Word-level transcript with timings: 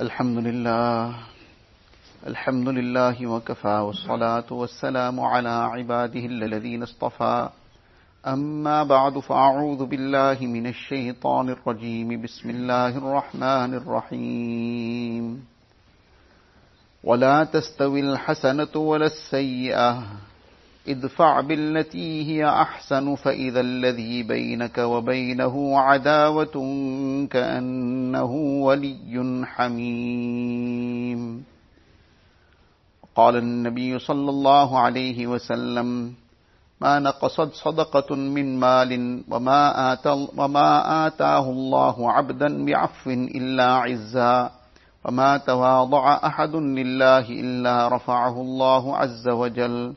الحمد 0.00 0.38
لله. 0.38 1.14
الحمد 2.26 2.68
لله 2.68 3.26
وكفى 3.26 3.68
والصلاة 3.68 4.44
والسلام 4.50 5.20
على 5.20 5.48
عباده 5.48 6.20
الذين 6.20 6.82
اصطفى. 6.82 7.48
أما 8.26 8.82
بعد 8.82 9.18
فأعوذ 9.18 9.86
بالله 9.86 10.38
من 10.40 10.66
الشيطان 10.66 11.48
الرجيم. 11.48 12.22
بسم 12.22 12.50
الله 12.50 12.88
الرحمن 12.88 13.74
الرحيم. 13.74 15.44
ولا 17.04 17.44
تستوي 17.44 18.00
الحسنة 18.00 18.76
ولا 18.76 19.06
السيئة. 19.06 20.02
ادفع 20.88 21.40
بالتي 21.40 22.24
هي 22.26 22.48
أحسن 22.48 23.14
فإذا 23.14 23.60
الذي 23.60 24.22
بينك 24.22 24.78
وبينه 24.78 25.78
عداوة 25.78 26.56
كأنه 27.30 28.32
ولي 28.62 29.44
حميم. 29.46 31.44
قال 33.16 33.36
النبي 33.36 33.98
صلى 33.98 34.30
الله 34.30 34.78
عليه 34.78 35.26
وسلم 35.26 36.14
ما 36.80 36.98
نقصت 36.98 37.54
صدقة 37.54 38.14
من 38.14 38.60
مال 38.60 39.22
وما, 39.30 39.92
آتى 39.92 40.26
وما 40.36 41.06
آتاه 41.06 41.50
الله 41.50 42.12
عبدا 42.12 42.64
بعفو 42.64 43.10
إلا 43.10 43.74
عزا 43.74 44.50
وما 45.04 45.36
تواضع 45.36 46.14
أحد 46.26 46.56
لله 46.56 47.26
إلا 47.30 47.88
رفعه 47.88 48.40
الله 48.40 48.96
عز 48.96 49.28
وجل 49.28 49.94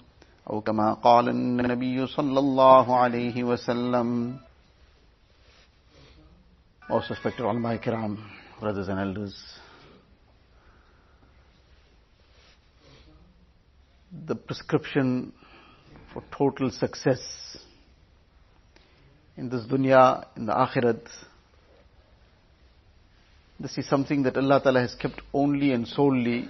أو 0.50 0.60
كما 0.60 0.94
قال 0.94 1.28
النبي 1.28 2.06
صلى 2.06 2.38
الله 2.38 2.96
عليه 2.96 3.44
وسلم 3.44 4.38
Most 6.88 7.10
respected 7.10 7.42
ulama 7.42 7.76
kiram, 7.78 8.16
brothers 8.60 8.86
and 8.86 9.00
elders. 9.00 9.34
The 14.26 14.36
prescription 14.36 15.32
for 16.12 16.22
total 16.30 16.70
success 16.70 17.58
in 19.36 19.48
this 19.48 19.64
dunya, 19.66 20.26
in 20.36 20.46
the 20.46 20.52
akhirat, 20.52 21.06
this 23.58 23.76
is 23.78 23.88
something 23.88 24.22
that 24.22 24.36
Allah 24.36 24.60
Ta'ala 24.62 24.80
has 24.80 24.94
kept 24.94 25.20
only 25.34 25.72
and 25.72 25.88
solely 25.88 26.48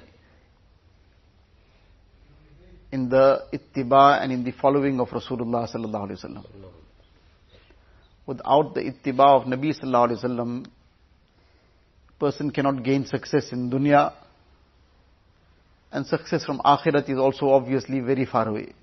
in 2.92 3.10
the 3.10 3.44
ittiba 3.54 4.22
and 4.22 4.32
in 4.32 4.44
the 4.44 4.52
following 4.52 5.00
of 5.00 5.10
Rasulullah 5.10 5.68
sallallahu 5.74 6.12
alaihi 6.12 6.26
wasallam. 6.26 6.46
Without 8.26 8.74
the 8.74 8.82
ittiba 8.82 9.42
of 9.42 9.44
Nabi 9.44 9.74
sallallahu 9.78 10.10
alaihi 10.10 10.24
wasallam, 10.24 10.66
person 12.20 12.52
cannot 12.52 12.84
gain 12.84 13.06
success 13.06 13.52
in 13.52 13.70
dunya, 13.72 14.14
and 15.92 16.06
success 16.06 16.46
from 16.46 16.60
akhirat 16.60 17.10
is 17.10 17.18
also 17.18 17.50
obviously 17.50 18.00
very 18.00 18.26
far 18.26 18.48
away. 18.48 18.74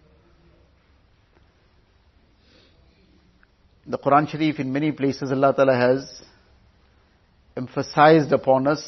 The 3.87 3.97
Quran 3.97 4.28
Sharif 4.28 4.59
in 4.59 4.70
many 4.72 4.93
places 4.93 5.33
Allah 5.33 5.55
Ta'ala 5.55 5.75
has 5.75 6.20
emphasized 7.56 8.33
upon 8.33 8.67
us 8.67 8.83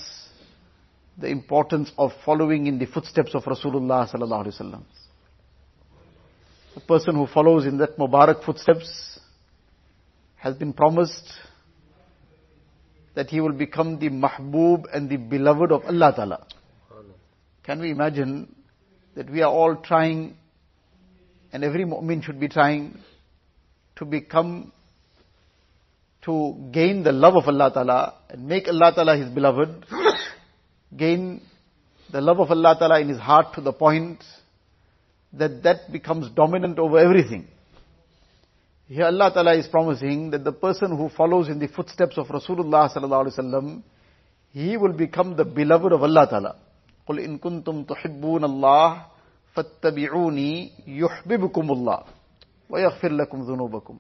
the 1.16 1.28
importance 1.28 1.90
of 1.96 2.12
following 2.24 2.66
in 2.66 2.78
the 2.78 2.86
footsteps 2.86 3.34
of 3.34 3.44
Rasulullah 3.44 4.12
sallallahu 4.12 4.46
alaihi 4.46 4.60
wasallam. 4.60 4.82
The 6.74 6.80
person 6.80 7.16
who 7.16 7.26
follows 7.26 7.66
in 7.66 7.78
that 7.78 7.96
Mubarak 7.98 8.44
footsteps 8.44 9.18
has 10.36 10.54
been 10.54 10.72
promised 10.72 11.32
that 13.14 13.28
he 13.28 13.40
will 13.40 13.52
become 13.52 13.98
the 13.98 14.08
mahbub 14.08 14.84
and 14.92 15.10
the 15.10 15.16
beloved 15.16 15.72
of 15.72 15.84
Allah 15.84 16.12
Ta'ala. 16.14 16.46
Can 17.64 17.80
we 17.80 17.90
imagine 17.90 18.54
that 19.16 19.28
we 19.28 19.42
are 19.42 19.50
all 19.50 19.76
trying 19.76 20.36
and 21.52 21.64
every 21.64 21.84
mu'min 21.84 22.22
should 22.22 22.38
be 22.38 22.48
trying 22.48 22.98
to 23.96 24.04
become 24.04 24.72
to 26.22 26.68
gain 26.70 27.02
the 27.02 27.12
love 27.12 27.34
of 27.34 27.48
Allah 27.48 27.70
Ta'ala 27.72 28.14
and 28.28 28.46
make 28.46 28.68
Allah 28.68 28.92
Ta'ala 28.94 29.16
his 29.16 29.28
beloved, 29.28 29.86
gain 30.96 31.40
the 32.12 32.20
love 32.20 32.40
of 32.40 32.50
Allah 32.50 32.76
Ta'ala 32.78 33.00
in 33.00 33.08
his 33.08 33.18
heart 33.18 33.54
to 33.54 33.60
the 33.60 33.72
point 33.72 34.22
that 35.33 35.63
that 35.63 35.91
becomes 35.91 36.29
dominant 36.31 36.79
over 36.79 36.99
everything. 36.99 37.47
Here 38.87 39.05
Allah 39.05 39.31
Ta'ala 39.33 39.55
is 39.55 39.67
promising 39.67 40.29
that 40.31 40.43
the 40.43 40.51
person 40.51 40.95
who 40.95 41.09
follows 41.09 41.49
in 41.49 41.59
the 41.59 41.67
footsteps 41.67 42.17
of 42.17 42.27
Rasulullah 42.27 42.89
Sallallahu 42.93 43.27
Alaihi 43.27 43.39
Wasallam, 43.39 43.83
he 44.51 44.77
will 44.77 44.93
become 44.93 45.35
the 45.35 45.43
beloved 45.43 45.91
of 45.91 46.03
Allah 46.03 46.27
Ta'ala. 46.29 46.55
قُلْ 47.07 47.19
إِن 47.19 47.39
كُنْتُمْ 47.39 47.85
تُحِبُّونَ 47.85 48.43
اللَّهِ 48.45 49.05
فَاتَّبِعُونِي 49.55 50.71
يُحْبِبُكُمُ 50.87 51.71
اللَّهِ 51.71 52.03
وَيَغْفِرْ 52.69 53.11
لَكُمْ 53.11 53.41
ذُنُوبَكُمْ 53.45 53.97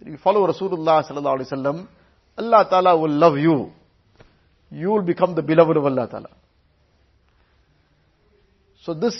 If 0.00 0.06
you 0.08 0.16
follow 0.18 0.46
Rasulullah 0.46 1.04
Sallallahu 1.04 1.40
Alaihi 1.40 1.52
Wasallam, 1.52 1.88
Allah 2.38 2.66
Ta'ala 2.68 2.96
will 2.96 3.10
love 3.10 3.38
you. 3.38 3.72
You 4.70 4.90
will 4.90 5.02
become 5.02 5.34
the 5.34 5.42
beloved 5.42 5.76
of 5.76 5.86
Allah 5.86 6.08
Ta'ala. 6.08 6.28
So 8.82 8.94
this 8.94 9.16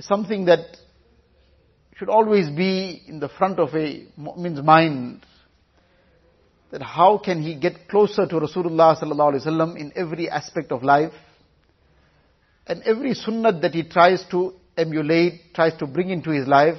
is 0.00 0.06
something 0.06 0.46
that 0.46 0.78
should 1.96 2.08
always 2.08 2.48
be 2.48 3.02
in 3.06 3.20
the 3.20 3.28
front 3.28 3.58
of 3.58 3.74
a 3.74 4.06
mu'min's 4.16 4.62
mind 4.62 5.26
that 6.70 6.80
how 6.80 7.18
can 7.18 7.42
he 7.42 7.54
get 7.54 7.86
closer 7.86 8.26
to 8.26 8.36
Rasulullah 8.36 8.98
sallallahu 8.98 9.34
alaihi 9.34 9.46
wasallam 9.46 9.76
in 9.76 9.92
every 9.94 10.30
aspect 10.30 10.72
of 10.72 10.82
life 10.82 11.12
and 12.66 12.82
every 12.84 13.12
sunnah 13.12 13.52
that 13.60 13.74
he 13.74 13.82
tries 13.82 14.24
to 14.30 14.54
emulate, 14.74 15.52
tries 15.54 15.76
to 15.76 15.86
bring 15.86 16.08
into 16.08 16.30
his 16.30 16.46
life, 16.46 16.78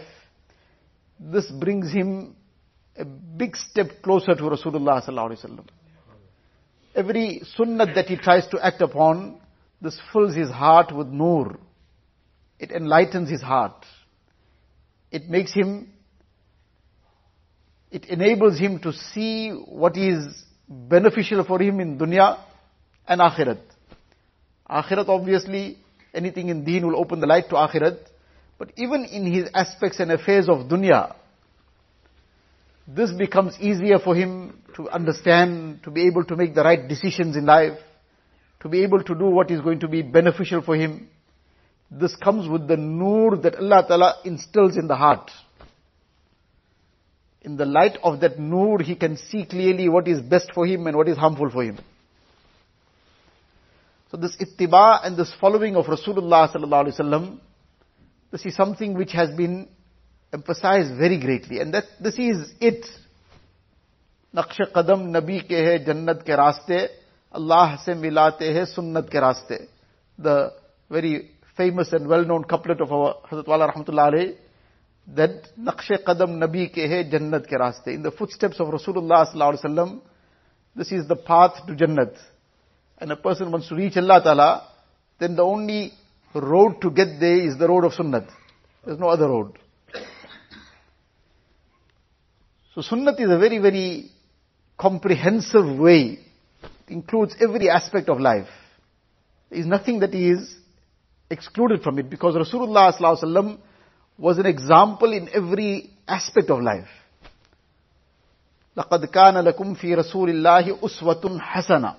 this 1.20 1.46
brings 1.52 1.92
him 1.92 2.36
a 2.98 3.06
big 3.06 3.56
step 3.56 3.90
closer 4.02 4.34
to 4.34 4.44
Rasulullah 4.56 5.06
sallallahu 5.06 5.32
alaihi 5.32 5.46
wasallam. 5.46 5.68
Every 6.96 7.42
sunnah 7.56 7.86
that 7.94 8.08
he 8.08 8.18
tries 8.18 8.48
to 8.48 8.66
act 8.66 8.82
upon, 8.82 9.40
this 9.80 10.00
fills 10.12 10.34
his 10.34 10.50
heart 10.50 10.96
with 10.96 11.10
nur. 11.10 11.60
It 12.62 12.72
enlightens 12.72 13.28
his 13.28 13.42
heart. 13.42 13.86
It 15.12 15.28
makes 15.28 15.52
him, 15.52 15.90
it 17.90 18.06
enables 18.06 18.60
him 18.60 18.80
to 18.82 18.94
see 18.94 19.50
what 19.50 19.98
is 19.98 20.46
beneficial 20.70 21.44
for 21.44 21.60
him 21.60 21.80
in 21.80 21.98
dunya 21.98 22.38
and 23.08 23.20
akhirat. 23.20 23.62
Akhirat 24.70 25.10
obviously, 25.10 25.80
anything 26.14 26.50
in 26.50 26.64
deen 26.64 26.86
will 26.86 26.98
open 26.98 27.20
the 27.20 27.26
light 27.26 27.50
to 27.50 27.56
akhirat. 27.56 27.98
But 28.60 28.74
even 28.78 29.06
in 29.06 29.26
his 29.26 29.50
aspects 29.56 30.00
and 30.00 30.12
affairs 30.12 30.48
of 30.48 30.68
dunya, 30.68 31.16
this 32.88 33.12
becomes 33.12 33.58
easier 33.60 33.98
for 33.98 34.16
him 34.16 34.62
to 34.76 34.88
understand, 34.88 35.82
to 35.84 35.90
be 35.90 36.06
able 36.06 36.26
to 36.26 36.36
make 36.36 36.54
the 36.54 36.64
right 36.64 36.88
decisions 36.88 37.36
in 37.36 37.48
life, 37.48 37.80
to 38.60 38.70
be 38.70 38.84
able 38.84 39.04
to 39.04 39.16
do 39.16 39.26
what 39.26 39.50
is 39.50 39.62
going 39.62 39.80
to 39.80 39.88
be 39.88 40.04
beneficial 40.04 40.62
for 40.62 40.76
him. 40.76 41.10
This 41.91 42.17
comes 42.17 42.49
with 42.49 42.67
the 42.67 42.77
nur 42.77 43.37
that 43.39 43.57
Allah 43.57 43.85
Ta'ala 43.87 44.15
instills 44.25 44.77
in 44.77 44.89
the 44.89 44.97
heart. 44.97 45.31
In 47.43 47.57
the 47.57 47.65
light 47.65 47.97
of 48.03 48.21
that 48.21 48.41
nur, 48.41 48.81
he 48.81 48.97
can 48.97 49.17
see 49.17 49.45
clearly 49.45 49.89
what 49.89 50.09
is 50.09 50.21
best 50.21 50.51
for 50.53 50.67
him 50.67 50.87
and 50.89 50.97
what 50.97 51.09
is 51.09 51.17
harmful 51.17 51.49
for 51.49 51.63
him. 51.63 51.79
So 54.11 54.17
this 54.17 54.37
ittiba 54.37 55.07
and 55.07 55.17
this 55.17 55.33
following 55.41 55.77
of 55.77 55.87
Rasulullah 55.87 56.53
Sallallahu 56.53 56.87
Alaihi 56.87 57.01
Wasallam, 57.01 57.39
this 58.33 58.45
is 58.47 58.57
something 58.57 58.95
which 58.95 59.13
has 59.13 59.31
been 59.37 59.69
emphasized 60.33 60.97
very 60.97 61.21
greatly. 61.21 61.61
And 61.61 61.73
that 61.75 61.85
this 62.01 62.19
is 62.19 62.53
it. 62.61 62.85
नक्श 64.37 64.61
कदम 64.77 65.07
नबी 65.17 65.39
के 65.49 65.57
है 65.65 65.79
जन्नत 65.85 66.23
के 66.27 66.37
रास्ते 66.37 66.79
अल्लाह 67.35 67.77
से 67.85 67.95
मिलाते 67.95 68.53
हैं 68.53 68.65
सुन्नत 68.73 69.09
के 69.13 69.21
रास्ते 69.21 69.57
the 70.21 70.35
very 70.93 71.15
famous 71.62 71.94
and 71.94 72.08
well-known 72.08 72.44
couplet 72.46 72.82
of 72.82 72.92
our 72.92 73.16
Hazrat 73.30 73.48
Wala 73.48 73.72
Rahmatullah 73.72 74.06
alayhi, 74.12 74.36
that 75.16 75.48
Naqsh 75.60 76.04
Qadam 76.04 76.38
Nabi 76.44 76.70
ke 76.72 76.88
hai 76.92 77.04
Jannat 77.14 77.48
ke. 77.48 77.88
In 77.88 78.02
the 78.02 78.12
footsteps 78.12 78.60
of 78.60 78.68
Rasulullah 78.68 79.28
sallallahu 79.32 79.54
alaihi 79.54 79.66
wasallam, 79.66 80.02
this 80.76 80.92
is 80.92 81.08
the 81.08 81.16
path 81.16 81.66
to 81.68 81.74
Jannat. 81.74 82.16
And 82.98 83.12
a 83.12 83.16
person 83.16 83.52
wants 83.52 83.68
to 83.70 83.76
reach 83.76 83.98
Allah 83.98 84.22
Ta'ala, 84.24 84.68
then 85.20 85.36
the 85.36 85.44
only 85.44 85.94
road 86.34 86.82
to 86.82 86.90
get 86.90 87.20
there 87.20 87.48
is 87.48 87.58
the 87.58 87.68
road 87.68 87.84
of 87.84 87.92
Sunnat. 87.94 88.28
There's 88.86 89.00
no 89.00 89.10
other 89.10 89.28
road. 89.28 89.58
So 92.74 92.82
Sunnat 92.82 93.20
is 93.20 93.30
a 93.30 93.38
very, 93.38 93.58
very 93.58 94.12
comprehensive 94.78 95.78
way. 95.78 96.20
It 96.64 96.94
includes 96.94 97.36
every 97.40 97.70
aspect 97.70 98.10
of 98.10 98.20
life. 98.20 98.48
There 99.50 99.60
is 99.60 99.66
nothing 99.66 100.00
that 100.00 100.16
is 100.16 100.56
excluded 101.31 101.83
from 101.83 101.99
it 101.99 102.09
because 102.09 102.35
Rasulullah 102.35 102.93
ﷺ 102.97 103.59
was 104.19 104.39
an 104.39 104.47
example 104.47 105.13
in 105.13 105.29
every 105.35 105.91
aspect 106.09 106.51
of 106.51 106.61
life. 106.63 106.89
لقد 108.77 109.05
كان 109.05 109.39
لكم 109.45 109.75
في 109.75 109.95
رسول 109.95 110.31
الله 110.31 110.79
أسوة 110.85 111.39
حسنة 111.41 111.95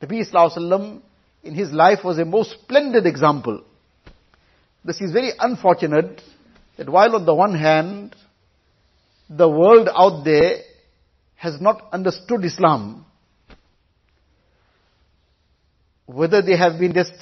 The 0.00 0.06
Nabi 0.06 1.00
in 1.44 1.54
his 1.54 1.72
life 1.72 2.04
was 2.04 2.18
a 2.18 2.24
most 2.24 2.50
splendid 2.50 3.06
example. 3.06 3.62
This 4.84 5.00
is 5.00 5.12
very 5.12 5.30
unfortunate 5.38 6.20
that 6.76 6.88
while 6.88 7.14
on 7.14 7.24
the 7.24 7.34
one 7.34 7.54
hand, 7.54 8.14
the 9.30 9.48
world 9.48 9.88
out 9.88 10.24
there 10.24 10.58
has 11.36 11.60
not 11.60 11.88
understood 11.92 12.44
Islam, 12.44 13.04
whether 16.06 16.42
they 16.42 16.56
have 16.56 16.78
been 16.78 16.92
just 16.92 17.12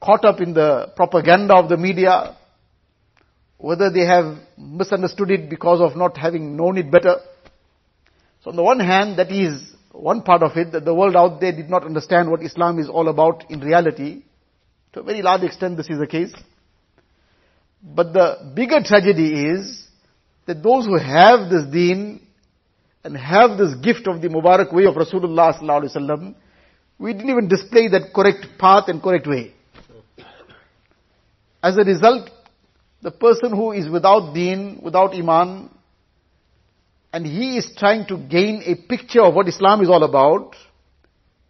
caught 0.00 0.24
up 0.24 0.40
in 0.40 0.54
the 0.54 0.92
propaganda 0.96 1.54
of 1.54 1.68
the 1.68 1.76
media, 1.76 2.36
whether 3.58 3.90
they 3.90 4.06
have 4.06 4.38
misunderstood 4.56 5.30
it 5.30 5.50
because 5.50 5.80
of 5.80 5.96
not 5.96 6.16
having 6.16 6.56
known 6.56 6.78
it 6.78 6.90
better. 6.90 7.16
So 8.42 8.50
on 8.50 8.56
the 8.56 8.62
one 8.62 8.80
hand, 8.80 9.18
that 9.18 9.30
is 9.30 9.74
one 9.92 10.22
part 10.22 10.42
of 10.42 10.56
it, 10.56 10.72
that 10.72 10.84
the 10.84 10.94
world 10.94 11.16
out 11.16 11.40
there 11.40 11.52
did 11.52 11.68
not 11.68 11.84
understand 11.84 12.30
what 12.30 12.42
Islam 12.42 12.78
is 12.78 12.88
all 12.88 13.08
about 13.08 13.50
in 13.50 13.60
reality. 13.60 14.22
To 14.94 15.00
a 15.00 15.02
very 15.02 15.22
large 15.22 15.42
extent 15.42 15.76
this 15.76 15.90
is 15.90 15.98
the 15.98 16.06
case. 16.06 16.32
But 17.82 18.12
the 18.12 18.52
bigger 18.54 18.82
tragedy 18.82 19.46
is 19.48 19.86
that 20.46 20.62
those 20.62 20.86
who 20.86 20.96
have 20.96 21.50
this 21.50 21.64
deen 21.70 22.26
and 23.04 23.16
have 23.16 23.56
this 23.56 23.74
gift 23.82 24.06
of 24.08 24.20
the 24.20 24.28
Mubarak 24.28 24.72
way 24.72 24.84
of 24.84 24.94
Rasulullah 24.94 25.58
sallallahu 25.58 25.84
alaihi 25.84 25.96
wasallam, 25.96 26.34
we 26.98 27.12
didn't 27.12 27.30
even 27.30 27.48
display 27.48 27.88
that 27.88 28.12
correct 28.14 28.46
path 28.58 28.88
and 28.88 29.02
correct 29.02 29.26
way. 29.26 29.54
As 31.62 31.76
a 31.76 31.84
result, 31.84 32.30
the 33.02 33.10
person 33.10 33.50
who 33.50 33.72
is 33.72 33.88
without 33.88 34.34
deen, 34.34 34.80
without 34.82 35.14
iman, 35.14 35.70
and 37.12 37.26
he 37.26 37.56
is 37.56 37.70
trying 37.76 38.06
to 38.06 38.16
gain 38.16 38.62
a 38.64 38.74
picture 38.88 39.22
of 39.22 39.34
what 39.34 39.48
Islam 39.48 39.82
is 39.82 39.88
all 39.88 40.04
about, 40.04 40.54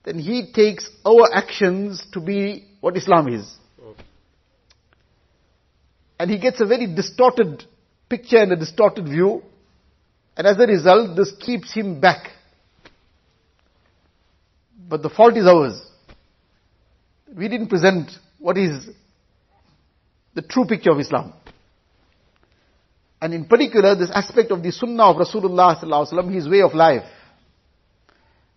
then 0.04 0.18
he 0.18 0.52
takes 0.52 0.88
our 1.04 1.32
actions 1.32 2.04
to 2.12 2.20
be 2.20 2.66
what 2.80 2.96
Islam 2.96 3.28
is. 3.28 3.56
And 6.18 6.30
he 6.30 6.38
gets 6.38 6.60
a 6.60 6.66
very 6.66 6.86
distorted 6.86 7.64
picture 8.08 8.38
and 8.38 8.52
a 8.52 8.56
distorted 8.56 9.06
view, 9.06 9.42
and 10.36 10.46
as 10.46 10.58
a 10.58 10.66
result, 10.66 11.16
this 11.16 11.32
keeps 11.38 11.72
him 11.72 12.00
back. 12.00 12.30
But 14.88 15.02
the 15.02 15.10
fault 15.10 15.36
is 15.36 15.46
ours. 15.46 15.80
We 17.34 17.48
didn't 17.48 17.68
present 17.68 18.10
what 18.38 18.58
is 18.58 18.88
the 20.34 20.42
true 20.42 20.64
picture 20.64 20.90
of 20.90 21.00
Islam. 21.00 21.32
And 23.20 23.34
in 23.34 23.44
particular, 23.44 23.94
this 23.94 24.10
aspect 24.12 24.50
of 24.50 24.62
the 24.62 24.72
sunnah 24.72 25.10
of 25.10 25.16
Rasulullah 25.16 25.78
sallallahu 25.82 26.32
his 26.32 26.48
way 26.48 26.62
of 26.62 26.74
life. 26.74 27.04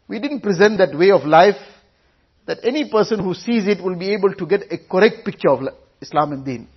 We 0.08 0.20
didn't 0.20 0.42
present 0.42 0.78
that 0.78 0.98
way 0.98 1.12
of 1.12 1.26
life 1.26 1.58
that 2.46 2.60
any 2.64 2.90
person 2.90 3.20
who 3.24 3.34
sees 3.34 3.68
it 3.68 3.82
will 3.84 3.96
be 3.96 4.14
able 4.14 4.34
to 4.34 4.46
get 4.46 4.72
a 4.72 4.78
correct 4.78 5.26
picture 5.26 5.50
of 5.50 5.62
Islam 6.02 6.34
and 6.34 6.46
Deen. 6.46 6.68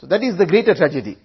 So 0.00 0.06
that 0.06 0.22
is 0.22 0.38
the 0.38 0.46
greater 0.46 0.74
tragedy. 0.74 1.18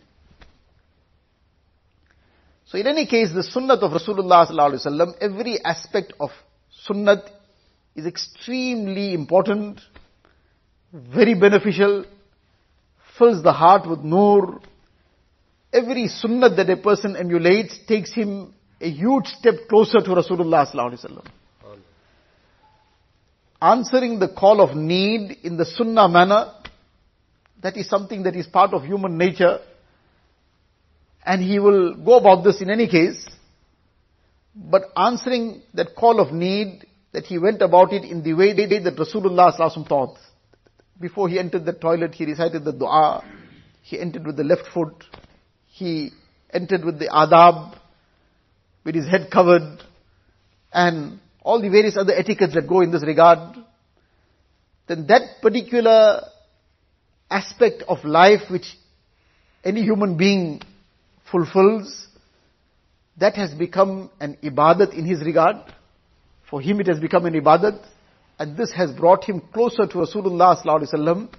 So 2.66 2.78
in 2.78 2.88
any 2.88 3.06
case, 3.06 3.32
the 3.34 3.44
sunnah 3.44 3.76
of 3.76 3.92
Rasulullah 3.92 4.50
sallallahu 4.50 5.16
every 5.22 5.64
aspect 5.64 6.14
of 6.20 6.32
sunnah 6.84 7.24
is 7.96 8.06
extremely 8.06 9.14
important, 9.14 9.80
very 10.96 11.34
beneficial, 11.34 12.06
fills 13.18 13.44
the 13.44 13.52
heart 13.52 13.88
with 13.90 14.00
nur. 14.00 14.62
Every 15.74 16.08
sunnah 16.08 16.50
that 16.56 16.70
a 16.70 16.78
person 16.78 17.18
emulates 17.18 17.78
takes 17.86 18.14
him 18.14 18.54
a 18.80 18.90
huge 18.90 19.28
step 19.28 19.56
closer 19.70 20.00
to 20.00 20.10
Rasulullah 20.10 20.66
sallallahu 20.66 20.94
alaihi 20.94 21.06
wasallam. 21.06 21.28
Answering 23.62 24.20
the 24.20 24.30
call 24.30 24.62
of 24.62 24.76
need 24.76 25.38
in 25.44 25.58
the 25.58 25.66
sunnah 25.66 26.08
manner, 26.08 26.52
that 27.62 27.76
is 27.78 27.90
something 27.90 28.24
that 28.24 28.36
is 28.36 28.48
part 28.48 28.74
of 28.74 28.84
human 28.84 29.18
nature. 29.18 29.60
And 31.26 31.42
he 31.42 31.60
will 31.60 31.96
go 31.96 32.18
about 32.18 32.44
this 32.44 32.62
in 32.62 32.70
any 32.70 32.88
case. 32.88 33.28
But 34.56 34.84
answering 34.96 35.64
that 35.74 35.96
call 35.96 36.20
of 36.20 36.32
need, 36.32 36.86
that 37.12 37.26
he 37.26 37.38
went 37.40 37.62
about 37.62 37.92
it 37.92 38.04
in 38.04 38.24
the 38.24 38.34
way 38.34 38.54
that 38.54 38.70
Rasulullah 38.70 39.52
sallallahu 39.52 39.60
alaihi 39.60 39.78
wasallam 39.78 39.88
taught. 39.88 40.18
Before 41.00 41.28
he 41.28 41.38
entered 41.40 41.66
the 41.66 41.74
toilet, 41.74 42.16
he 42.16 42.26
recited 42.26 42.64
the 42.64 42.72
dua. 42.72 43.24
He 43.82 44.00
entered 44.00 44.26
with 44.26 44.38
the 44.38 44.44
left 44.44 44.68
foot. 44.74 45.04
He 45.68 46.12
entered 46.52 46.86
with 46.86 47.00
the 47.00 47.08
adab, 47.08 47.78
with 48.84 48.96
his 48.96 49.08
head 49.08 49.30
covered, 49.32 49.84
and 50.72 51.20
all 51.42 51.62
the 51.62 51.70
various 51.70 51.98
other 51.98 52.14
etiquettes 52.14 52.54
that 52.54 52.68
go 52.68 52.82
in 52.82 52.92
this 52.92 53.04
regard. 53.04 53.58
Then 54.88 55.08
that 55.08 55.42
particular 55.42 56.22
aspect 57.30 57.84
of 57.88 58.04
life 58.06 58.50
which 58.50 58.66
any 59.64 59.82
human 59.82 60.16
being 60.16 60.62
fulfills, 61.32 62.08
that 63.18 63.36
has 63.36 63.54
become 63.54 64.10
an 64.20 64.38
ibadat 64.44 64.94
in 64.94 65.06
his 65.06 65.22
regard. 65.22 65.58
For 66.50 66.62
him 66.62 66.80
it 66.80 66.88
has 66.88 67.00
become 67.00 67.26
an 67.26 67.34
ibadat. 67.34 67.84
And 68.38 68.58
this 68.58 68.72
has 68.74 68.92
brought 68.92 69.24
him 69.24 69.42
closer 69.54 69.86
to 69.88 69.98
Rasulullah 69.98 70.62
sallallahu 70.62 71.30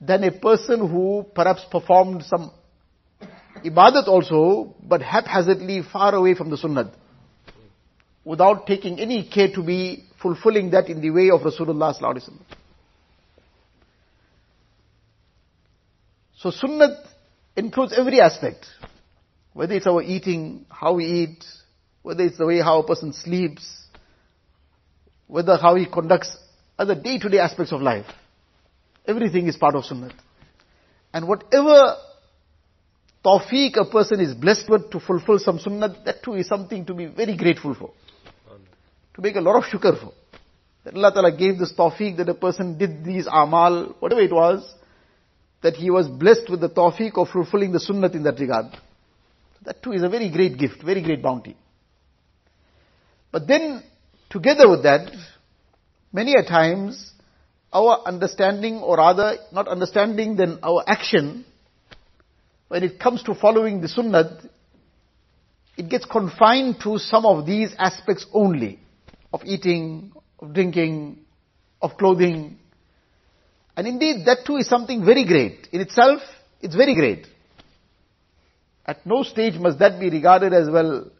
than 0.00 0.24
a 0.24 0.30
person 0.30 0.88
who 0.88 1.26
perhaps 1.34 1.64
performed 1.70 2.24
some 2.24 2.52
ibadat 3.64 4.06
also, 4.06 4.74
but 4.82 5.02
haphazardly 5.02 5.82
far 5.82 6.14
away 6.14 6.34
from 6.34 6.50
the 6.50 6.56
sunnah. 6.56 6.92
Without 8.24 8.66
taking 8.66 9.00
any 9.00 9.28
care 9.28 9.48
to 9.52 9.62
be 9.62 10.04
fulfilling 10.22 10.70
that 10.70 10.88
in 10.88 11.00
the 11.00 11.10
way 11.10 11.30
of 11.30 11.40
Rasulullah 11.40 11.98
sallallahu 11.98 12.32
So 16.36 16.50
sunnah 16.50 16.96
includes 17.56 17.92
every 17.96 18.20
aspect. 18.20 18.66
Whether 19.52 19.74
it's 19.74 19.86
our 19.86 20.02
eating, 20.02 20.64
how 20.70 20.94
we 20.94 21.04
eat, 21.04 21.44
whether 22.02 22.24
it's 22.24 22.38
the 22.38 22.46
way 22.46 22.60
how 22.60 22.80
a 22.80 22.86
person 22.86 23.12
sleeps, 23.12 23.79
whether 25.30 25.56
how 25.56 25.76
he 25.76 25.86
conducts 25.86 26.36
other 26.76 26.94
day-to-day 26.94 27.38
aspects 27.38 27.72
of 27.72 27.80
life. 27.80 28.06
Everything 29.06 29.46
is 29.46 29.56
part 29.56 29.76
of 29.76 29.84
sunnah. 29.84 30.12
And 31.12 31.28
whatever 31.28 31.96
tawfiq 33.24 33.76
a 33.76 33.84
person 33.90 34.20
is 34.20 34.34
blessed 34.34 34.68
with 34.68 34.90
to 34.90 34.98
fulfill 34.98 35.38
some 35.38 35.58
sunnah, 35.60 35.94
that 36.04 36.22
too 36.24 36.34
is 36.34 36.48
something 36.48 36.84
to 36.86 36.94
be 36.94 37.06
very 37.06 37.36
grateful 37.36 37.74
for. 37.74 37.92
To 39.14 39.22
make 39.22 39.36
a 39.36 39.40
lot 39.40 39.56
of 39.56 39.64
shukr 39.64 40.00
for. 40.00 40.12
That 40.84 40.94
Allah 40.94 41.12
Ta'ala 41.12 41.36
gave 41.36 41.58
this 41.58 41.72
tawfiq 41.74 42.16
that 42.16 42.28
a 42.28 42.34
person 42.34 42.76
did 42.76 43.04
these 43.04 43.26
amal, 43.30 43.94
whatever 44.00 44.22
it 44.22 44.32
was, 44.32 44.74
that 45.62 45.74
he 45.74 45.90
was 45.90 46.08
blessed 46.08 46.48
with 46.50 46.60
the 46.60 46.70
tawfiq 46.70 47.16
of 47.16 47.28
fulfilling 47.28 47.72
the 47.72 47.80
sunnah 47.80 48.10
in 48.10 48.24
that 48.24 48.40
regard. 48.40 48.66
That 49.62 49.82
too 49.82 49.92
is 49.92 50.02
a 50.02 50.08
very 50.08 50.30
great 50.30 50.58
gift, 50.58 50.82
very 50.82 51.02
great 51.02 51.22
bounty. 51.22 51.56
But 53.30 53.46
then 53.46 53.84
Together 54.30 54.68
with 54.68 54.84
that, 54.84 55.10
many 56.12 56.34
a 56.34 56.44
times, 56.44 57.12
our 57.72 58.00
understanding 58.06 58.76
or 58.78 58.96
rather 58.96 59.36
not 59.52 59.66
understanding 59.66 60.36
then 60.36 60.58
our 60.62 60.84
action, 60.86 61.44
when 62.68 62.84
it 62.84 63.00
comes 63.00 63.22
to 63.24 63.34
following 63.34 63.80
the 63.80 63.88
sunnah, 63.88 64.40
it 65.76 65.88
gets 65.88 66.04
confined 66.04 66.76
to 66.82 66.98
some 66.98 67.26
of 67.26 67.44
these 67.44 67.74
aspects 67.78 68.24
only, 68.32 68.78
of 69.32 69.42
eating, 69.44 70.12
of 70.38 70.54
drinking, 70.54 71.18
of 71.82 71.96
clothing. 71.96 72.56
And 73.76 73.88
indeed, 73.88 74.26
that 74.26 74.46
too 74.46 74.56
is 74.56 74.68
something 74.68 75.04
very 75.04 75.24
great. 75.24 75.68
In 75.72 75.80
itself, 75.80 76.20
it's 76.60 76.76
very 76.76 76.94
great. 76.94 77.26
At 78.86 79.04
no 79.04 79.22
stage 79.24 79.54
must 79.54 79.78
that 79.80 79.98
be 79.98 80.10
regarded 80.10 80.52
as 80.52 80.68
well, 80.70 81.10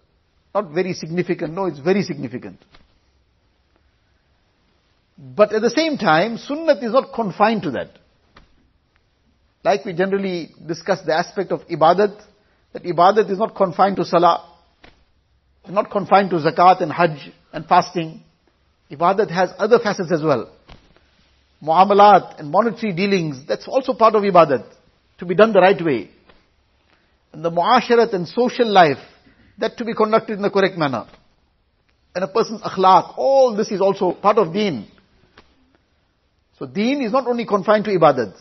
not 0.54 0.70
very 0.70 0.92
significant. 0.92 1.54
No, 1.54 1.66
it's 1.66 1.78
very 1.78 2.02
significant. 2.02 2.58
But 5.20 5.52
at 5.52 5.60
the 5.60 5.70
same 5.70 5.98
time, 5.98 6.38
sunnat 6.38 6.82
is 6.82 6.92
not 6.92 7.12
confined 7.12 7.62
to 7.64 7.72
that. 7.72 7.90
Like 9.62 9.84
we 9.84 9.92
generally 9.92 10.54
discuss 10.66 11.02
the 11.04 11.12
aspect 11.12 11.52
of 11.52 11.60
ibadat, 11.68 12.22
that 12.72 12.84
ibadat 12.84 13.30
is 13.30 13.38
not 13.38 13.54
confined 13.54 13.96
to 13.96 14.04
salah, 14.06 14.48
not 15.68 15.90
confined 15.90 16.30
to 16.30 16.36
zakat 16.36 16.80
and 16.80 16.90
hajj 16.90 17.32
and 17.52 17.66
fasting. 17.66 18.22
Ibadat 18.90 19.30
has 19.30 19.50
other 19.58 19.78
facets 19.78 20.10
as 20.10 20.22
well. 20.22 20.50
Muamalat 21.62 22.40
and 22.40 22.50
monetary 22.50 22.94
dealings, 22.94 23.44
that's 23.46 23.68
also 23.68 23.92
part 23.92 24.14
of 24.14 24.22
ibadat, 24.22 24.64
to 25.18 25.26
be 25.26 25.34
done 25.34 25.52
the 25.52 25.60
right 25.60 25.84
way. 25.84 26.10
And 27.34 27.44
the 27.44 27.50
muasharat 27.50 28.14
and 28.14 28.26
social 28.26 28.72
life, 28.72 29.04
that 29.58 29.76
to 29.76 29.84
be 29.84 29.92
conducted 29.92 30.38
in 30.38 30.42
the 30.42 30.50
correct 30.50 30.78
manner. 30.78 31.06
And 32.14 32.24
a 32.24 32.28
person's 32.28 32.62
akhlaq, 32.62 33.18
all 33.18 33.54
this 33.54 33.70
is 33.70 33.82
also 33.82 34.14
part 34.14 34.38
of 34.38 34.54
deen. 34.54 34.88
So 36.60 36.66
deen 36.66 37.00
is 37.00 37.10
not 37.10 37.26
only 37.26 37.46
confined 37.46 37.86
to 37.86 37.90
ibadat. 37.90 38.34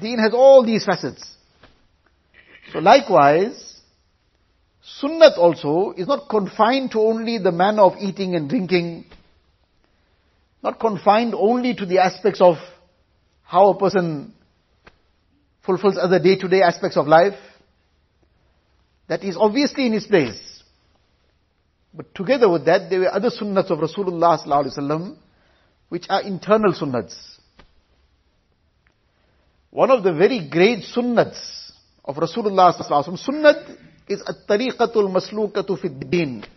Deen 0.00 0.18
has 0.18 0.34
all 0.34 0.66
these 0.66 0.84
facets. 0.84 1.24
So 2.72 2.80
likewise, 2.80 3.80
Sunnat 5.00 5.38
also 5.38 5.92
is 5.96 6.08
not 6.08 6.28
confined 6.28 6.90
to 6.90 6.98
only 6.98 7.38
the 7.38 7.52
manner 7.52 7.82
of 7.82 7.92
eating 8.00 8.34
and 8.34 8.48
drinking, 8.48 9.04
not 10.64 10.80
confined 10.80 11.32
only 11.32 11.74
to 11.76 11.86
the 11.86 12.00
aspects 12.00 12.40
of 12.40 12.56
how 13.44 13.70
a 13.70 13.78
person 13.78 14.34
fulfills 15.64 15.96
other 15.96 16.18
day-to-day 16.18 16.60
aspects 16.60 16.96
of 16.96 17.06
life. 17.06 17.38
That 19.06 19.22
is 19.22 19.36
obviously 19.38 19.86
in 19.86 19.94
its 19.94 20.08
place. 20.08 20.60
But 21.94 22.12
together 22.16 22.50
with 22.50 22.64
that, 22.64 22.90
there 22.90 22.98
were 22.98 23.14
other 23.14 23.30
sunnats 23.30 23.70
of 23.70 23.78
Rasulullah 23.78 24.44
sallallahu 24.44 24.64
alaihi 24.64 24.78
wasallam, 24.78 25.16
which 25.88 26.06
are 26.08 26.22
internal 26.22 26.72
sunnats. 26.72 27.14
One 29.70 29.90
of 29.90 30.02
the 30.02 30.12
very 30.12 30.48
great 30.48 30.84
sunnats 30.84 31.70
of 32.04 32.16
Rasulullah 32.16 32.74
sunnat 32.74 33.76
is 34.08 34.22
a 34.26 34.34
tariqatul 34.34 35.08
maslukatu 35.10 35.78
fi. 35.78 36.48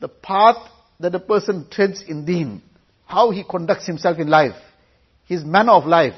The 0.00 0.08
path 0.08 0.68
that 1.00 1.14
a 1.14 1.20
person 1.20 1.66
treads 1.70 2.02
in 2.02 2.24
deen. 2.24 2.62
How 3.06 3.30
he 3.30 3.44
conducts 3.44 3.86
himself 3.86 4.18
in 4.18 4.28
life. 4.28 4.56
His 5.26 5.44
manner 5.44 5.72
of 5.72 5.86
life. 5.86 6.14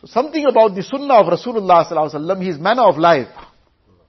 So 0.00 0.06
something 0.06 0.46
about 0.46 0.74
the 0.74 0.82
sunnah 0.82 1.14
of 1.14 1.26
Rasulullah 1.26 2.42
his 2.42 2.58
manner 2.58 2.82
of 2.82 2.96
life. 2.96 3.28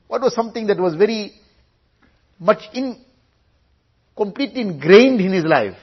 What 0.07 0.21
was 0.21 0.33
something 0.33 0.67
that 0.67 0.79
was 0.79 0.95
very 0.95 1.33
much 2.39 2.61
in, 2.73 3.03
completely 4.15 4.61
ingrained 4.61 5.19
in 5.19 5.33
his 5.33 5.43
life. 5.43 5.77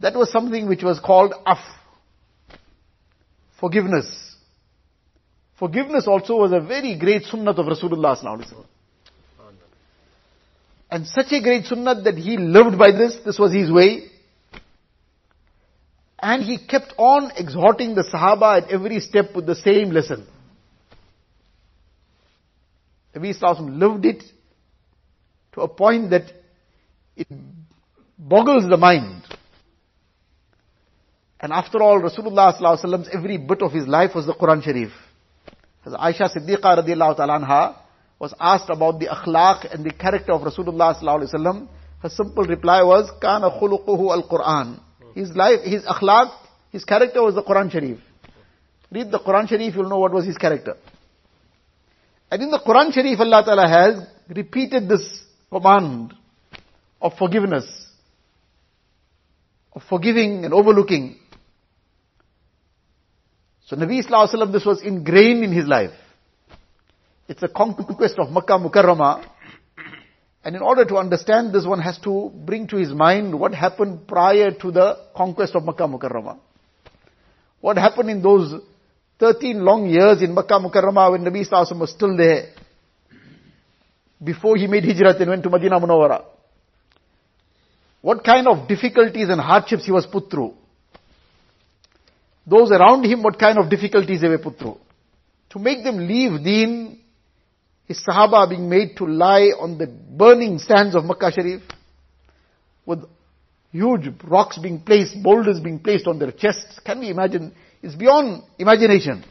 That 0.00 0.14
was 0.14 0.30
something 0.32 0.68
which 0.68 0.82
was 0.82 0.98
called 0.98 1.34
af. 1.46 1.58
Forgiveness. 3.58 4.36
Forgiveness 5.58 6.06
also 6.06 6.36
was 6.36 6.52
a 6.52 6.60
very 6.60 6.98
great 6.98 7.24
sunnah 7.24 7.50
of 7.50 7.66
Rasulullah 7.66 8.16
and 10.90 11.06
such 11.06 11.32
a 11.32 11.40
great 11.40 11.66
sunnah 11.66 12.02
that 12.02 12.16
he 12.16 12.36
lived 12.36 12.76
by 12.76 12.90
this, 12.90 13.16
this 13.24 13.38
was 13.38 13.52
his 13.52 13.70
way. 13.70 14.10
And 16.18 16.42
he 16.42 16.58
kept 16.58 16.92
on 16.98 17.30
exhorting 17.36 17.94
the 17.94 18.04
Sahaba 18.12 18.62
at 18.62 18.70
every 18.70 19.00
step 19.00 19.34
with 19.34 19.46
the 19.46 19.54
same 19.54 19.90
lesson. 19.90 20.26
Nabi 23.14 23.38
Sallallahu 23.40 23.78
lived 23.78 24.04
it 24.04 24.24
to 25.52 25.62
a 25.62 25.68
point 25.68 26.10
that 26.10 26.32
it 27.16 27.28
boggles 28.18 28.68
the 28.68 28.76
mind. 28.76 29.22
And 31.40 31.52
after 31.52 31.82
all, 31.82 32.00
Rasulullah 32.00 32.58
Sallallahu 32.60 33.08
every 33.14 33.38
bit 33.38 33.62
of 33.62 33.72
his 33.72 33.86
life 33.86 34.14
was 34.14 34.26
the 34.26 34.34
Quran 34.34 34.62
Sharif. 34.62 34.92
As 35.86 35.94
Aisha 35.94 36.28
Siddiqa 36.36 36.84
radiallahu 36.84 37.16
ta'ala 37.16 37.82
was 38.18 38.34
asked 38.38 38.68
about 38.68 39.00
the 39.00 39.06
akhlaq 39.06 39.72
and 39.72 39.84
the 39.84 39.92
character 39.92 40.32
of 40.32 40.42
Rasulullah 40.42 40.94
her 42.02 42.08
simple 42.08 42.44
reply 42.44 42.82
was, 42.82 43.10
Kana 43.20 43.50
khuluquhu 43.50 44.10
al-Quran. 44.10 44.80
His 45.14 45.30
life, 45.36 45.60
his 45.64 45.84
akhlaq, 45.84 46.32
his 46.72 46.84
character 46.84 47.22
was 47.22 47.34
the 47.34 47.42
Quran 47.42 47.70
Sharif. 47.70 47.98
Read 48.90 49.10
the 49.10 49.18
Quran 49.18 49.48
Sharif, 49.48 49.74
you'll 49.74 49.88
know 49.88 49.98
what 49.98 50.12
was 50.12 50.24
his 50.24 50.36
character. 50.36 50.76
And 52.30 52.42
in 52.42 52.50
the 52.50 52.60
Quran 52.60 52.92
Sharif, 52.92 53.20
Allah 53.20 53.44
Ta'ala 53.44 53.68
has 53.68 54.06
repeated 54.28 54.88
this 54.88 55.22
command 55.50 56.14
of 57.02 57.14
forgiveness, 57.18 57.66
of 59.72 59.82
forgiving 59.88 60.44
and 60.44 60.54
overlooking. 60.54 61.18
So 63.70 63.76
Nabi 63.76 64.04
Sallallahu 64.04 64.28
Alaihi 64.28 64.34
Wasallam, 64.34 64.52
this 64.52 64.64
was 64.64 64.82
ingrained 64.82 65.44
in 65.44 65.52
his 65.52 65.64
life. 65.64 65.92
It's 67.28 67.44
a 67.44 67.48
conquest 67.48 68.18
of 68.18 68.32
Makkah 68.32 68.58
Mukarramah. 68.58 69.24
And 70.42 70.56
in 70.56 70.60
order 70.60 70.84
to 70.86 70.96
understand 70.96 71.54
this, 71.54 71.64
one 71.64 71.78
has 71.78 71.96
to 71.98 72.32
bring 72.34 72.66
to 72.66 72.76
his 72.78 72.92
mind 72.92 73.38
what 73.38 73.54
happened 73.54 74.08
prior 74.08 74.50
to 74.50 74.72
the 74.72 74.98
conquest 75.14 75.54
of 75.54 75.62
Makkah 75.64 75.84
Mukarramah. 75.84 76.40
What 77.60 77.76
happened 77.76 78.10
in 78.10 78.22
those 78.22 78.60
13 79.20 79.64
long 79.64 79.88
years 79.88 80.20
in 80.20 80.34
Makkah 80.34 80.58
Mukarramah 80.58 81.12
when 81.12 81.22
Nabi 81.22 81.48
Sallallahu 81.48 81.78
was 81.78 81.90
still 81.92 82.16
there. 82.16 82.48
Before 84.20 84.56
he 84.56 84.66
made 84.66 84.82
Hijrat 84.82 85.20
and 85.20 85.30
went 85.30 85.44
to 85.44 85.50
Medina 85.50 85.78
Munawwara. 85.78 86.24
What 88.02 88.24
kind 88.24 88.48
of 88.48 88.66
difficulties 88.66 89.28
and 89.28 89.40
hardships 89.40 89.84
he 89.86 89.92
was 89.92 90.06
put 90.06 90.28
through. 90.28 90.54
Those 92.50 92.72
around 92.72 93.04
him, 93.04 93.22
what 93.22 93.38
kind 93.38 93.58
of 93.58 93.70
difficulties 93.70 94.20
they 94.20 94.28
were 94.28 94.38
put 94.38 94.58
through. 94.58 94.78
To 95.50 95.58
make 95.60 95.84
them 95.84 95.98
leave 95.98 96.42
deen, 96.42 96.98
his 97.86 98.04
Sahaba 98.04 98.48
being 98.48 98.68
made 98.68 98.96
to 98.96 99.06
lie 99.06 99.52
on 99.58 99.78
the 99.78 99.86
burning 99.86 100.58
sands 100.58 100.96
of 100.96 101.04
Makkah 101.04 101.30
Sharif, 101.30 101.62
with 102.84 103.04
huge 103.70 104.08
rocks 104.24 104.58
being 104.58 104.80
placed, 104.80 105.22
boulders 105.22 105.60
being 105.60 105.78
placed 105.78 106.08
on 106.08 106.18
their 106.18 106.32
chests. 106.32 106.80
Can 106.84 106.98
we 106.98 107.10
imagine 107.10 107.54
It's 107.82 107.94
beyond 107.94 108.42
imagination. 108.58 109.24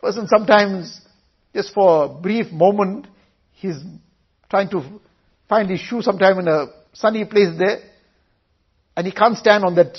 Person 0.00 0.28
sometimes, 0.28 1.00
just 1.54 1.72
for 1.72 2.04
a 2.04 2.08
brief 2.08 2.52
moment, 2.52 3.06
he's 3.52 3.76
trying 4.50 4.68
to 4.70 4.82
find 5.48 5.70
his 5.70 5.80
shoe 5.80 6.02
sometime 6.02 6.38
in 6.40 6.48
a 6.48 6.66
sunny 6.92 7.24
place 7.24 7.56
there, 7.58 7.78
and 8.96 9.06
he 9.06 9.12
can't 9.12 9.36
stand 9.38 9.64
on 9.64 9.74
that 9.76 9.96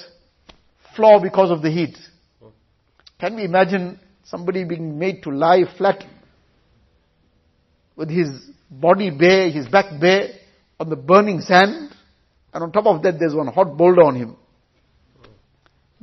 floor 0.96 1.22
because 1.22 1.52
of 1.52 1.62
the 1.62 1.70
heat. 1.70 1.98
Can 3.20 3.36
we 3.36 3.46
imagine 3.46 4.00
somebody 4.24 4.64
being 4.64 4.98
made 4.98 5.24
to 5.24 5.32
lie 5.32 5.64
flat 5.78 6.04
with 7.96 8.10
his 8.10 8.30
body 8.70 9.10
bare, 9.10 9.50
his 9.50 9.68
back 9.68 10.00
bare, 10.00 10.30
on 10.80 10.90
the 10.90 10.96
burning 10.96 11.40
sand, 11.42 11.92
and 12.54 12.64
on 12.64 12.72
top 12.72 12.86
of 12.86 13.02
that 13.04 13.20
there's 13.20 13.34
one 13.34 13.48
hot 13.48 13.78
boulder 13.78 14.04
on 14.04 14.16
him 14.16 14.36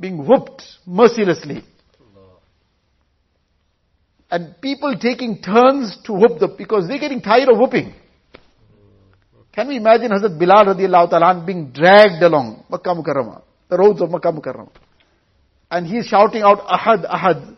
being 0.01 0.25
whooped 0.25 0.63
mercilessly. 0.85 1.63
And 4.31 4.59
people 4.61 4.95
taking 4.99 5.41
turns 5.41 5.97
to 6.05 6.13
whoop 6.13 6.39
them 6.39 6.55
because 6.57 6.87
they're 6.87 6.99
getting 6.99 7.21
tired 7.21 7.49
of 7.49 7.57
whooping. 7.57 7.93
Can 9.51 9.67
we 9.67 9.75
imagine 9.75 10.09
Hazrat 10.11 10.39
Bilal 10.39 10.73
radiallahu 10.73 11.09
ta'ala 11.09 11.43
being 11.45 11.71
dragged 11.71 12.23
along 12.23 12.63
Makkah 12.69 12.95
Mukarramah, 12.95 13.43
the 13.69 13.77
roads 13.77 14.01
of 14.01 14.09
Makkah 14.09 14.31
Mukarramah. 14.31 14.71
And 15.71 15.87
he's 15.87 16.05
shouting 16.05 16.41
out, 16.43 16.59
Ahad, 16.67 17.09
Ahad. 17.09 17.55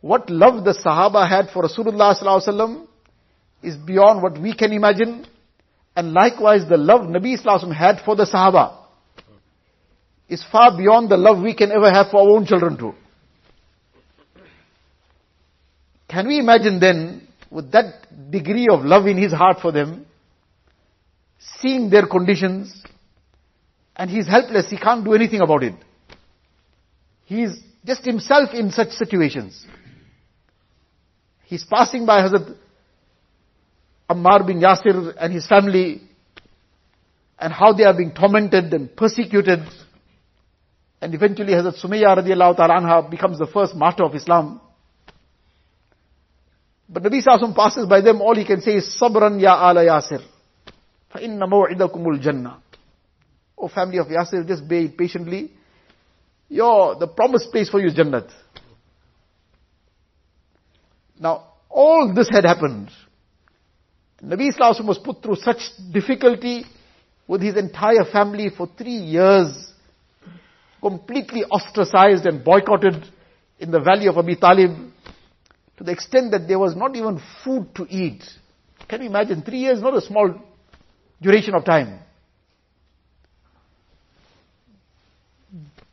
What 0.00 0.30
love 0.30 0.64
the 0.64 0.72
Sahaba 0.72 1.28
had 1.28 1.50
for 1.50 1.62
Rasulullah 1.62 2.18
sallallahu 2.18 2.88
is 3.62 3.76
beyond 3.76 4.22
what 4.22 4.40
we 4.40 4.56
can 4.56 4.72
imagine. 4.72 5.26
And 5.94 6.14
likewise 6.14 6.62
the 6.68 6.78
love 6.78 7.02
Nabi 7.02 7.40
sallallahu 7.40 7.76
had 7.76 8.00
for 8.04 8.16
the 8.16 8.24
Sahaba 8.24 8.78
is 10.28 10.42
far 10.50 10.76
beyond 10.76 11.10
the 11.10 11.18
love 11.18 11.42
we 11.42 11.54
can 11.54 11.70
ever 11.70 11.92
have 11.92 12.06
for 12.10 12.22
our 12.22 12.30
own 12.30 12.46
children 12.46 12.78
too. 12.78 12.94
Can 16.08 16.26
we 16.26 16.38
imagine 16.38 16.80
then, 16.80 17.28
with 17.50 17.70
that 17.72 18.30
degree 18.30 18.68
of 18.70 18.84
love 18.84 19.06
in 19.06 19.18
his 19.18 19.32
heart 19.32 19.58
for 19.60 19.70
them, 19.70 20.06
seeing 21.60 21.90
their 21.90 22.06
conditions, 22.06 22.82
and 23.94 24.10
he's 24.10 24.26
helpless, 24.26 24.70
he 24.70 24.78
can't 24.78 25.04
do 25.04 25.12
anything 25.12 25.42
about 25.42 25.62
it. 25.62 25.74
He's 27.31 27.59
just 27.85 28.05
himself 28.05 28.53
in 28.53 28.71
such 28.71 28.91
situations. 28.91 29.65
He's 31.45 31.63
passing 31.63 32.05
by 32.05 32.21
Hazrat 32.21 32.55
Ammar 34.09 34.45
bin 34.45 34.59
Yasir 34.59 35.15
and 35.19 35.33
his 35.33 35.47
family, 35.47 36.01
and 37.39 37.53
how 37.53 37.73
they 37.73 37.83
are 37.83 37.95
being 37.95 38.13
tormented 38.13 38.73
and 38.73 38.95
persecuted 38.95 39.59
and 41.01 41.13
eventually 41.13 41.53
Hazrat 41.53 41.83
Sumayya 41.83 42.17
radiallahu 42.17 42.57
ta'ala 42.57 42.81
anha 42.81 43.09
becomes 43.09 43.37
the 43.37 43.47
first 43.47 43.75
martyr 43.75 44.03
of 44.03 44.15
Islam. 44.15 44.59
But 46.89 47.03
Nabi 47.03 47.21
Sallallahu 47.21 47.55
passes 47.55 47.85
by 47.85 48.01
them, 48.01 48.21
all 48.21 48.35
he 48.35 48.45
can 48.45 48.61
say 48.61 48.75
is, 48.75 48.97
Sabran 48.99 49.39
ya 49.39 49.69
ala 49.69 49.81
Yasir. 49.81 50.23
فَإِنَّ 51.13 51.39
مَوْعِدَكُمُ 51.39 52.05
الْجَنَّةِ 52.05 52.57
O 53.57 53.67
family 53.67 53.97
of 53.97 54.07
Yasir, 54.07 54.47
just 54.47 54.67
bear 54.67 54.83
it 54.83 54.97
patiently. 54.97 55.51
your, 56.52 56.96
the 56.96 57.06
promised 57.06 57.50
place 57.50 57.70
for 57.70 57.80
you 57.80 57.86
is 57.88 57.94
Jannat. 57.94 58.30
Now, 61.18 61.54
all 61.70 62.12
this 62.14 62.28
had 62.30 62.44
happened. 62.44 62.90
Nabi 64.22 64.54
Sallallahu 64.54 64.86
was 64.86 64.98
put 64.98 65.22
through 65.22 65.36
such 65.36 65.62
difficulty 65.90 66.66
with 67.26 67.40
his 67.40 67.56
entire 67.56 68.04
family 68.12 68.50
for 68.54 68.68
three 68.76 68.98
years 68.98 69.72
completely 70.82 71.42
ostracized 71.44 72.26
and 72.26 72.44
boycotted 72.44 73.02
in 73.58 73.70
the 73.70 73.80
valley 73.80 74.08
of 74.08 74.18
Abi 74.18 74.36
Talib 74.36 74.72
to 75.78 75.84
the 75.84 75.90
extent 75.90 76.32
that 76.32 76.46
there 76.46 76.58
was 76.58 76.76
not 76.76 76.94
even 76.94 77.18
food 77.42 77.74
to 77.76 77.86
eat. 77.88 78.22
Can 78.88 79.00
you 79.00 79.08
imagine? 79.08 79.40
Three 79.40 79.60
years, 79.60 79.80
not 79.80 79.94
a 79.96 80.02
small 80.02 80.34
duration 81.22 81.54
of 81.54 81.64
time. 81.64 82.00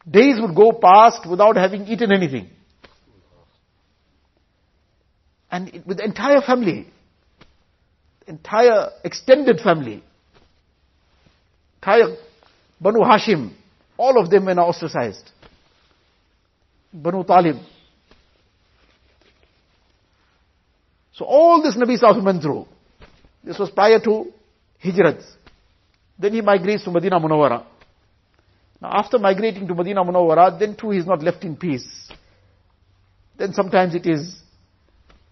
Days 0.09 0.39
would 0.39 0.55
go 0.55 0.71
past 0.71 1.29
without 1.29 1.55
having 1.55 1.87
eaten 1.87 2.11
anything. 2.11 2.49
And 5.51 5.69
it, 5.69 5.87
with 5.87 5.97
the 5.97 6.05
entire 6.05 6.41
family, 6.41 6.87
entire 8.27 8.89
extended 9.03 9.59
family, 9.59 10.03
entire 11.77 12.15
Banu 12.79 12.99
Hashim, 12.99 13.53
all 13.97 14.21
of 14.21 14.29
them 14.29 14.45
were 14.45 14.53
now 14.53 14.67
ostracized. 14.67 15.29
Banu 16.93 17.23
Talib. 17.23 17.57
So 21.13 21.25
all 21.25 21.61
this 21.61 21.75
Nabi 21.75 21.99
Sallallahu 21.99 22.23
went 22.23 22.41
through. 22.41 22.65
This 23.43 23.59
was 23.59 23.69
prior 23.69 23.99
to 23.99 24.31
Hijrat. 24.83 25.21
Then 26.17 26.33
he 26.33 26.41
migrates 26.41 26.83
to 26.85 26.91
Medina 26.91 27.19
Munawwara. 27.19 27.65
Now 28.81 28.91
after 28.93 29.19
migrating 29.19 29.67
to 29.67 29.75
Medina 29.75 30.03
Munawwara, 30.03 30.57
then 30.59 30.75
too 30.75 30.91
he 30.91 30.99
is 30.99 31.05
not 31.05 31.21
left 31.21 31.43
in 31.43 31.55
peace. 31.57 31.87
Then 33.37 33.53
sometimes 33.53 33.95
it 33.95 34.05
is 34.05 34.39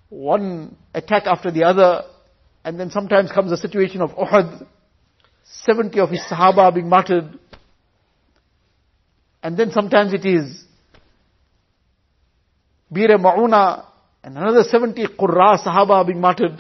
one 0.10 0.75
attack 0.94 1.24
after 1.25 1.51
the 1.51 1.63
other, 1.63 2.04
and 2.63 2.80
then 2.80 2.89
sometimes 2.89 3.32
comes 3.32 3.51
a 3.51 3.58
situation 3.58 4.01
of 4.01 4.12
Uhud, 4.12 4.66
70 5.44 6.00
of 6.00 6.10
his 6.10 6.22
Sahaba 6.30 6.74
being 6.74 6.89
martyred, 6.89 7.38
and 9.44 9.58
then 9.58 9.72
sometimes 9.72 10.13
it 10.13 10.25
is 10.25 10.63
Bir 12.92 13.18
Ma'una, 13.18 13.86
and 14.24 14.38
another 14.38 14.63
70 14.63 15.06
Qurra 15.20 15.58
Sahaba 15.63 16.06
being 16.06 16.22
martyred. 16.22 16.58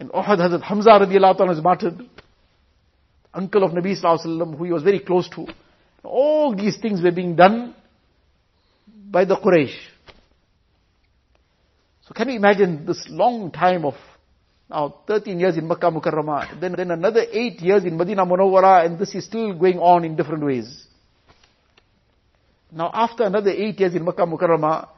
In 0.00 0.08
Uhud, 0.08 0.38
Hazrat 0.38 0.62
Hamza 0.62 0.90
radiallahu 0.90 1.38
anhu 1.40 1.52
is 1.52 1.62
martyred. 1.62 2.00
Uncle 3.34 3.64
of 3.64 3.72
Nabi 3.72 4.00
wasallam, 4.00 4.56
who 4.56 4.64
he 4.64 4.72
was 4.72 4.82
very 4.82 5.00
close 5.00 5.28
to. 5.30 5.46
All 6.02 6.54
these 6.54 6.76
things 6.78 7.02
were 7.02 7.12
being 7.12 7.34
done 7.34 7.74
by 9.10 9.24
the 9.24 9.36
Quraysh. 9.36 9.74
So 12.02 12.12
can 12.14 12.28
you 12.28 12.36
imagine 12.36 12.84
this 12.86 13.06
long 13.08 13.50
time 13.50 13.84
of 13.84 13.94
now 14.68 14.94
13 15.06 15.38
years 15.40 15.56
in 15.56 15.66
Makkah 15.66 15.90
Mukarramah, 15.90 16.60
then, 16.60 16.74
then 16.76 16.90
another 16.90 17.24
8 17.30 17.60
years 17.60 17.84
in 17.84 17.96
Medina 17.96 18.26
Munawwara 18.26 18.84
and 18.84 18.98
this 18.98 19.14
is 19.14 19.24
still 19.24 19.54
going 19.54 19.78
on 19.78 20.04
in 20.04 20.16
different 20.16 20.44
ways. 20.44 20.86
Now 22.74 22.90
after 22.92 23.22
another 23.22 23.50
eight 23.50 23.78
years 23.78 23.94
in 23.94 24.04
Makkah 24.04 24.26
Mukarramah, 24.26 24.88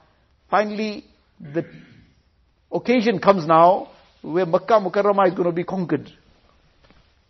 finally 0.51 1.05
the 1.39 1.67
occasion 2.73 3.19
comes 3.19 3.47
now 3.47 3.91
where 4.23 4.47
Makkah 4.47 4.81
Mukarramah 4.81 5.29
is 5.29 5.35
going 5.35 5.45
to 5.45 5.53
be 5.53 5.65
conquered. 5.65 6.11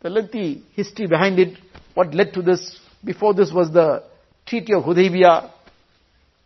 The 0.00 0.10
lengthy 0.10 0.62
history 0.74 1.06
behind 1.06 1.38
it, 1.38 1.58
what 1.94 2.14
led 2.14 2.32
to 2.34 2.42
this, 2.42 2.78
before 3.04 3.34
this 3.34 3.52
was 3.52 3.72
the 3.72 4.04
Treaty 4.44 4.74
of 4.74 4.84
Hudaybiyah, 4.84 5.50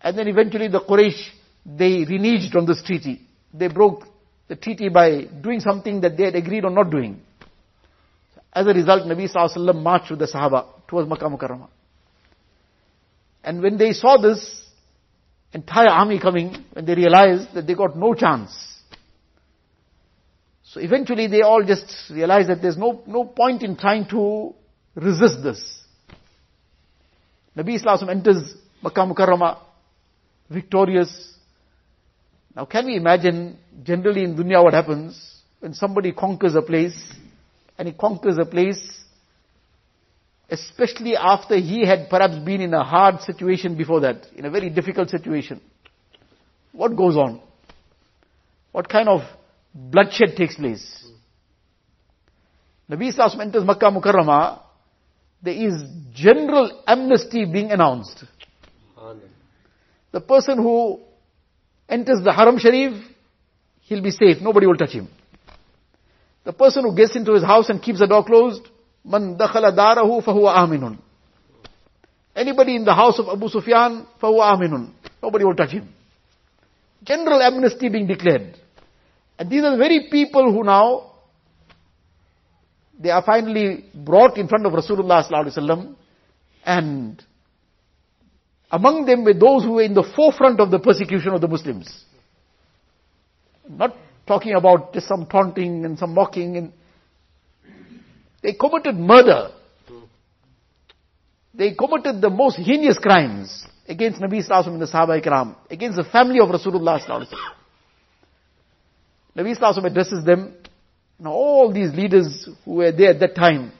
and 0.02 0.16
then 0.16 0.28
eventually 0.28 0.68
the 0.68 0.80
Quraysh, 0.80 1.28
they 1.66 2.04
reneged 2.04 2.54
on 2.54 2.66
this 2.66 2.82
treaty. 2.82 3.20
They 3.52 3.68
broke 3.68 4.04
the 4.48 4.56
treaty 4.56 4.88
by 4.88 5.24
doing 5.24 5.60
something 5.60 6.00
that 6.00 6.16
they 6.16 6.24
had 6.24 6.34
agreed 6.34 6.64
on 6.64 6.74
not 6.74 6.90
doing. 6.90 7.20
As 8.52 8.66
a 8.66 8.72
result, 8.72 9.02
Nabi 9.02 9.32
Wasallam 9.32 9.82
marched 9.82 10.10
with 10.10 10.18
the 10.20 10.26
Sahaba 10.26 10.66
towards 10.88 11.08
Makkah 11.08 11.26
Mukarramah. 11.26 11.68
And 13.44 13.62
when 13.62 13.78
they 13.78 13.92
saw 13.92 14.16
this 14.16 14.68
entire 15.52 15.88
army 15.88 16.18
coming, 16.18 16.64
when 16.72 16.84
they 16.84 16.94
realized 16.94 17.54
that 17.54 17.66
they 17.66 17.74
got 17.74 17.96
no 17.96 18.14
chance. 18.14 18.50
So 20.72 20.80
eventually 20.80 21.26
they 21.26 21.42
all 21.42 21.64
just 21.64 21.92
realize 22.10 22.46
that 22.46 22.62
there's 22.62 22.76
no, 22.76 23.02
no 23.06 23.24
point 23.24 23.62
in 23.62 23.76
trying 23.76 24.06
to 24.08 24.54
resist 24.94 25.42
this. 25.42 25.82
Nabi 27.56 27.74
Islam 27.74 28.08
enters 28.08 28.54
Makkah 28.80 29.00
Mukarramah, 29.00 29.58
victorious. 30.48 31.34
Now 32.54 32.66
can 32.66 32.86
we 32.86 32.96
imagine, 32.96 33.58
generally 33.82 34.22
in 34.22 34.36
dunya 34.36 34.62
what 34.62 34.74
happens, 34.74 35.42
when 35.58 35.74
somebody 35.74 36.12
conquers 36.12 36.54
a 36.54 36.62
place, 36.62 36.96
and 37.76 37.88
he 37.88 37.94
conquers 37.94 38.38
a 38.38 38.44
place 38.44 39.00
especially 40.50 41.16
after 41.16 41.56
he 41.56 41.86
had 41.86 42.08
perhaps 42.10 42.36
been 42.44 42.60
in 42.60 42.74
a 42.74 42.82
hard 42.82 43.20
situation 43.22 43.76
before 43.76 44.00
that, 44.00 44.26
in 44.34 44.44
a 44.44 44.50
very 44.50 44.68
difficult 44.68 45.08
situation. 45.08 45.60
What 46.72 46.96
goes 46.96 47.16
on? 47.16 47.40
What 48.72 48.88
kind 48.88 49.08
of 49.08 49.20
bloodshed 49.74 50.36
takes 50.36 50.56
place? 50.56 51.04
Nabi 52.90 53.08
Islam 53.08 53.40
enters 53.40 53.64
Makkah 53.64 53.90
Mukarramah, 53.90 54.60
there 55.42 55.54
is 55.54 55.82
general 56.12 56.82
amnesty 56.86 57.44
being 57.44 57.70
announced. 57.70 58.24
The 60.12 60.20
person 60.20 60.58
who 60.58 61.00
enters 61.88 62.22
the 62.24 62.32
Haram 62.32 62.58
Sharif, 62.58 63.00
he'll 63.82 64.02
be 64.02 64.10
safe, 64.10 64.40
nobody 64.40 64.66
will 64.66 64.76
touch 64.76 64.92
him. 64.92 65.08
The 66.44 66.52
person 66.52 66.84
who 66.84 66.96
gets 66.96 67.14
into 67.14 67.34
his 67.34 67.44
house 67.44 67.68
and 67.68 67.80
keeps 67.80 68.00
the 68.00 68.06
door 68.06 68.24
closed, 68.24 68.66
Man 69.04 69.36
dakhala 69.38 69.74
darahu 69.74 70.22
fahuwa 70.22 70.56
aminun. 70.56 70.98
Anybody 72.34 72.76
in 72.76 72.84
the 72.84 72.94
house 72.94 73.18
of 73.18 73.28
Abu 73.28 73.48
Sufyan, 73.48 74.06
fahuwa 74.20 74.56
aminun. 74.56 74.90
Nobody 75.22 75.44
will 75.44 75.54
touch 75.54 75.70
him. 75.70 75.88
General 77.02 77.40
amnesty 77.42 77.88
being 77.88 78.06
declared. 78.06 78.56
And 79.40 79.48
these 79.48 79.64
are 79.64 79.70
the 79.70 79.78
very 79.78 80.08
people 80.10 80.52
who 80.52 80.62
now, 80.62 81.12
they 83.00 83.08
are 83.08 83.22
finally 83.22 83.86
brought 83.94 84.36
in 84.36 84.48
front 84.48 84.66
of 84.66 84.72
Rasulullah 84.74 85.26
sallallahu 85.26 85.96
and 86.66 87.24
among 88.70 89.06
them 89.06 89.24
were 89.24 89.32
those 89.32 89.64
who 89.64 89.72
were 89.72 89.82
in 89.82 89.94
the 89.94 90.02
forefront 90.14 90.60
of 90.60 90.70
the 90.70 90.78
persecution 90.78 91.32
of 91.32 91.40
the 91.40 91.48
Muslims. 91.48 92.04
Not 93.66 93.96
talking 94.26 94.52
about 94.52 94.92
just 94.92 95.08
some 95.08 95.24
taunting 95.24 95.86
and 95.86 95.98
some 95.98 96.12
mocking 96.12 96.58
and 96.58 96.72
they 98.42 98.52
committed 98.52 98.94
murder. 98.94 99.52
They 101.54 101.72
committed 101.72 102.20
the 102.20 102.28
most 102.28 102.58
heinous 102.58 102.98
crimes 102.98 103.66
against 103.88 104.20
Nabi 104.20 104.46
Sallallahu 104.46 104.66
and 104.66 104.82
the 104.82 104.86
Sahaba 104.86 105.18
Ikram, 105.20 105.56
against 105.70 105.96
the 105.96 106.04
family 106.04 106.40
of 106.40 106.50
Rasulullah 106.50 107.00
Sallallahu 107.02 107.56
Nabi 109.36 109.56
Sallallahu 109.56 109.86
addresses 109.86 110.24
them, 110.24 110.54
and 111.18 111.28
all 111.28 111.72
these 111.72 111.94
leaders 111.94 112.48
who 112.64 112.74
were 112.74 112.92
there 112.92 113.10
at 113.10 113.20
that 113.20 113.34
time 113.34 113.72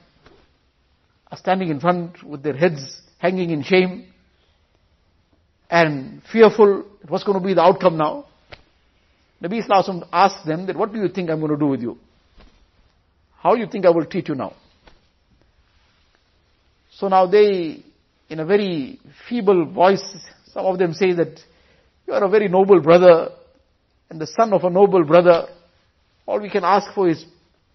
are 1.31 1.39
standing 1.39 1.69
in 1.69 1.81
front 1.81 2.23
with 2.23 2.43
their 2.43 2.57
heads 2.57 3.01
hanging 3.19 3.51
in 3.51 3.63
shame 3.63 4.07
and 5.71 6.23
fearful. 6.33 6.85
What's 7.09 7.25
going 7.25 7.41
to 7.41 7.47
be 7.47 7.55
the 7.55 7.63
outcome 7.63 7.97
now? 7.97 8.27
Nabi 9.43 9.67
Sallallahu 9.67 10.07
asks 10.13 10.45
them 10.45 10.67
that, 10.67 10.77
what 10.77 10.93
do 10.93 10.99
you 10.99 11.09
think 11.09 11.31
I'm 11.31 11.41
going 11.41 11.53
to 11.53 11.59
do 11.59 11.67
with 11.67 11.81
you? 11.81 11.99
How 13.39 13.55
do 13.55 13.61
you 13.61 13.67
think 13.67 13.87
I 13.87 13.91
will 13.91 14.05
treat 14.05 14.29
you 14.29 14.35
now? 14.35 14.55
So 16.93 17.09
now 17.09 17.27
they, 17.27 17.83
in 18.29 18.41
a 18.41 18.45
very 18.45 19.01
feeble 19.29 19.65
voice, 19.65 20.05
some 20.53 20.67
of 20.67 20.79
them 20.79 20.93
say 20.93 21.15
that 21.15 21.41
you 22.07 22.13
are 22.13 22.23
a 22.23 22.29
very 22.29 22.49
noble 22.49 22.81
brother 22.81 23.31
and 24.10 24.20
the 24.20 24.28
son 24.28 24.54
of 24.54 24.64
a 24.64 24.70
noble 24.70 25.04
brother. 25.04 25.48
All 26.26 26.40
we 26.40 26.50
can 26.50 26.64
ask 26.64 26.94
for 26.94 27.10
is 27.10 27.24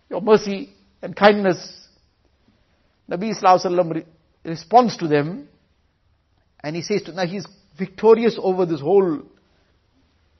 your 0.08 0.20
mercy 0.20 0.72
and 1.02 1.14
kindness. 1.14 1.58
Nabi 3.08 3.32
Sallallahu 3.40 3.94
re- 3.94 4.06
responds 4.44 4.96
to 4.98 5.08
them 5.08 5.48
and 6.62 6.76
he 6.76 6.82
says 6.82 7.02
to, 7.02 7.12
now 7.12 7.26
he's 7.26 7.46
victorious 7.78 8.38
over 8.40 8.66
this 8.66 8.80
whole 8.80 9.22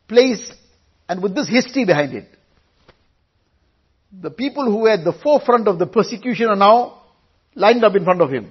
place 0.09 0.53
and 1.09 1.23
with 1.23 1.35
this 1.35 1.49
history 1.49 1.85
behind 1.85 2.15
it 2.15 2.29
the 4.13 4.31
people 4.31 4.65
who 4.65 4.79
were 4.79 4.91
at 4.91 5.05
the 5.05 5.13
forefront 5.13 5.69
of 5.69 5.79
the 5.79 5.87
persecution 5.87 6.49
are 6.49 6.57
now 6.57 7.03
lined 7.55 7.85
up 7.85 7.95
in 7.95 8.05
front 8.05 8.21
of 8.21 8.31
him. 8.31 8.51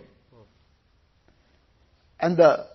And 2.20 2.38
the 2.38 2.66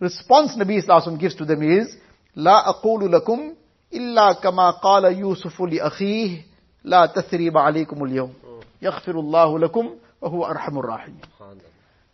response 0.00 0.52
Nabi 0.56 0.84
Sallallahu 0.84 1.20
gives 1.20 1.36
to 1.36 1.44
them 1.44 1.62
is, 1.62 1.94
لا 2.36 2.66
أقول 2.66 3.12
لكم 3.12 3.54
إلا 3.92 4.32
كما 4.32 4.70
قال 4.70 5.04
يوسف 5.04 5.62
لأخيه 5.62 6.42
لا 6.84 7.06
تثريب 7.06 7.58
عليكم 7.58 8.04
اليوم 8.04 8.34
يغفر 8.82 9.20
الله 9.20 9.58
لكم 9.58 9.94
وهو 10.20 10.44
أرحم 10.46 10.78
الراحمين. 10.78 11.20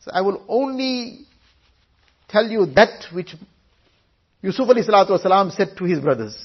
So 0.01 0.11
I 0.13 0.21
will 0.21 0.43
only 0.49 1.27
tell 2.29 2.47
you 2.47 2.67
that 2.67 3.07
which 3.13 3.35
Yusuf 4.43 4.69
alayhi 4.69 4.89
salatu 4.89 5.11
wasalam 5.11 5.51
said 5.53 5.77
to 5.77 5.85
his 5.85 6.01
brothers. 6.01 6.37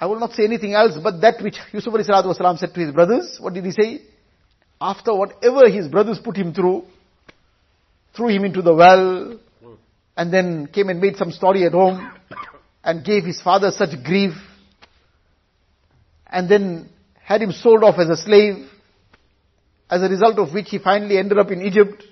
I 0.00 0.06
will 0.06 0.18
not 0.18 0.32
say 0.32 0.44
anything 0.44 0.72
else 0.72 0.96
but 1.02 1.20
that 1.20 1.42
which 1.42 1.58
Yusuf 1.72 1.92
والسلام, 1.92 2.58
said 2.58 2.72
to 2.72 2.80
his 2.80 2.92
brothers. 2.92 3.36
What 3.38 3.52
did 3.52 3.66
he 3.66 3.70
say? 3.70 4.00
After 4.80 5.14
whatever 5.14 5.68
his 5.68 5.88
brothers 5.88 6.18
put 6.18 6.36
him 6.36 6.54
through, 6.54 6.84
threw 8.16 8.28
him 8.28 8.44
into 8.46 8.62
the 8.62 8.72
well, 8.72 9.38
and 10.16 10.32
then 10.32 10.68
came 10.68 10.88
and 10.88 11.00
made 11.02 11.16
some 11.16 11.30
story 11.32 11.64
at 11.64 11.72
home, 11.72 12.10
and 12.85 13.03
gave 13.03 13.25
his 13.25 13.41
father 13.41 13.71
such 13.71 14.01
grief, 14.03 14.33
and 16.27 16.47
then 16.47 16.89
had 17.21 17.41
him 17.41 17.51
sold 17.51 17.83
off 17.83 17.97
as 17.97 18.07
a 18.07 18.15
slave, 18.15 18.69
as 19.89 20.01
a 20.01 20.07
result 20.07 20.37
of 20.37 20.53
which 20.53 20.69
he 20.69 20.77
finally 20.77 21.17
ended 21.17 21.39
up 21.39 21.49
in 21.51 21.61
Egypt, 21.61 22.03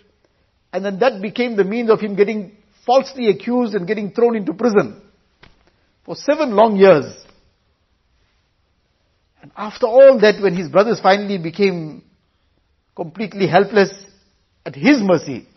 and 0.73 0.83
then 0.83 0.99
that 0.99 1.21
became 1.21 1.55
the 1.55 1.63
means 1.63 1.89
of 1.89 1.99
him 1.99 2.15
getting 2.15 2.57
falsely 2.85 3.29
accused 3.29 3.75
and 3.75 3.87
getting 3.87 4.11
thrown 4.11 4.35
into 4.35 4.53
prison. 4.53 4.99
for 6.05 6.15
seven 6.15 6.51
long 6.51 6.75
years. 6.75 7.05
And 9.41 9.51
after 9.55 9.85
all 9.85 10.19
that, 10.19 10.41
when 10.41 10.55
his 10.55 10.69
brothers 10.69 10.99
finally 10.99 11.37
became 11.37 12.03
completely 12.95 13.47
helpless 13.47 13.91
at 14.65 14.75
his 14.75 14.97
mercy, 14.99 15.47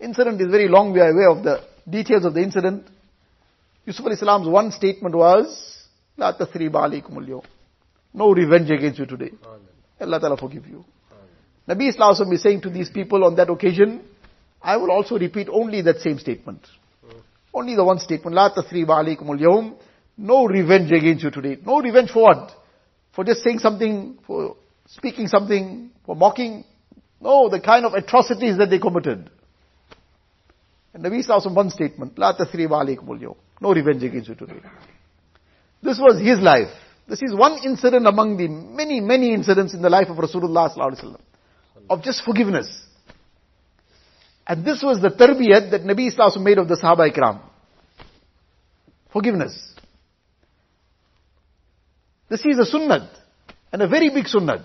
incident 0.00 0.40
is 0.40 0.50
very 0.50 0.68
long, 0.68 0.92
we 0.92 1.00
are 1.00 1.10
aware 1.10 1.30
of 1.30 1.44
the 1.44 1.62
details 1.88 2.24
of 2.24 2.34
the 2.34 2.40
incident. 2.40 2.86
Yusuf 3.84 4.06
al-Islam's 4.06 4.48
one 4.48 4.70
statement 4.70 5.14
was, 5.14 5.86
La 6.16 6.32
tasriba 6.32 6.88
alaykum 6.88 7.44
No 8.14 8.32
revenge 8.32 8.70
against 8.70 8.98
you 8.98 9.06
today. 9.06 9.32
Allah 10.00 10.20
Ta'ala 10.20 10.36
forgive 10.36 10.66
you. 10.66 10.84
Nabi 11.68 11.88
Islam 11.88 12.32
is 12.32 12.42
saying 12.42 12.60
to 12.62 12.70
these 12.70 12.90
people 12.90 13.24
on 13.24 13.36
that 13.36 13.50
occasion, 13.50 14.02
I 14.60 14.76
will 14.76 14.90
also 14.90 15.18
repeat 15.18 15.48
only 15.48 15.82
that 15.82 16.00
same 16.00 16.18
statement. 16.18 16.66
Only 17.54 17.74
the 17.74 17.84
one 17.84 17.98
statement, 17.98 18.34
La 18.34 18.54
tasriba 18.54 19.02
alaykum 19.02 19.28
al 19.28 19.76
No 20.16 20.44
revenge 20.46 20.92
against 20.92 21.24
you 21.24 21.30
today. 21.30 21.58
No 21.64 21.80
revenge 21.80 22.10
for 22.10 22.22
what? 22.22 22.52
For 23.14 23.24
just 23.24 23.42
saying 23.42 23.58
something, 23.58 24.18
for 24.26 24.56
speaking 24.86 25.26
something, 25.26 25.90
for 26.06 26.14
mocking. 26.14 26.64
No, 27.20 27.48
the 27.48 27.60
kind 27.60 27.84
of 27.84 27.94
atrocities 27.94 28.58
that 28.58 28.70
they 28.70 28.78
committed. 28.78 29.30
And 30.94 31.04
Nabi 31.04 31.20
Islam 31.20 31.54
one 31.54 31.70
statement, 31.70 32.18
La 32.18 32.36
tasriba 32.36 32.84
alaykum 32.84 33.08
al 33.08 33.36
No 33.62 33.72
revenge 33.72 34.02
against 34.02 34.28
you 34.28 34.34
today. 34.34 34.60
This 35.80 35.96
was 35.96 36.20
his 36.20 36.40
life. 36.40 36.72
This 37.06 37.22
is 37.22 37.32
one 37.32 37.60
incident 37.64 38.08
among 38.08 38.36
the 38.36 38.48
many, 38.48 39.00
many 39.00 39.32
incidents 39.32 39.72
in 39.72 39.82
the 39.82 39.88
life 39.88 40.08
of 40.08 40.16
Rasulullah 40.16 40.74
sallallahu 40.74 41.20
of 41.88 42.02
just 42.02 42.24
forgiveness. 42.24 42.68
And 44.48 44.64
this 44.64 44.82
was 44.82 45.00
the 45.00 45.10
tarbiyat 45.10 45.70
that 45.70 45.82
Nabi 45.82 46.08
Islam 46.08 46.42
made 46.42 46.58
of 46.58 46.66
the 46.66 46.74
Sahaba 46.74 47.08
Ikram. 47.08 47.40
Forgiveness. 49.12 49.56
This 52.28 52.44
is 52.44 52.58
a 52.58 52.76
sunnat, 52.76 53.10
and 53.72 53.82
a 53.82 53.86
very 53.86 54.10
big 54.10 54.24
sunnat. 54.24 54.64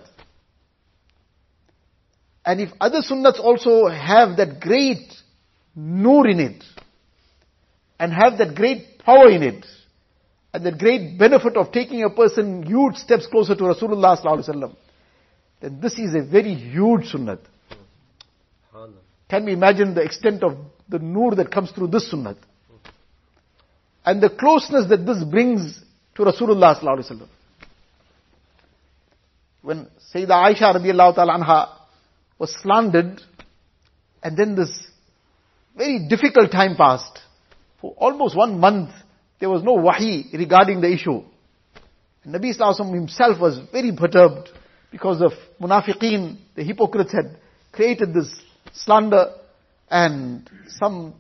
And 2.44 2.62
if 2.62 2.70
other 2.82 3.02
sunnats 3.02 3.40
also 3.40 3.88
have 3.88 4.38
that 4.38 4.60
great 4.60 5.14
nur 5.76 6.28
in 6.28 6.40
it, 6.40 6.64
and 8.00 8.14
have 8.14 8.38
that 8.38 8.56
great 8.56 9.00
power 9.00 9.30
in 9.30 9.44
it, 9.44 9.66
and 10.54 10.66
that 10.66 10.78
great 10.78 11.18
benefit 11.18 11.58
of 11.58 11.72
taking 11.72 12.04
a 12.04 12.10
person 12.10 12.64
huge 12.64 12.96
steps 12.96 13.28
closer 13.28 13.56
to 13.56 13.64
Rasulullah 13.64 14.20
sallallahu 14.20 14.76
then 15.60 15.80
this 15.82 15.94
is 15.94 16.14
a 16.14 16.22
very 16.22 16.54
huge 16.54 17.12
sunnat. 17.12 17.40
Can 19.30 19.46
we 19.46 19.54
imagine 19.54 19.94
the 19.94 20.02
extent 20.02 20.44
of 20.44 20.58
the 20.88 21.00
nur 21.00 21.36
that 21.36 21.52
comes 21.52 21.72
through 21.72 21.88
this 21.88 22.14
sunnat? 22.14 22.38
And 24.06 24.22
the 24.22 24.30
closeness 24.30 24.88
that 24.90 25.06
this 25.06 25.24
brings 25.24 25.82
to 26.16 26.24
Rasulullah 26.24 26.80
sallallahu. 26.80 27.28
When 29.62 29.88
Sayyida 30.14 30.30
Aisha 30.30 30.76
radiallahu 30.76 31.16
ta'ala 31.16 31.40
anha 31.40 31.70
was 32.40 32.56
slandered, 32.62 33.22
and 34.24 34.38
then 34.38 34.56
this 34.56 34.88
very 35.76 36.08
difficult 36.08 36.52
time 36.52 36.76
passed. 36.76 37.20
For 37.82 37.94
almost 37.98 38.36
one 38.36 38.60
month, 38.60 38.92
there 39.40 39.50
was 39.50 39.64
no 39.64 39.74
wahi 39.74 40.30
regarding 40.34 40.82
the 40.82 40.92
issue. 40.92 41.22
And 42.24 42.36
Nabi 42.36 42.58
Sallallahu 42.58 42.94
himself 42.94 43.40
was 43.40 43.60
very 43.72 43.96
perturbed 43.96 44.50
because 44.92 45.22
of 45.22 45.32
munafiqeen, 45.62 46.38
the 46.56 46.64
hypocrites 46.64 47.12
had 47.12 47.38
created 47.72 48.14
this 48.14 48.34
slander 48.74 49.34
and 49.90 50.50
some 50.68 51.14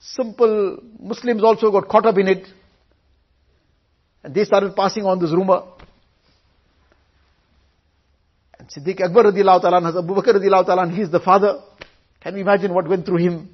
simple 0.00 0.78
Muslims 0.98 1.42
also 1.44 1.70
got 1.70 1.88
caught 1.88 2.06
up 2.06 2.18
in 2.18 2.28
it. 2.28 2.46
And 4.22 4.34
they 4.34 4.44
started 4.44 4.74
passing 4.74 5.04
on 5.04 5.18
this 5.20 5.30
rumor. 5.30 5.62
And 8.58 8.68
Siddiq 8.68 9.00
Akbar 9.00 9.24
radiallahu 9.24 9.62
ta'ala 9.62 9.98
Abu 9.98 10.14
Bakr 10.14 10.34
radiallahu 10.34 10.66
ta'ala, 10.66 10.90
he 10.90 11.02
is 11.02 11.10
the 11.10 11.20
father. 11.20 11.60
Can 12.20 12.34
you 12.34 12.42
imagine 12.42 12.74
what 12.74 12.86
went 12.86 13.06
through 13.06 13.18
him? 13.18 13.48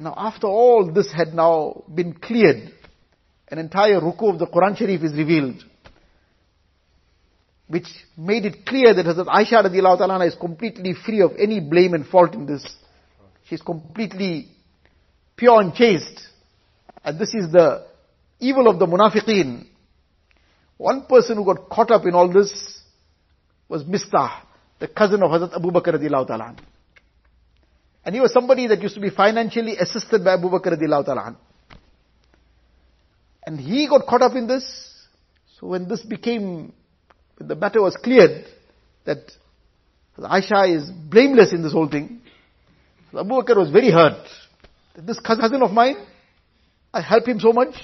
Now 0.00 0.14
after 0.16 0.46
all 0.46 0.90
this 0.92 1.12
had 1.12 1.34
now 1.34 1.84
been 1.92 2.12
cleared, 2.14 2.72
an 3.48 3.58
entire 3.58 4.00
ruku 4.00 4.32
of 4.32 4.38
the 4.38 4.46
Quran 4.46 4.76
Sharif 4.76 5.02
is 5.02 5.12
revealed 5.12 5.64
which 7.68 7.86
made 8.16 8.46
it 8.46 8.64
clear 8.66 8.94
that 8.94 9.04
Hazrat 9.04 9.26
Aisha 9.26 9.62
radiallahu 9.62 9.98
ta'ala 9.98 10.26
is 10.26 10.34
completely 10.34 10.94
free 10.94 11.20
of 11.20 11.32
any 11.38 11.60
blame 11.60 11.94
and 11.94 12.06
fault 12.06 12.34
in 12.34 12.46
this. 12.46 12.64
She's 13.44 13.60
completely 13.60 14.48
pure 15.36 15.60
and 15.60 15.74
chaste. 15.74 16.20
And 17.04 17.18
this 17.18 17.34
is 17.34 17.52
the 17.52 17.86
evil 18.40 18.68
of 18.68 18.78
the 18.78 18.86
munafiqeen. 18.86 19.66
One 20.78 21.04
person 21.06 21.36
who 21.36 21.44
got 21.44 21.68
caught 21.68 21.90
up 21.90 22.06
in 22.06 22.14
all 22.14 22.32
this 22.32 22.80
was 23.68 23.84
Mistah, 23.84 24.40
the 24.78 24.88
cousin 24.88 25.22
of 25.22 25.30
Hazrat 25.30 25.54
Abu 25.54 25.70
Bakr 25.70 25.94
radiallahu 25.98 26.26
ta'ala. 26.26 26.56
And 28.08 28.14
he 28.14 28.22
was 28.22 28.32
somebody 28.32 28.68
that 28.68 28.80
used 28.80 28.94
to 28.94 29.02
be 29.02 29.10
financially 29.10 29.76
assisted 29.76 30.24
by 30.24 30.32
Abu 30.32 30.48
Bakr 30.48 30.72
radiallahu 30.74 31.04
ta'ala. 31.04 31.36
And 33.44 33.60
he 33.60 33.86
got 33.86 34.06
caught 34.06 34.22
up 34.22 34.34
in 34.34 34.46
this. 34.46 34.64
So 35.60 35.66
when 35.66 35.88
this 35.88 36.00
became 36.00 36.72
when 37.36 37.48
the 37.48 37.54
matter 37.54 37.82
was 37.82 37.98
cleared 38.02 38.46
that 39.04 39.30
Aisha 40.18 40.74
is 40.74 40.90
blameless 40.90 41.52
in 41.52 41.62
this 41.62 41.74
whole 41.74 41.86
thing, 41.86 42.22
Abu 43.12 43.28
Bakr 43.28 43.58
was 43.58 43.68
very 43.68 43.90
hurt. 43.90 44.26
This 44.96 45.20
cousin 45.20 45.62
of 45.62 45.72
mine, 45.72 45.96
I 46.94 47.02
help 47.02 47.28
him 47.28 47.40
so 47.40 47.52
much, 47.52 47.74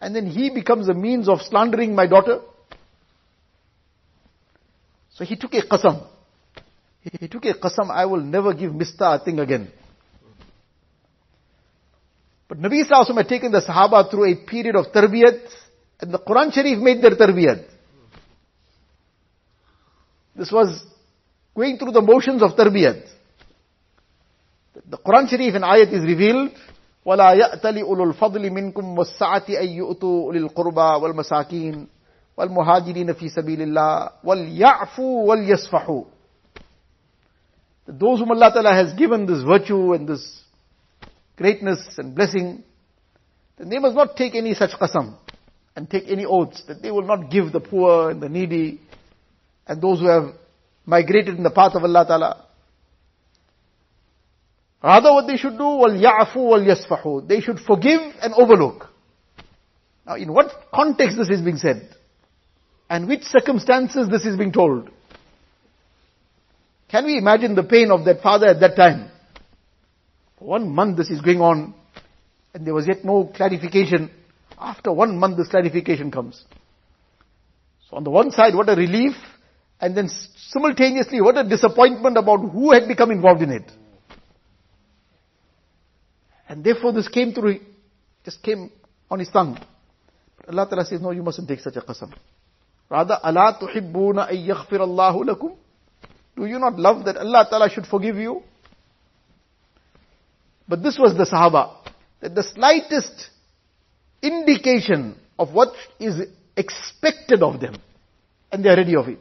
and 0.00 0.14
then 0.14 0.26
he 0.26 0.50
becomes 0.50 0.88
a 0.88 0.94
means 0.94 1.28
of 1.28 1.42
slandering 1.42 1.96
my 1.96 2.06
daughter. 2.06 2.42
So 5.14 5.24
he 5.24 5.34
took 5.34 5.52
a 5.54 5.62
qasam. 5.62 6.06
He, 7.02 7.28
took 7.28 7.44
a 7.46 7.54
qasam, 7.54 7.90
I 7.90 8.06
will 8.06 8.20
never 8.20 8.54
give 8.54 8.70
Mistah 8.72 9.20
a 9.20 9.24
thing 9.24 9.40
again. 9.40 9.68
But 12.48 12.58
Nabi 12.58 12.84
Sallallahu 12.84 13.16
had 13.16 13.28
taken 13.28 13.50
the 13.50 13.60
Sahaba 13.60 14.08
through 14.10 14.30
a 14.30 14.36
period 14.36 14.76
of 14.76 14.86
tarbiyat, 14.92 15.40
and 16.00 16.12
the 16.12 16.18
Quran 16.18 16.52
Sharif 16.52 16.78
made 16.78 17.02
their 17.02 17.16
tarbiyat. 17.16 17.64
This 20.36 20.52
was 20.52 20.84
going 21.56 21.78
through 21.78 21.92
the 21.92 22.02
motions 22.02 22.42
of 22.42 22.52
tarbiyat. 22.52 23.04
The 24.88 24.98
Quran 24.98 25.28
Sharif 25.28 25.54
in 25.54 25.62
ayat 25.62 25.92
is 25.92 26.04
revealed, 26.04 26.52
وَلَا 27.04 27.34
يَأْتَلِ 27.34 27.82
أُولُو 27.82 28.14
الْفَضْلِ 28.14 28.50
مِنْكُمْ 28.50 28.98
وَالسَّعَةِ 28.98 29.48
أَن 29.48 29.68
يُؤْتُوا 29.68 30.32
أُولِي 30.32 30.38
الْقُرْبَى 30.38 31.02
وَالْمَسَاكِينَ 31.02 31.86
وَالْمُهَاجِرِينَ 32.36 33.12
فِي 33.12 33.28
سَبِيلِ 33.28 33.62
اللَّهِ 33.62 34.10
وَلْيَعْفُوا 34.24 35.28
وَلْيَصْفَحُوا 35.28 36.04
that 37.86 37.98
those 37.98 38.20
whom 38.20 38.30
Allah 38.30 38.50
Ta'ala 38.52 38.72
has 38.72 38.94
given 38.94 39.26
this 39.26 39.42
virtue 39.42 39.92
and 39.92 40.08
this 40.08 40.42
greatness 41.36 41.80
and 41.98 42.14
blessing, 42.14 42.62
then 43.58 43.68
they 43.68 43.78
must 43.78 43.96
not 43.96 44.16
take 44.16 44.34
any 44.34 44.54
such 44.54 44.70
qasam 44.70 45.16
and 45.74 45.88
take 45.90 46.04
any 46.08 46.24
oaths 46.24 46.62
that 46.68 46.82
they 46.82 46.90
will 46.90 47.06
not 47.06 47.30
give 47.30 47.52
the 47.52 47.60
poor 47.60 48.10
and 48.10 48.22
the 48.22 48.28
needy 48.28 48.80
and 49.66 49.80
those 49.80 50.00
who 50.00 50.06
have 50.06 50.34
migrated 50.84 51.36
in 51.36 51.42
the 51.42 51.50
path 51.50 51.74
of 51.74 51.82
Allah 51.82 52.04
Ta'ala. 52.06 52.46
Rather 54.82 55.12
what 55.12 55.26
they 55.26 55.36
should 55.36 55.56
do, 55.56 55.64
wal 55.64 55.90
ya'fu 55.90 56.36
wal 56.36 56.60
yasfahu. 56.60 57.26
They 57.26 57.40
should 57.40 57.60
forgive 57.60 58.00
and 58.20 58.34
overlook. 58.34 58.88
Now 60.06 60.16
in 60.16 60.32
what 60.32 60.52
context 60.74 61.16
this 61.16 61.30
is 61.30 61.40
being 61.40 61.56
said? 61.56 61.94
And 62.90 63.08
which 63.08 63.22
circumstances 63.22 64.08
this 64.08 64.24
is 64.24 64.36
being 64.36 64.52
told? 64.52 64.90
Can 66.92 67.06
we 67.06 67.16
imagine 67.16 67.54
the 67.54 67.62
pain 67.62 67.90
of 67.90 68.04
that 68.04 68.20
father 68.20 68.48
at 68.48 68.60
that 68.60 68.76
time? 68.76 69.10
For 70.38 70.44
one 70.44 70.68
month 70.68 70.98
this 70.98 71.08
is 71.08 71.22
going 71.22 71.40
on, 71.40 71.72
and 72.52 72.66
there 72.66 72.74
was 72.74 72.86
yet 72.86 73.02
no 73.02 73.32
clarification. 73.34 74.10
After 74.58 74.92
one 74.92 75.16
month 75.16 75.38
this 75.38 75.48
clarification 75.48 76.10
comes. 76.10 76.44
So 77.88 77.96
on 77.96 78.04
the 78.04 78.10
one 78.10 78.30
side, 78.30 78.54
what 78.54 78.68
a 78.68 78.74
relief, 78.74 79.14
and 79.80 79.96
then 79.96 80.10
simultaneously 80.36 81.22
what 81.22 81.38
a 81.38 81.48
disappointment 81.48 82.18
about 82.18 82.40
who 82.40 82.72
had 82.72 82.86
become 82.86 83.10
involved 83.10 83.40
in 83.40 83.52
it. 83.52 83.72
And 86.46 86.62
therefore 86.62 86.92
this 86.92 87.08
came 87.08 87.32
through, 87.32 87.60
just 88.22 88.42
came 88.42 88.70
on 89.10 89.18
his 89.18 89.30
tongue. 89.30 89.58
But 90.36 90.50
Allah 90.50 90.68
Ta'ala 90.68 90.84
says, 90.84 91.00
no, 91.00 91.10
you 91.12 91.22
mustn't 91.22 91.48
take 91.48 91.60
such 91.60 91.76
a 91.76 91.80
qasam. 91.80 92.12
Rather, 92.90 93.18
Allah 93.22 93.58
tuhibbuna 93.58 94.28
ay 94.28 94.46
yaghfir 94.48 94.80
Allahu 94.80 95.24
lakum. 95.24 95.56
Do 96.36 96.46
you 96.46 96.58
not 96.58 96.78
love 96.78 97.04
that 97.04 97.16
Allah 97.16 97.46
Ta'ala 97.48 97.70
should 97.70 97.86
forgive 97.86 98.16
you? 98.16 98.42
But 100.66 100.82
this 100.82 100.98
was 100.98 101.16
the 101.16 101.24
Sahaba. 101.24 101.76
That 102.20 102.34
the 102.34 102.42
slightest 102.42 103.28
indication 104.22 105.16
of 105.38 105.52
what 105.52 105.74
is 105.98 106.22
expected 106.56 107.42
of 107.42 107.60
them. 107.60 107.74
And 108.50 108.64
they 108.64 108.68
are 108.68 108.76
ready 108.76 108.96
of 108.96 109.08
it. 109.08 109.18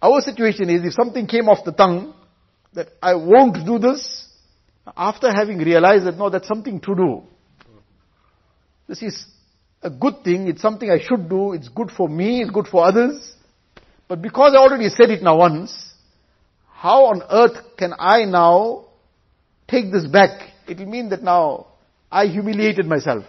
Our 0.00 0.20
situation 0.20 0.70
is 0.70 0.84
if 0.84 0.92
something 0.92 1.26
came 1.26 1.48
off 1.48 1.64
the 1.64 1.72
tongue, 1.72 2.14
that 2.74 2.88
I 3.02 3.14
won't 3.14 3.66
do 3.66 3.78
this, 3.78 4.26
after 4.96 5.30
having 5.32 5.58
realized 5.58 6.06
that 6.06 6.16
no, 6.16 6.30
that's 6.30 6.46
something 6.46 6.80
to 6.80 6.94
do. 6.94 7.22
This 8.86 9.02
is 9.02 9.26
a 9.82 9.90
good 9.90 10.22
thing, 10.24 10.48
it's 10.48 10.62
something 10.62 10.90
I 10.90 11.00
should 11.02 11.28
do, 11.28 11.52
it's 11.52 11.68
good 11.68 11.90
for 11.90 12.08
me, 12.08 12.40
it's 12.42 12.50
good 12.50 12.66
for 12.66 12.84
others. 12.84 13.34
But 14.08 14.22
because 14.22 14.54
I 14.54 14.58
already 14.58 14.88
said 14.88 15.10
it 15.10 15.22
now 15.22 15.36
once, 15.36 15.92
how 16.72 17.06
on 17.06 17.22
earth 17.30 17.76
can 17.76 17.92
I 17.98 18.24
now 18.24 18.86
take 19.68 19.92
this 19.92 20.06
back? 20.06 20.50
It 20.66 20.78
will 20.78 20.86
mean 20.86 21.10
that 21.10 21.22
now 21.22 21.66
I 22.10 22.26
humiliated 22.26 22.86
myself. 22.86 23.24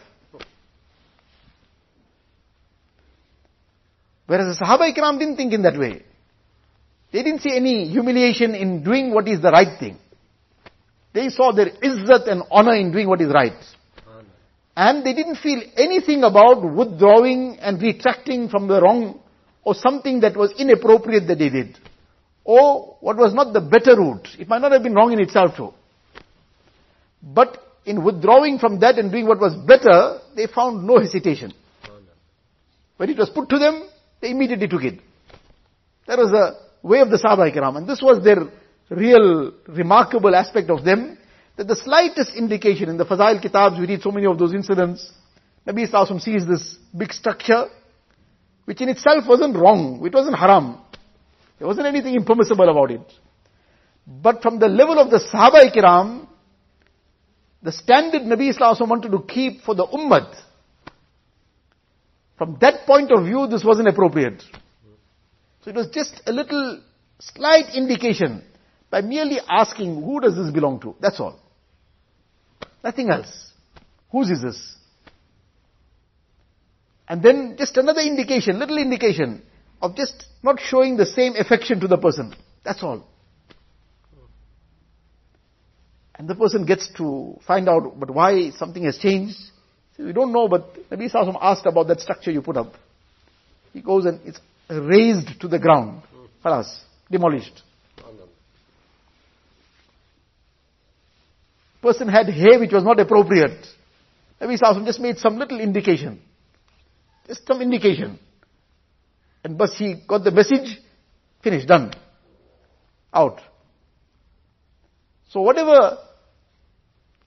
Whereas 4.26 4.58
the 4.58 4.64
Sahaba 4.64 4.94
Ikram 4.94 5.20
didn't 5.20 5.36
think 5.38 5.54
in 5.54 5.64
that 5.64 5.78
way. 5.78 6.04
They 7.12 7.24
didn't 7.24 7.42
see 7.42 7.56
any 7.56 7.90
humiliation 7.90 8.54
in 8.54 8.84
doing 8.84 9.12
what 9.12 9.28
is 9.28 9.42
the 9.42 9.52
right 9.52 9.80
thing. 9.80 9.98
They 11.14 11.30
saw 11.30 11.52
their 11.52 11.72
izzat 11.72 12.28
and 12.28 12.44
honor 12.52 12.76
in 12.76 12.92
doing 12.92 13.08
what 13.08 13.20
is 13.20 13.34
right. 13.34 13.58
And 14.78 15.04
they 15.04 15.14
didn't 15.14 15.38
feel 15.38 15.62
anything 15.76 16.24
about 16.24 16.62
withdrawing 16.62 17.58
and 17.60 17.82
retracting 17.82 18.48
from 18.50 18.68
the 18.68 18.80
wrong 18.80 19.20
or 19.64 19.76
something 19.76 20.22
that 20.22 20.36
was 20.36 20.52
inappropriate 20.58 21.28
that 21.28 21.40
they 21.40 21.50
did. 21.50 21.78
Or 22.44 22.98
what 23.02 23.18
was 23.18 23.34
not 23.34 23.54
the 23.54 23.62
better 23.62 23.96
route. 23.98 24.28
It 24.40 24.48
might 24.48 24.62
not 24.62 24.72
have 24.72 24.84
been 24.84 24.96
wrong 24.96 25.12
in 25.12 25.20
itself 25.20 25.56
too. 25.56 25.74
But 27.22 27.58
in 27.86 28.04
withdrawing 28.04 28.60
from 28.60 28.80
that 28.80 28.98
and 28.98 29.12
doing 29.12 29.28
what 29.28 29.40
was 29.40 29.56
better, 29.56 30.20
they 30.36 30.48
found 30.48 30.86
no 30.86 31.00
hesitation. 31.00 31.54
When 32.98 33.10
it 33.10 33.18
was 33.18 33.30
put 33.30 33.50
to 33.50 33.60
them, 33.60 33.88
they 34.22 34.32
immediately 34.32 34.68
took 34.68 34.84
it. 34.84 35.00
That 36.08 36.18
was 36.18 36.32
the 36.32 36.58
way 36.82 37.00
of 37.02 37.10
the 37.10 37.18
Sahaba 37.18 37.54
Ikram. 37.54 37.78
And 37.78 37.88
this 37.88 38.02
was 38.02 38.24
their 38.24 38.50
real 38.90 39.54
remarkable 39.68 40.36
aspect 40.36 40.70
of 40.70 40.84
them, 40.84 41.18
that 41.56 41.68
the 41.68 41.76
slightest 41.76 42.36
indication 42.36 42.90
in 42.90 42.98
the 42.98 43.06
Fazail 43.06 43.42
Kitabs, 43.42 43.80
we 43.80 43.86
read 43.86 44.02
so 44.02 44.12
many 44.12 44.26
of 44.26 44.40
those 44.40 44.54
incidents, 44.54 45.12
Nabi 45.68 45.90
Sallallahu 45.90 46.22
sees 46.22 46.48
this 46.48 46.78
big 46.98 47.14
structure, 47.14 47.68
which 48.70 48.82
in 48.82 48.90
itself 48.90 49.26
wasn't 49.28 49.58
wrong, 49.58 50.00
it 50.06 50.14
wasn't 50.14 50.38
haram. 50.38 50.78
There 51.58 51.68
wasn't 51.68 51.88
anything 51.88 52.14
impermissible 52.14 52.70
about 52.70 52.92
it. 52.92 53.02
But 54.06 54.44
from 54.44 54.60
the 54.60 54.68
level 54.68 55.00
of 55.00 55.10
the 55.10 55.18
Sahaba 55.18 55.68
Ikram, 55.68 56.28
the 57.64 57.72
standard 57.72 58.22
Nabi 58.22 58.56
Sallallahu 58.56 58.88
wanted 58.88 59.12
to 59.12 59.24
keep 59.24 59.64
for 59.64 59.74
the 59.74 59.88
Ummah, 59.88 60.36
from 62.38 62.60
that 62.62 62.86
point 62.86 63.12
of 63.12 63.26
view, 63.26 63.48
this 63.48 63.64
wasn't 63.64 63.88
appropriate. 63.88 64.44
So 65.64 65.72
it 65.72 65.76
was 65.76 65.88
just 65.88 66.22
a 66.28 66.32
little 66.32 66.80
slight 67.20 67.74
indication 67.74 68.44
by 68.92 69.02
merely 69.02 69.40
asking, 69.50 69.96
who 69.96 70.20
does 70.20 70.36
this 70.36 70.52
belong 70.52 70.80
to? 70.82 70.96
That's 71.02 71.20
all. 71.20 71.40
Nothing 72.84 73.10
else. 73.10 73.52
Whose 74.12 74.30
is 74.30 74.44
this? 74.44 74.76
And 77.10 77.24
then 77.24 77.56
just 77.58 77.76
another 77.76 78.02
indication, 78.02 78.60
little 78.60 78.78
indication 78.78 79.42
of 79.82 79.96
just 79.96 80.26
not 80.44 80.60
showing 80.60 80.96
the 80.96 81.08
same 81.08 81.36
affection 81.36 81.80
to 81.80 81.88
the 81.88 81.98
person. 81.98 82.36
That's 82.64 82.84
all. 82.84 83.08
And 86.16 86.28
the 86.28 86.36
person 86.36 86.66
gets 86.66 86.88
to 86.98 87.40
find 87.48 87.68
out, 87.68 88.00
but 88.00 88.12
why 88.12 88.52
something 88.52 88.84
has 88.84 88.98
changed. 88.98 89.38
We 89.98 90.14
don't 90.14 90.32
know, 90.32 90.48
but 90.48 90.76
Nabi 90.90 91.12
Sallallahu 91.12 91.40
asked 91.42 91.66
about 91.66 91.88
that 91.88 92.00
structure 92.00 92.30
you 92.30 92.42
put 92.42 92.58
up. 92.58 92.74
He 93.74 93.82
goes 93.82 94.06
and 94.06 94.20
it's 94.26 94.40
razed 94.70 95.42
to 95.42 95.48
the 95.48 95.60
ground. 95.60 96.04
Khalas, 96.44 96.80
demolished. 97.10 97.64
Person 101.82 102.10
had 102.10 102.28
hair 102.28 102.60
which 102.60 102.74
was 102.74 102.84
not 102.84 103.00
appropriate. 103.00 103.66
Nabi 104.40 104.60
Sallallahu 104.60 104.86
just 104.86 105.00
made 105.00 105.18
some 105.18 105.38
little 105.38 105.60
indication. 105.60 106.22
Just 107.30 107.46
some 107.46 107.62
indication. 107.62 108.18
And 109.44 109.56
but 109.56 109.70
he 109.70 110.02
got 110.08 110.24
the 110.24 110.32
message, 110.32 110.82
finished, 111.44 111.68
done. 111.68 111.94
Out. 113.14 113.40
So 115.30 115.42
whatever 115.42 116.00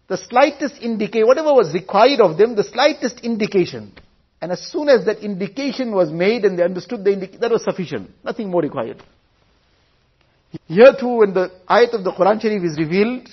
the 0.08 0.16
slightest 0.16 0.82
indication, 0.82 1.26
whatever 1.26 1.54
was 1.54 1.72
required 1.72 2.20
of 2.20 2.36
them, 2.36 2.56
the 2.56 2.64
slightest 2.64 3.20
indication. 3.20 3.92
And 4.40 4.50
as 4.50 4.60
soon 4.72 4.88
as 4.88 5.06
that 5.06 5.20
indication 5.20 5.92
was 5.92 6.10
made 6.10 6.44
and 6.44 6.58
they 6.58 6.64
understood 6.64 7.04
the 7.04 7.12
indication, 7.12 7.40
that 7.40 7.52
was 7.52 7.62
sufficient. 7.62 8.10
Nothing 8.24 8.50
more 8.50 8.60
required. 8.60 9.00
Here 10.66 10.92
too, 10.98 11.18
when 11.18 11.32
the 11.32 11.52
ayat 11.70 11.94
of 11.94 12.02
the 12.02 12.10
Quran 12.10 12.42
Sharif 12.42 12.64
is 12.64 12.76
revealed, 12.76 13.28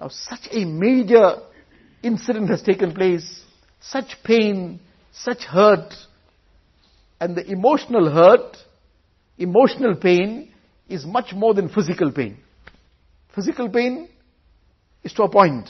now 0.00 0.08
such 0.08 0.48
a 0.50 0.64
major 0.64 1.36
incident 2.02 2.48
has 2.48 2.62
taken 2.62 2.94
place, 2.94 3.42
such 3.80 4.16
pain, 4.24 4.80
such 5.12 5.44
hurt, 5.44 5.92
and 7.20 7.36
the 7.36 7.50
emotional 7.50 8.10
hurt, 8.10 8.56
emotional 9.38 9.96
pain 9.96 10.52
is 10.88 11.04
much 11.04 11.32
more 11.34 11.54
than 11.54 11.68
physical 11.68 12.12
pain. 12.12 12.38
Physical 13.34 13.68
pain 13.68 14.08
is 15.02 15.12
to 15.14 15.24
a 15.24 15.28
point. 15.28 15.68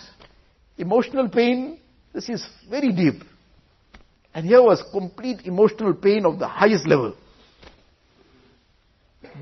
Emotional 0.76 1.28
pain, 1.28 1.78
this 2.12 2.28
is 2.28 2.46
very 2.68 2.92
deep. 2.92 3.22
And 4.34 4.46
here 4.46 4.62
was 4.62 4.82
complete 4.92 5.42
emotional 5.44 5.94
pain 5.94 6.26
of 6.26 6.38
the 6.38 6.48
highest 6.48 6.86
level. 6.88 7.14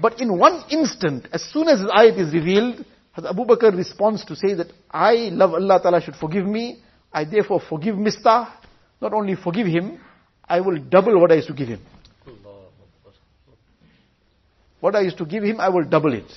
But 0.01 0.21
in 0.21 0.39
one 0.39 0.65
instant, 0.71 1.29
as 1.33 1.43
soon 1.43 1.69
as 1.69 1.81
the 1.81 1.89
ayat 1.89 2.19
is 2.19 2.33
revealed, 2.33 2.85
Abu 3.17 3.45
Bakr 3.45 3.77
responds 3.77 4.25
to 4.27 4.37
say 4.37 4.55
that 4.55 4.69
I 4.91 5.31
love 5.33 5.53
Allah 5.55 5.81
Ta'ala 5.83 6.01
should 6.01 6.17
forgive 6.17 6.47
me. 6.47 6.83
I 7.13 7.25
therefore 7.25 7.61
forgive 7.61 7.97
Mistah. 7.97 8.53
Not 9.01 9.13
only 9.13 9.35
forgive 9.35 9.67
him, 9.67 9.99
I 10.53 10.61
will 10.61 10.77
double 10.77 11.19
what 11.19 11.33
I 11.33 11.37
used 11.37 11.49
to 11.49 11.55
give 11.55 11.69
him. 11.69 11.81
What 14.81 14.95
I 14.95 15.01
used 15.01 15.17
to 15.17 15.25
give 15.25 15.43
him, 15.45 15.59
I 15.59 15.71
will 15.71 15.85
double 15.85 16.13
it. 16.13 16.31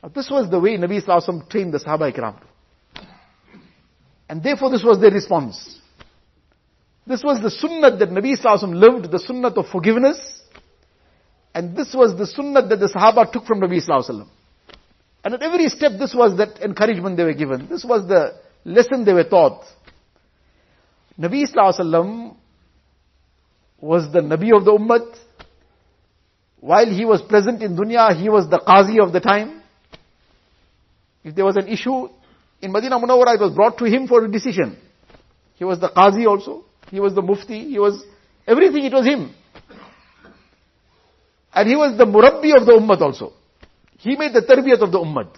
Now, 0.00 0.10
this 0.10 0.30
was 0.30 0.48
the 0.48 0.60
way 0.60 0.76
Nabi 0.76 1.04
Sallallahu 1.04 1.48
trained 1.50 1.74
the 1.74 1.78
Sahaba 1.78 2.12
Ikram. 2.14 2.40
And 4.28 4.40
therefore 4.40 4.70
this 4.70 4.84
was 4.84 5.00
their 5.00 5.10
response. 5.10 5.80
This 7.08 7.24
was 7.24 7.42
the 7.42 7.50
sunnah 7.50 7.96
that 7.96 8.08
Nabi 8.10 8.38
Sallallahu 8.38 8.72
lived, 8.72 9.10
the 9.10 9.18
sunnah 9.18 9.48
of 9.48 9.66
forgiveness. 9.66 10.18
And 11.52 11.76
this 11.76 11.92
was 11.92 12.16
the 12.16 12.28
sunnah 12.28 12.68
that 12.68 12.78
the 12.78 12.86
Sahaba 12.88 13.32
took 13.32 13.46
from 13.46 13.60
Nabi 13.60 13.84
Sallallahu 13.84 14.28
And 15.24 15.34
at 15.34 15.42
every 15.42 15.68
step 15.70 15.98
this 15.98 16.14
was 16.14 16.36
that 16.38 16.60
encouragement 16.62 17.16
they 17.16 17.24
were 17.24 17.34
given. 17.34 17.66
This 17.68 17.84
was 17.84 18.06
the 18.06 18.38
lesson 18.64 19.04
they 19.04 19.12
were 19.12 19.24
taught. 19.24 19.64
Nabi 21.18 21.52
Sallallahu 21.52 22.36
was 23.80 24.12
the 24.12 24.20
Nabi 24.20 24.56
of 24.56 24.64
the 24.64 24.72
Ummah. 24.72 25.16
While 26.60 26.86
he 26.86 27.04
was 27.04 27.20
present 27.22 27.62
in 27.62 27.76
dunya, 27.76 28.18
he 28.18 28.28
was 28.28 28.48
the 28.48 28.58
Qazi 28.58 29.02
of 29.04 29.12
the 29.12 29.20
time. 29.20 29.62
If 31.22 31.34
there 31.34 31.44
was 31.44 31.56
an 31.56 31.68
issue, 31.68 32.08
in 32.60 32.72
Madinah 32.72 32.98
Munawwara, 32.98 33.34
it 33.34 33.40
was 33.40 33.54
brought 33.54 33.76
to 33.78 33.84
him 33.84 34.06
for 34.06 34.24
a 34.24 34.30
decision. 34.30 34.78
He 35.56 35.64
was 35.64 35.80
the 35.80 35.88
Qazi 35.88 36.26
also. 36.26 36.64
He 36.90 37.00
was 37.00 37.14
the 37.14 37.22
Mufti. 37.22 37.70
He 37.70 37.78
was 37.78 38.02
everything. 38.46 38.84
It 38.84 38.92
was 38.92 39.06
him. 39.06 39.34
And 41.52 41.68
he 41.68 41.76
was 41.76 41.96
the 41.96 42.04
Murabbi 42.04 42.58
of 42.58 42.66
the 42.66 42.72
Ummah 42.72 43.00
also. 43.00 43.32
He 43.98 44.16
made 44.16 44.32
the 44.34 44.42
tarbiyat 44.42 44.82
of 44.82 44.92
the 44.92 44.98
Ummah. 44.98 45.36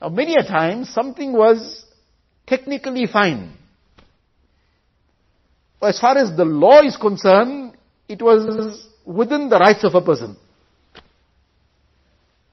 Now 0.00 0.08
many 0.08 0.34
a 0.34 0.42
time, 0.42 0.84
something 0.84 1.32
was 1.32 1.84
technically 2.46 3.06
fine. 3.06 3.52
As 5.80 5.98
far 6.00 6.18
as 6.18 6.36
the 6.36 6.44
law 6.44 6.82
is 6.82 6.96
concerned, 6.96 7.76
it 8.08 8.20
was 8.20 8.86
within 9.04 9.48
the 9.48 9.58
rights 9.58 9.84
of 9.84 9.94
a 9.94 10.00
person. 10.00 10.36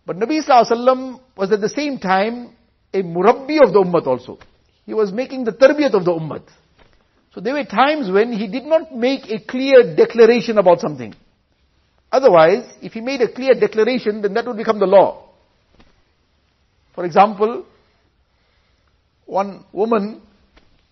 But 0.05 0.17
Nabi 0.17 0.45
Sallallahu 0.45 1.19
was 1.35 1.51
at 1.51 1.61
the 1.61 1.69
same 1.69 1.97
time 1.97 2.55
a 2.93 3.01
murabbi 3.01 3.61
of 3.65 3.73
the 3.73 3.81
ummah 3.83 4.05
also. 4.05 4.37
He 4.85 4.93
was 4.93 5.11
making 5.11 5.45
the 5.45 5.51
tarbiyat 5.51 5.95
of 5.95 6.05
the 6.05 6.11
ummah. 6.11 6.43
So 7.33 7.41
there 7.41 7.53
were 7.53 7.65
times 7.65 8.09
when 8.11 8.31
he 8.31 8.47
did 8.47 8.65
not 8.65 8.95
make 8.95 9.29
a 9.29 9.39
clear 9.39 9.95
declaration 9.95 10.57
about 10.59 10.79
something. 10.79 11.13
Otherwise, 12.11 12.71
if 12.81 12.93
he 12.93 13.01
made 13.01 13.21
a 13.21 13.31
clear 13.31 13.55
declaration, 13.55 14.21
then 14.21 14.35
that 14.35 14.45
would 14.45 14.55
become 14.55 14.79
the 14.79 14.85
law. 14.85 15.29
For 16.93 17.03
example, 17.03 17.65
one 19.25 19.65
woman 19.73 20.21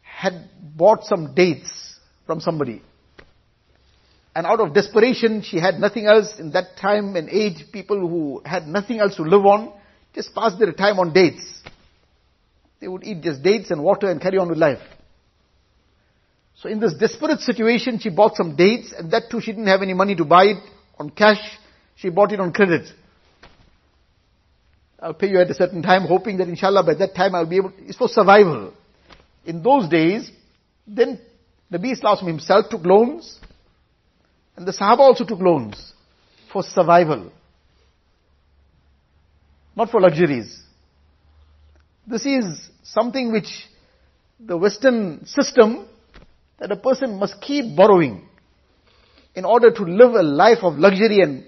had 0.02 0.50
bought 0.76 1.06
some 1.06 1.34
dates 1.34 1.83
from 2.26 2.40
somebody. 2.40 2.82
And 4.36 4.48
out 4.48 4.60
of 4.60 4.74
desperation, 4.74 5.44
she 5.44 5.58
had 5.58 5.76
nothing 5.80 6.08
else 6.08 6.40
in 6.40 6.52
that 6.52 6.78
time 6.78 7.16
and 7.16 7.30
age, 7.30 7.66
people 7.72 8.00
who 8.00 8.42
had 8.46 8.68
nothing 8.68 9.00
else 9.00 9.16
to 9.18 9.24
live 9.24 9.46
on, 9.46 9.74
just 10.14 10.34
passed 10.34 10.58
their 10.60 10.72
time 10.72 11.00
on 11.00 11.14
dates. 11.14 11.62
They 12.80 12.88
would 12.88 13.04
eat 13.04 13.22
just 13.22 13.44
dates 13.44 13.72
and 13.72 13.84
water 13.84 14.10
and 14.10 14.20
carry 14.20 14.38
on 14.38 14.50
with 14.50 14.58
life. 14.58 14.82
So 16.62 16.70
in 16.70 16.80
this 16.80 16.94
desperate 16.94 17.42
situation, 17.42 18.00
she 18.00 18.10
bought 18.10 18.36
some 18.36 18.56
dates 18.56 18.94
and 18.98 19.12
that 19.12 19.24
too 19.30 19.42
she 19.42 19.52
didn't 19.52 19.68
have 19.68 19.82
any 19.82 19.94
money 19.94 20.16
to 20.16 20.26
buy 20.26 20.46
it 20.46 20.64
on 20.98 21.10
cash. 21.10 21.42
She 21.96 22.10
bought 22.10 22.32
it 22.32 22.40
on 22.40 22.54
credit. 22.54 22.88
I'll 25.00 25.14
pay 25.14 25.28
you 25.28 25.40
at 25.40 25.50
a 25.50 25.54
certain 25.54 25.82
time, 25.82 26.04
hoping 26.04 26.38
that 26.38 26.48
inshallah 26.48 26.84
by 26.84 26.94
that 26.96 27.14
time 27.14 27.36
I'll 27.36 27.46
be 27.46 27.58
able, 27.58 27.74
it's 27.80 27.98
for 27.98 28.08
survival. 28.08 28.74
In 29.46 29.62
those 29.62 29.90
days, 29.90 30.32
then 30.88 31.20
Nabi 31.74 31.94
Islam 31.94 32.28
himself 32.28 32.70
took 32.70 32.86
loans, 32.86 33.40
and 34.56 34.68
the 34.68 34.72
Sahaba 34.72 35.00
also 35.00 35.26
took 35.26 35.40
loans 35.40 35.94
for 36.52 36.62
survival, 36.62 37.32
not 39.76 39.90
for 39.90 40.00
luxuries. 40.00 40.62
This 42.06 42.28
is 42.28 42.70
something 42.84 43.32
which 43.32 43.68
the 44.40 44.56
Western 44.56 45.26
system 45.26 45.88
that 46.60 46.72
a 46.72 46.76
person 46.76 47.18
must 47.18 47.42
keep 47.42 47.76
borrowing 47.76 48.28
in 49.34 49.44
order 49.44 49.72
to 49.72 49.84
live 49.84 50.14
a 50.14 50.22
life 50.22 50.60
of 50.62 50.78
luxury 50.78 51.22
and, 51.22 51.44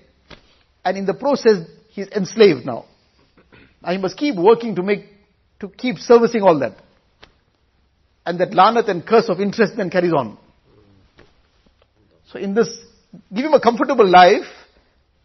and 0.84 0.98
in 0.98 1.06
the 1.06 1.14
process 1.14 1.68
he's 1.92 2.08
enslaved 2.08 2.66
now. 2.66 2.86
Now 3.84 3.92
he 3.92 4.00
must 4.00 4.18
keep 4.18 4.36
working 4.36 4.74
to 4.76 4.82
make, 4.82 5.06
to 5.60 5.70
keep 5.70 5.98
servicing 6.00 6.42
all 6.42 6.58
that. 6.60 6.78
And 8.26 8.40
that 8.40 8.54
lanat 8.54 8.90
and 8.90 9.06
curse 9.06 9.30
of 9.30 9.40
interest 9.40 9.74
then 9.78 9.90
carries 9.90 10.14
on. 10.14 10.38
So 12.32 12.40
in 12.40 12.54
this, 12.54 12.68
give 13.34 13.46
him 13.46 13.54
a 13.54 13.62
comfortable 13.62 14.08
life, 14.08 14.48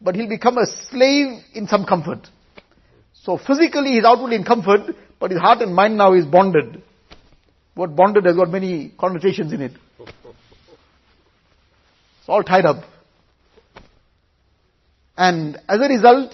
but 0.00 0.14
he'll 0.14 0.28
become 0.28 0.58
a 0.58 0.66
slave 0.90 1.42
in 1.54 1.66
some 1.66 1.84
comfort. 1.84 2.26
So 3.14 3.38
physically 3.38 3.92
he's 3.92 4.04
outwardly 4.04 4.36
in 4.36 4.44
comfort, 4.44 4.94
but 5.18 5.30
his 5.30 5.40
heart 5.40 5.60
and 5.60 5.74
mind 5.74 5.96
now 5.96 6.14
is 6.14 6.26
bonded. 6.26 6.82
What 7.74 7.96
bonded 7.96 8.24
has 8.26 8.36
got 8.36 8.50
many 8.50 8.92
connotations 8.98 9.52
in 9.52 9.62
it. 9.62 9.72
It's 9.98 10.18
all 12.28 12.42
tied 12.42 12.64
up. 12.64 12.84
And 15.16 15.56
as 15.68 15.80
a 15.80 15.88
result, 15.88 16.32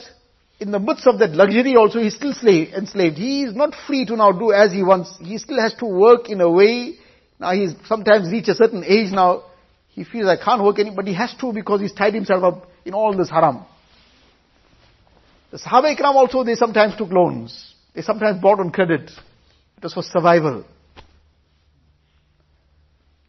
in 0.58 0.70
the 0.70 0.78
midst 0.78 1.06
of 1.06 1.18
that 1.18 1.32
luxury 1.32 1.76
also 1.76 2.00
he's 2.00 2.14
still 2.14 2.32
slave, 2.32 2.72
enslaved. 2.74 3.18
He 3.18 3.42
is 3.42 3.54
not 3.54 3.74
free 3.86 4.06
to 4.06 4.16
now 4.16 4.32
do 4.32 4.52
as 4.52 4.72
he 4.72 4.82
wants. 4.82 5.16
He 5.20 5.38
still 5.38 5.60
has 5.60 5.74
to 5.74 5.86
work 5.86 6.30
in 6.30 6.40
a 6.40 6.50
way. 6.50 6.94
Now 7.38 7.52
he's 7.52 7.74
sometimes 7.86 8.30
reached 8.30 8.48
a 8.48 8.54
certain 8.54 8.82
age 8.84 9.12
now. 9.12 9.44
He 9.88 10.04
feels 10.04 10.28
I 10.28 10.42
can't 10.42 10.62
work 10.62 10.78
any, 10.78 10.90
but 10.90 11.06
he 11.06 11.14
has 11.14 11.34
to 11.40 11.52
because 11.52 11.80
he's 11.80 11.92
tied 11.92 12.14
himself 12.14 12.42
up 12.42 12.70
in 12.84 12.94
all 12.94 13.16
this 13.16 13.30
haram. 13.30 13.64
The 15.50 15.58
Sahaba 15.58 15.96
Ikram 15.96 16.14
also, 16.14 16.44
they 16.44 16.54
sometimes 16.54 16.96
took 16.96 17.10
loans. 17.10 17.74
They 17.94 18.02
sometimes 18.02 18.40
bought 18.40 18.60
on 18.60 18.70
credit. 18.70 19.10
It 19.76 19.82
was 19.82 19.94
for 19.94 20.02
survival. 20.02 20.64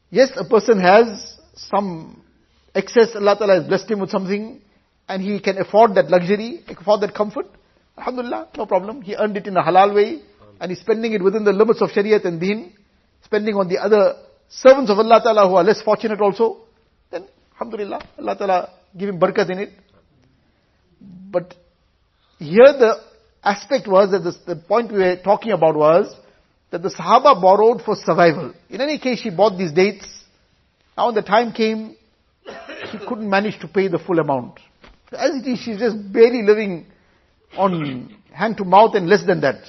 Yes, 0.09 0.31
a 0.35 0.45
person 0.45 0.79
has 0.79 1.37
some 1.55 2.21
excess, 2.73 3.15
Allah 3.15 3.35
Ta'ala 3.37 3.59
has 3.59 3.67
blessed 3.67 3.91
him 3.91 3.99
with 3.99 4.09
something, 4.09 4.61
and 5.07 5.21
he 5.21 5.39
can 5.39 5.57
afford 5.57 5.95
that 5.95 6.09
luxury, 6.09 6.63
afford 6.67 7.01
that 7.01 7.13
comfort. 7.13 7.45
Alhamdulillah, 7.97 8.49
no 8.57 8.65
problem. 8.65 9.01
He 9.01 9.15
earned 9.15 9.37
it 9.37 9.47
in 9.47 9.57
a 9.57 9.63
halal 9.63 9.95
way, 9.95 10.21
and 10.59 10.71
he's 10.71 10.81
spending 10.81 11.13
it 11.13 11.23
within 11.23 11.43
the 11.43 11.53
limits 11.53 11.81
of 11.81 11.89
Shariat 11.89 12.25
and 12.25 12.39
Deen, 12.39 12.73
spending 13.23 13.55
on 13.55 13.67
the 13.67 13.77
other 13.77 14.15
servants 14.49 14.91
of 14.91 14.99
Allah 14.99 15.21
Ta'ala 15.23 15.47
who 15.47 15.55
are 15.55 15.63
less 15.63 15.81
fortunate 15.81 16.21
also. 16.21 16.57
Then, 17.11 17.27
Alhamdulillah, 17.53 18.01
Allah 18.19 18.37
Ta'ala 18.37 18.69
give 18.97 19.09
him 19.09 19.19
barakat 19.19 19.49
in 19.49 19.59
it. 19.59 19.69
But 21.31 21.53
here 22.39 22.73
the 22.73 22.95
aspect 23.43 23.87
was 23.87 24.11
that 24.11 24.19
this, 24.19 24.37
the 24.45 24.55
point 24.55 24.91
we 24.91 24.99
were 24.99 25.17
talking 25.23 25.51
about 25.51 25.75
was 25.75 26.13
that 26.71 26.83
the 26.83 26.89
Sahaba 26.89 27.41
borrowed 27.41 27.81
for 27.81 27.95
survival. 27.95 28.53
In 28.69 28.81
any 28.81 28.99
case, 28.99 29.21
she 29.21 29.29
bought 29.29 29.57
these 29.57 29.71
dates. 29.71 30.05
Now 30.95 31.07
when 31.07 31.15
the 31.15 31.21
time 31.21 31.51
came, 31.53 31.95
she 32.91 32.97
couldn't 33.07 33.29
manage 33.29 33.59
to 33.61 33.67
pay 33.67 33.87
the 33.87 33.99
full 33.99 34.19
amount. 34.19 34.59
As 35.11 35.35
it 35.35 35.47
is, 35.47 35.59
she's 35.59 35.79
just 35.79 36.11
barely 36.11 36.43
living 36.43 36.87
on 37.57 38.15
hand 38.31 38.57
to 38.57 38.65
mouth 38.65 38.93
and 38.95 39.07
less 39.07 39.25
than 39.25 39.41
that. 39.41 39.63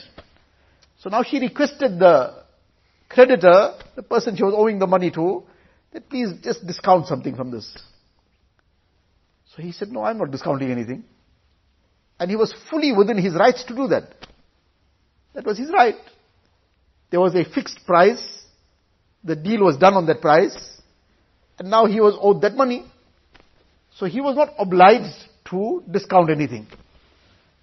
So 0.99 1.11
now 1.11 1.23
she 1.23 1.39
requested 1.39 1.99
the 1.99 2.43
creditor, 3.09 3.75
the 3.95 4.03
person 4.03 4.37
she 4.37 4.43
was 4.43 4.55
owing 4.57 4.79
the 4.79 4.87
money 4.87 5.11
to, 5.13 5.45
that 5.93 6.09
please 6.11 6.31
just 6.43 6.67
discount 6.67 7.07
something 7.07 7.37
from 7.37 7.51
this. 7.51 7.77
So 9.55 9.63
he 9.63 9.73
said, 9.73 9.91
no, 9.91 10.03
I'm 10.03 10.19
not 10.19 10.31
discounting 10.31 10.71
anything. 10.71 11.05
And 12.19 12.31
he 12.31 12.37
was 12.37 12.53
fully 12.69 12.93
within 12.93 13.17
his 13.17 13.35
rights 13.35 13.65
to 13.65 13.75
do 13.75 13.87
that. 13.89 14.13
That 15.35 15.47
was 15.47 15.57
his 15.57 15.71
right. 15.71 15.95
There 17.11 17.21
was 17.21 17.35
a 17.35 17.45
fixed 17.45 17.87
price. 17.87 18.25
The 19.23 19.37
deal 19.37 19.65
was 19.65 19.77
done 19.77 19.95
on 19.95 20.07
that 20.07 20.21
price. 20.21 20.57
And 21.59 21.71
now 21.71 21.87
he 21.87 22.01
was 22.01 22.19
owed 22.21 22.43
that 22.43 22.55
money. 22.55 22.85
So 23.97 24.07
he 24.07 24.21
was 24.21 24.37
not 24.37 24.53
obliged 24.59 25.28
to 25.51 25.83
discount 25.91 26.31
anything. 26.31 26.67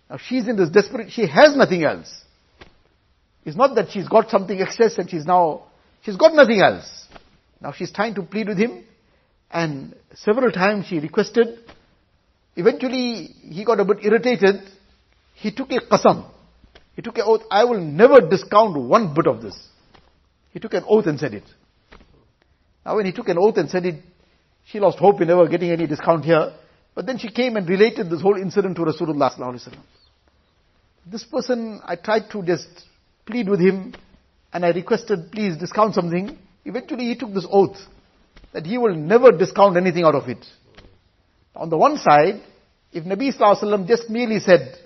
Now 0.10 0.18
she's 0.18 0.48
in 0.48 0.56
this 0.56 0.70
desperate, 0.70 1.12
she 1.12 1.28
has 1.28 1.56
nothing 1.56 1.84
else. 1.84 2.24
It's 3.44 3.56
not 3.56 3.76
that 3.76 3.92
she's 3.92 4.08
got 4.08 4.30
something 4.30 4.60
excess 4.60 4.98
and 4.98 5.10
she's 5.10 5.26
now, 5.26 5.64
she's 6.04 6.18
got 6.18 6.34
nothing 6.34 6.62
else. 6.62 7.06
Now 7.62 7.72
she's 7.72 7.92
trying 7.92 8.16
to 8.16 8.24
plead 8.24 8.48
with 8.48 8.58
him 8.58 8.84
and 9.52 9.96
several 10.14 10.52
times 10.52 10.88
she 10.88 11.00
requested. 11.00 11.60
Eventually 12.56 13.36
he 13.44 13.64
got 13.66 13.80
a 13.80 13.86
bit 13.86 13.98
irritated. 14.04 14.62
He 15.36 15.52
took 15.52 15.72
a 15.72 15.80
qasam. 15.80 16.30
He 16.96 17.02
took 17.02 17.18
an 17.18 17.24
oath, 17.26 17.42
I 17.52 17.66
will 17.66 17.82
never 17.82 18.22
discount 18.22 18.78
one 18.78 19.14
bit 19.14 19.28
of 19.28 19.42
this. 19.42 19.56
He 20.52 20.60
took 20.60 20.74
an 20.74 20.86
oath 20.88 21.06
and 21.08 21.20
said 21.20 21.34
it. 21.34 21.44
Now 22.86 22.96
when 22.96 23.06
he 23.06 23.12
took 23.12 23.28
an 23.28 23.38
oath 23.38 23.58
and 23.58 23.70
said 23.70 23.86
it, 23.86 24.02
she 24.66 24.80
lost 24.80 24.98
hope 24.98 25.22
in 25.22 25.30
ever 25.30 25.48
getting 25.48 25.72
any 25.72 25.88
discount 25.88 26.24
here. 26.26 26.54
But 26.96 27.06
then 27.06 27.18
she 27.18 27.30
came 27.30 27.58
and 27.58 27.68
related 27.68 28.10
this 28.10 28.22
whole 28.22 28.38
incident 28.38 28.78
to 28.78 28.84
Rasulullah 28.84 29.76
This 31.06 31.26
person, 31.26 31.82
I 31.84 31.98
tried 31.98 32.30
to 32.32 32.42
just 32.42 32.70
plead 33.26 33.50
with 33.50 33.60
him 33.60 33.94
and 34.54 34.66
I 34.66 34.70
requested, 34.70 35.32
please 35.32 35.58
discount 35.58 35.94
something. 35.94 36.38
Eventually 36.64 37.06
he 37.06 37.16
took 37.18 37.34
this 37.34 37.46
oath 37.50 37.78
that 38.54 38.66
he 38.66 38.78
will 38.78 38.96
never 38.96 39.34
discount 39.34 39.76
anything 39.76 40.06
out 40.06 40.16
of 40.16 40.30
it. 40.30 40.44
On 41.54 41.70
the 41.70 41.78
one 41.78 41.98
side, 41.98 42.42
if 42.94 43.04
Nabi 43.04 43.36
sallallahu 43.38 43.86
just 43.86 44.10
merely 44.10 44.40
said 44.40 44.78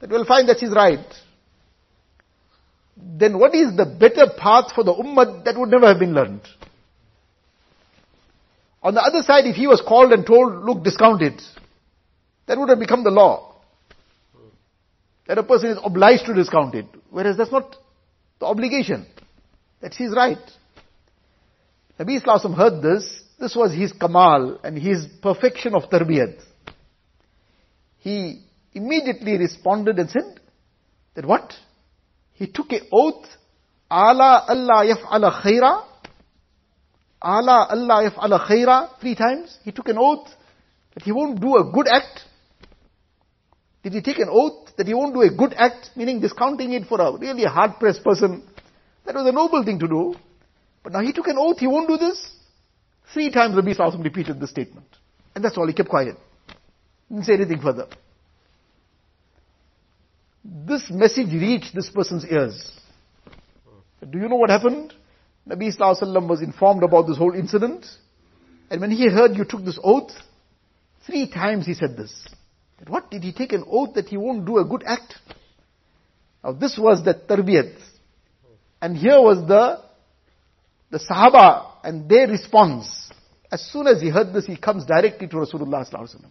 that 0.00 0.08
we'll 0.08 0.24
find 0.24 0.48
that 0.48 0.60
she's 0.60 0.70
right, 0.70 1.04
then 2.96 3.38
what 3.38 3.54
is 3.54 3.76
the 3.76 3.86
better 3.86 4.26
path 4.38 4.72
for 4.72 4.84
the 4.84 4.94
ummah 4.94 5.44
that 5.44 5.58
would 5.58 5.70
never 5.70 5.88
have 5.88 5.98
been 5.98 6.14
learned? 6.14 6.42
On 8.82 8.94
the 8.94 9.02
other 9.02 9.22
side, 9.22 9.46
if 9.46 9.56
he 9.56 9.66
was 9.66 9.82
called 9.86 10.12
and 10.12 10.26
told, 10.26 10.64
look, 10.64 10.82
discount 10.82 11.22
it, 11.22 11.40
that 12.46 12.58
would 12.58 12.70
have 12.70 12.78
become 12.78 13.04
the 13.04 13.10
law. 13.10 13.56
That 15.26 15.38
a 15.38 15.42
person 15.42 15.70
is 15.70 15.78
obliged 15.84 16.24
to 16.26 16.34
discount 16.34 16.74
it. 16.74 16.86
Whereas 17.10 17.36
that's 17.36 17.52
not 17.52 17.76
the 18.40 18.46
obligation. 18.46 19.06
That 19.80 19.94
he's 19.94 20.14
right. 20.14 20.38
Nabi 21.98 22.16
Islam 22.16 22.54
heard 22.54 22.82
this. 22.82 23.22
This 23.38 23.54
was 23.54 23.72
his 23.72 23.92
kamal 23.92 24.58
and 24.64 24.76
his 24.76 25.06
perfection 25.22 25.74
of 25.74 25.84
tarbiyat. 25.90 26.40
He 27.98 28.42
immediately 28.72 29.36
responded 29.36 29.98
and 29.98 30.10
said 30.10 30.40
that 31.14 31.26
what? 31.26 31.52
He 32.32 32.46
took 32.46 32.72
a 32.72 32.80
oath, 32.90 33.26
Ala 33.90 34.44
Allah 34.48 34.84
yaf'ala 34.84 35.42
khaira, 35.42 35.84
Ala 37.22 37.66
Allah 37.70 38.06
if 38.06 38.14
Allah 38.16 38.46
khaira, 38.48 38.98
three 39.00 39.14
times. 39.14 39.58
He 39.64 39.72
took 39.72 39.88
an 39.88 39.98
oath 39.98 40.28
that 40.94 41.02
he 41.02 41.12
won't 41.12 41.40
do 41.40 41.56
a 41.56 41.70
good 41.70 41.86
act. 41.86 42.22
Did 43.82 43.94
he 43.94 44.02
take 44.02 44.18
an 44.18 44.28
oath 44.30 44.76
that 44.76 44.86
he 44.86 44.94
won't 44.94 45.14
do 45.14 45.22
a 45.22 45.30
good 45.30 45.54
act, 45.56 45.90
meaning 45.96 46.20
discounting 46.20 46.72
it 46.72 46.86
for 46.86 47.00
a 47.00 47.16
really 47.18 47.44
hard-pressed 47.44 48.04
person? 48.04 48.42
That 49.06 49.14
was 49.14 49.26
a 49.26 49.32
noble 49.32 49.64
thing 49.64 49.78
to 49.78 49.88
do. 49.88 50.14
But 50.82 50.92
now 50.92 51.00
he 51.00 51.12
took 51.12 51.26
an 51.28 51.36
oath, 51.38 51.58
he 51.58 51.66
won't 51.66 51.88
do 51.88 51.96
this. 51.96 52.30
Three 53.12 53.30
times 53.30 53.54
the 53.54 53.62
Beast 53.62 53.80
repeated 53.98 54.38
the 54.40 54.46
statement. 54.46 54.86
And 55.34 55.44
that's 55.44 55.56
all, 55.56 55.66
he 55.66 55.72
kept 55.72 55.88
quiet. 55.88 56.16
Didn't 57.08 57.24
say 57.24 57.34
anything 57.34 57.60
further. 57.60 57.86
This 60.44 60.90
message 60.90 61.32
reached 61.32 61.74
this 61.74 61.90
person's 61.90 62.24
ears. 62.24 62.72
Do 64.08 64.18
you 64.18 64.28
know 64.28 64.36
what 64.36 64.50
happened? 64.50 64.94
Nabi 65.50 65.76
Sallallahu 65.76 66.28
was 66.28 66.42
informed 66.42 66.84
about 66.84 67.08
this 67.08 67.18
whole 67.18 67.34
incident. 67.34 67.84
And 68.70 68.80
when 68.80 68.92
he 68.92 69.08
heard 69.08 69.36
you 69.36 69.44
took 69.44 69.64
this 69.64 69.78
oath, 69.82 70.12
three 71.06 71.28
times 71.28 71.66
he 71.66 71.74
said 71.74 71.96
this. 71.96 72.12
That 72.78 72.88
what 72.88 73.10
did 73.10 73.24
he 73.24 73.32
take 73.32 73.52
an 73.52 73.64
oath 73.68 73.94
that 73.94 74.06
he 74.06 74.16
won't 74.16 74.46
do 74.46 74.58
a 74.58 74.64
good 74.64 74.84
act? 74.86 75.14
Now 76.44 76.52
this 76.52 76.78
was 76.78 77.04
the 77.04 77.14
tarbiyat. 77.14 77.76
And 78.80 78.96
here 78.96 79.20
was 79.20 79.38
the, 79.46 79.82
the 80.90 80.98
Sahaba 80.98 81.72
and 81.82 82.08
their 82.08 82.28
response. 82.28 83.10
As 83.50 83.60
soon 83.72 83.88
as 83.88 84.00
he 84.00 84.08
heard 84.08 84.32
this, 84.32 84.46
he 84.46 84.56
comes 84.56 84.86
directly 84.86 85.26
to 85.26 85.36
Rasulullah 85.36 85.84
Sallallahu 85.90 86.24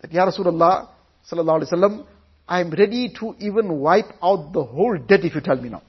That, 0.00 0.12
Ya 0.12 0.24
Rasulullah 0.24 0.88
Sallallahu 1.30 1.62
Alaihi 1.62 1.72
Wasallam, 1.72 2.06
I 2.48 2.60
am 2.60 2.70
ready 2.70 3.12
to 3.18 3.34
even 3.40 3.80
wipe 3.80 4.12
out 4.22 4.52
the 4.52 4.62
whole 4.62 4.96
debt 4.96 5.24
if 5.24 5.34
you 5.34 5.40
tell 5.40 5.56
me 5.56 5.70
now. 5.70 5.82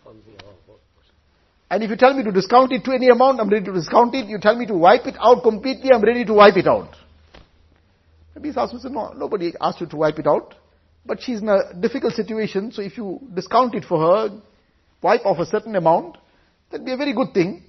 And 1.70 1.84
if 1.84 1.90
you 1.90 1.98
tell 1.98 2.14
me 2.14 2.24
to 2.24 2.32
discount 2.32 2.72
it 2.72 2.84
to 2.86 2.92
any 2.92 3.10
amount, 3.10 3.42
I'm 3.42 3.50
ready 3.50 3.66
to 3.66 3.74
discount 3.74 4.16
it. 4.16 4.28
You 4.28 4.40
tell 4.40 4.56
me 4.56 4.66
to 4.68 4.74
wipe 4.74 5.06
it 5.06 5.16
out 5.20 5.44
completely, 5.44 5.92
I'm 5.92 6.02
ready 6.02 6.24
to 6.26 6.34
wipe 6.34 6.56
it 6.56 6.68
out. 6.68 6.96
Nabi 8.38 8.54
Sassu 8.54 8.80
said, 8.80 8.92
no, 8.92 9.12
nobody 9.14 9.54
asked 9.60 9.82
you 9.82 9.88
to 9.88 9.98
wipe 9.98 10.20
it 10.20 10.28
out. 10.28 10.56
But 11.06 11.22
she's 11.22 11.42
in 11.42 11.50
a 11.50 11.74
difficult 11.80 12.14
situation, 12.14 12.72
so 12.72 12.82
if 12.82 12.98
you 12.98 13.20
discount 13.34 13.76
it 13.76 13.86
for 13.86 14.00
her, 14.00 14.42
wipe 15.02 15.26
off 15.26 15.40
a 15.40 15.46
certain 15.46 15.76
amount, 15.76 16.18
that'd 16.70 16.86
be 16.86 16.92
a 16.92 16.98
very 16.98 17.14
good 17.14 17.34
thing. 17.34 17.64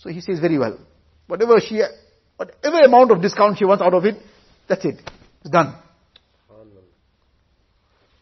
So 0.00 0.10
he 0.10 0.20
says 0.20 0.40
very 0.40 0.58
well. 0.58 0.78
Whatever 1.26 1.58
she, 1.60 1.80
whatever 2.36 2.80
amount 2.80 3.10
of 3.10 3.22
discount 3.22 3.58
she 3.58 3.64
wants 3.64 3.82
out 3.82 3.94
of 3.94 4.04
it, 4.04 4.16
that's 4.68 4.84
it. 4.84 5.00
It's 5.40 5.50
done. 5.50 5.76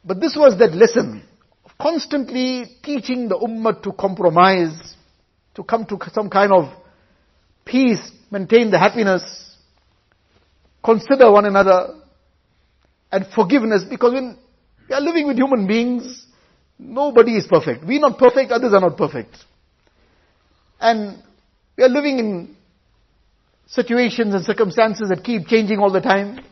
But 0.05 0.21
this 0.21 0.37
was 0.37 0.59
that 0.59 0.75
lesson 0.75 1.23
of 1.65 1.71
constantly 1.81 2.67
teaching 2.83 3.29
the 3.29 3.37
ummah 3.37 3.83
to 3.83 3.93
compromise, 3.93 4.94
to 5.55 5.65
come 5.65 5.87
to 5.87 5.99
some 6.13 6.31
kind 6.31 6.53
of 6.53 6.71
peace, 7.65 8.01
maintain 8.31 8.71
the 8.71 8.79
happiness, 8.79 9.23
consider 10.85 11.31
one 11.31 11.47
another, 11.47 12.01
and 13.11 13.27
forgiveness, 13.35 13.85
because 13.89 14.13
when 14.13 14.37
we 14.89 14.95
are 14.95 15.01
living 15.01 15.27
with 15.27 15.37
human 15.37 15.67
beings, 15.67 16.27
nobody 16.79 17.37
is 17.37 17.47
perfect. 17.47 17.85
We 17.85 17.97
are 17.97 18.01
not 18.01 18.19
perfect, 18.19 18.51
others 18.51 18.75
are 18.75 18.81
not 18.81 18.97
perfect. 18.97 19.37
And 20.81 21.23
we 21.77 21.85
are 21.85 21.89
living 21.89 22.19
in 22.19 22.57
situations 23.67 24.35
and 24.35 24.45
circumstances 24.45 25.09
that 25.09 25.25
keep 25.25 25.47
changing 25.47 25.79
all 25.79 25.91
the 25.91 26.01
time. 26.01 26.45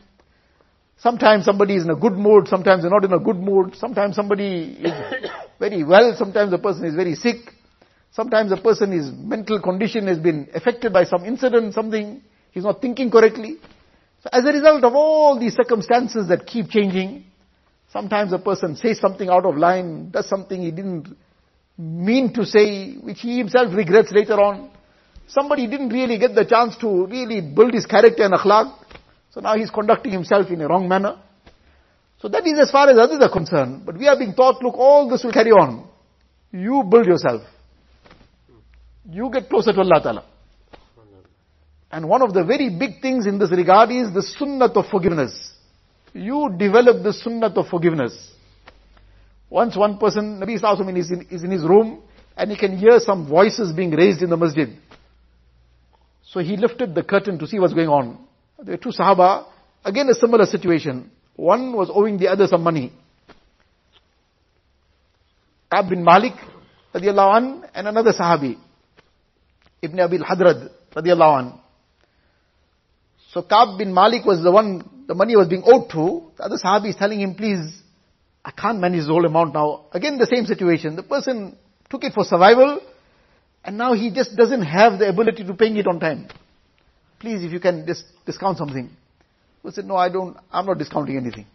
Sometimes 0.96 1.44
somebody 1.44 1.74
is 1.74 1.84
in 1.84 1.90
a 1.90 1.96
good 1.96 2.12
mood, 2.12 2.46
sometimes 2.46 2.82
they're 2.82 2.90
not 2.90 3.04
in 3.04 3.12
a 3.12 3.18
good 3.18 3.36
mood, 3.36 3.74
sometimes 3.74 4.14
somebody 4.14 4.78
is 4.80 4.92
very 5.58 5.82
well, 5.82 6.14
sometimes 6.16 6.52
the 6.52 6.58
person 6.58 6.84
is 6.84 6.94
very 6.94 7.16
sick, 7.16 7.38
sometimes 8.12 8.50
the 8.50 8.56
person's 8.56 9.10
mental 9.12 9.60
condition 9.60 10.06
has 10.06 10.18
been 10.18 10.48
affected 10.54 10.92
by 10.92 11.04
some 11.04 11.24
incident, 11.24 11.74
something, 11.74 12.22
he's 12.50 12.64
not 12.64 12.80
thinking 12.80 13.10
correctly. 13.10 13.56
So 14.22 14.30
as 14.32 14.44
a 14.44 14.52
result 14.52 14.84
of 14.84 14.94
all 14.94 15.38
these 15.38 15.54
circumstances 15.54 16.28
that 16.28 16.46
keep 16.46 16.68
changing, 16.68 17.24
sometimes 17.92 18.32
a 18.32 18.38
person 18.38 18.76
says 18.76 18.98
something 18.98 19.28
out 19.28 19.44
of 19.44 19.56
line, 19.56 20.10
does 20.10 20.28
something 20.28 20.60
he 20.60 20.70
didn't 20.70 21.08
mean 21.76 22.32
to 22.34 22.44
say, 22.44 22.94
which 22.94 23.20
he 23.20 23.38
himself 23.38 23.74
regrets 23.74 24.12
later 24.12 24.34
on. 24.34 24.70
Somebody 25.26 25.66
didn't 25.66 25.88
really 25.88 26.18
get 26.18 26.34
the 26.34 26.44
chance 26.44 26.76
to 26.78 27.06
really 27.06 27.40
build 27.40 27.74
his 27.74 27.86
character 27.86 28.22
and 28.22 28.34
akhlaq. 28.34 28.78
So 29.30 29.40
now 29.40 29.56
he's 29.56 29.70
conducting 29.70 30.12
himself 30.12 30.50
in 30.50 30.60
a 30.60 30.68
wrong 30.68 30.88
manner. 30.88 31.18
So 32.20 32.28
that 32.28 32.46
is 32.46 32.58
as 32.58 32.70
far 32.70 32.88
as 32.90 32.98
others 32.98 33.18
are 33.20 33.32
concerned. 33.32 33.84
But 33.86 33.98
we 33.98 34.06
are 34.06 34.16
being 34.16 34.34
taught, 34.34 34.62
look, 34.62 34.74
all 34.74 35.08
this 35.08 35.24
will 35.24 35.32
carry 35.32 35.50
on. 35.50 35.88
You 36.52 36.84
build 36.88 37.06
yourself. 37.06 37.42
You 39.10 39.30
get 39.32 39.48
closer 39.48 39.72
to 39.72 39.80
Allah 39.80 40.00
Ta'ala. 40.02 40.24
And 41.90 42.08
one 42.08 42.22
of 42.22 42.32
the 42.32 42.44
very 42.44 42.70
big 42.70 43.02
things 43.02 43.26
in 43.26 43.38
this 43.38 43.50
regard 43.50 43.90
is 43.90 44.12
the 44.14 44.22
sunnah 44.22 44.66
of 44.66 44.86
forgiveness. 44.86 45.52
You 46.14 46.54
develop 46.56 47.02
the 47.02 47.12
sunnah 47.12 47.48
of 47.48 47.68
forgiveness. 47.68 48.32
Once 49.50 49.76
one 49.76 49.98
person, 49.98 50.40
Nabi 50.40 50.58
Sallallahu 50.58 50.96
is 50.96 51.10
in, 51.10 51.26
is 51.30 51.42
in 51.42 51.50
his 51.50 51.62
room 51.62 52.02
and 52.36 52.50
he 52.50 52.56
can 52.56 52.78
hear 52.78 52.98
some 52.98 53.28
voices 53.28 53.72
being 53.72 53.90
raised 53.90 54.22
in 54.22 54.30
the 54.30 54.36
masjid. 54.36 54.70
So 56.24 56.40
he 56.40 56.56
lifted 56.56 56.94
the 56.94 57.02
curtain 57.02 57.38
to 57.38 57.46
see 57.46 57.58
what's 57.58 57.74
going 57.74 57.88
on. 57.88 58.18
There 58.58 58.74
were 58.74 58.82
two 58.82 58.88
Sahaba, 58.88 59.46
again 59.84 60.08
a 60.08 60.14
similar 60.14 60.46
situation. 60.46 61.10
One 61.36 61.74
was 61.74 61.90
owing 61.92 62.16
the 62.16 62.28
other 62.28 62.46
some 62.46 62.62
money. 62.62 62.92
Ka'b 65.70 65.90
bin 65.90 66.04
Malik, 66.04 66.34
radiallahu 66.94 67.36
an, 67.36 67.64
and 67.74 67.88
another 67.88 68.12
Sahabi, 68.12 68.56
Ibn 69.82 69.98
Abil 69.98 70.22
Hadrad, 70.22 70.70
radiallahu 70.94 71.38
an. 71.40 71.60
So 73.32 73.42
Ka'b 73.42 73.78
bin 73.78 73.92
Malik 73.92 74.24
was 74.24 74.42
the 74.42 74.52
one, 74.52 75.04
the 75.08 75.14
money 75.14 75.36
was 75.36 75.48
being 75.48 75.62
owed 75.64 75.90
to. 75.90 76.30
The 76.36 76.44
other 76.44 76.56
Sahabi 76.56 76.90
is 76.90 76.96
telling 76.96 77.20
him, 77.20 77.34
please, 77.34 77.82
I 78.44 78.50
can't 78.50 78.78
manage 78.78 79.06
the 79.06 79.12
whole 79.12 79.24
amount 79.24 79.54
now. 79.54 79.86
Again 79.92 80.18
the 80.18 80.26
same 80.26 80.46
situation. 80.46 80.96
The 80.96 81.02
person 81.02 81.56
took 81.90 82.04
it 82.04 82.12
for 82.12 82.24
survival, 82.24 82.80
and 83.64 83.76
now 83.76 83.94
he 83.94 84.12
just 84.12 84.36
doesn't 84.36 84.62
have 84.62 84.98
the 84.98 85.08
ability 85.08 85.44
to 85.44 85.54
paying 85.54 85.76
it 85.76 85.86
on 85.86 85.98
time. 85.98 86.28
Please, 87.18 87.42
if 87.42 87.52
you 87.52 87.60
can 87.60 87.86
just 87.86 88.04
discount 88.26 88.58
something. 88.58 88.90
He 89.64 89.70
said, 89.70 89.84
no, 89.84 89.96
I 89.96 90.08
don't, 90.08 90.36
I'm 90.50 90.66
not 90.66 90.78
discounting 90.78 91.16
anything. 91.16 91.46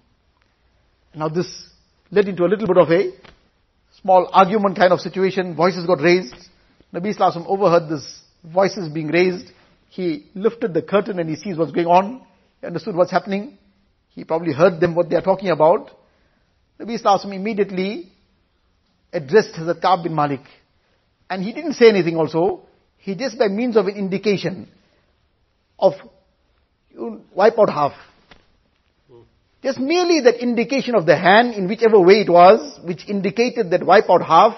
Now 1.14 1.30
this 1.30 1.48
led 2.12 2.28
into 2.28 2.44
a 2.44 2.48
little 2.48 2.68
bit 2.68 2.78
of 2.78 2.90
a 2.90 3.12
small 4.02 4.30
argument 4.32 4.78
kind 4.78 4.94
of 4.94 5.00
situation. 5.00 5.56
Voices 5.56 5.86
got 5.86 6.02
raised. 6.02 6.36
Nabi 6.94 7.16
Sallallahu 7.16 7.46
overheard 7.48 7.90
this 7.90 8.22
voices 8.44 8.90
being 8.90 9.08
raised. 9.08 9.52
He 9.90 10.28
lifted 10.34 10.74
the 10.74 10.82
curtain 10.82 11.20
and 11.20 11.30
he 11.30 11.36
sees 11.36 11.58
what's 11.58 11.72
going 11.72 11.88
on. 11.88 12.22
He 12.62 12.68
understood 12.68 12.96
what's 12.96 13.12
happening. 13.12 13.58
He 14.10 14.24
probably 14.24 14.54
heard 14.54 14.80
them 14.80 14.96
what 14.96 15.10
they 15.10 15.16
are 15.16 15.22
talking 15.22 15.50
about. 15.50 15.92
Nabi 16.80 17.02
Sallallahu 17.02 17.34
immediately 17.34 18.12
addressed 19.12 19.54
Hazrat 19.54 19.82
Ka'b 19.82 20.04
bin 20.04 20.16
Malik. 20.16 20.42
And 21.30 21.44
he 21.44 21.54
didn't 21.54 21.74
say 21.74 21.90
anything 21.90 22.16
also. 22.16 22.62
He 22.98 23.16
just 23.16 23.38
by 23.38 23.48
means 23.48 23.78
of 23.78 23.88
an 23.88 23.96
indication 23.96 24.70
of 25.80 25.94
wipe 27.34 27.58
out 27.60 27.70
half. 27.70 27.94
Just 29.64 29.80
merely 29.80 30.22
that 30.22 30.42
indication 30.42 30.96
of 30.96 31.06
the 31.06 31.18
hand 31.18 31.54
in 31.54 31.68
whichever 31.68 32.00
way 32.00 32.22
it 32.22 32.30
was, 32.30 32.80
which 32.84 33.08
indicated 33.08 33.72
that 33.72 33.84
wipe 33.84 34.10
out 34.10 34.22
half. 34.22 34.58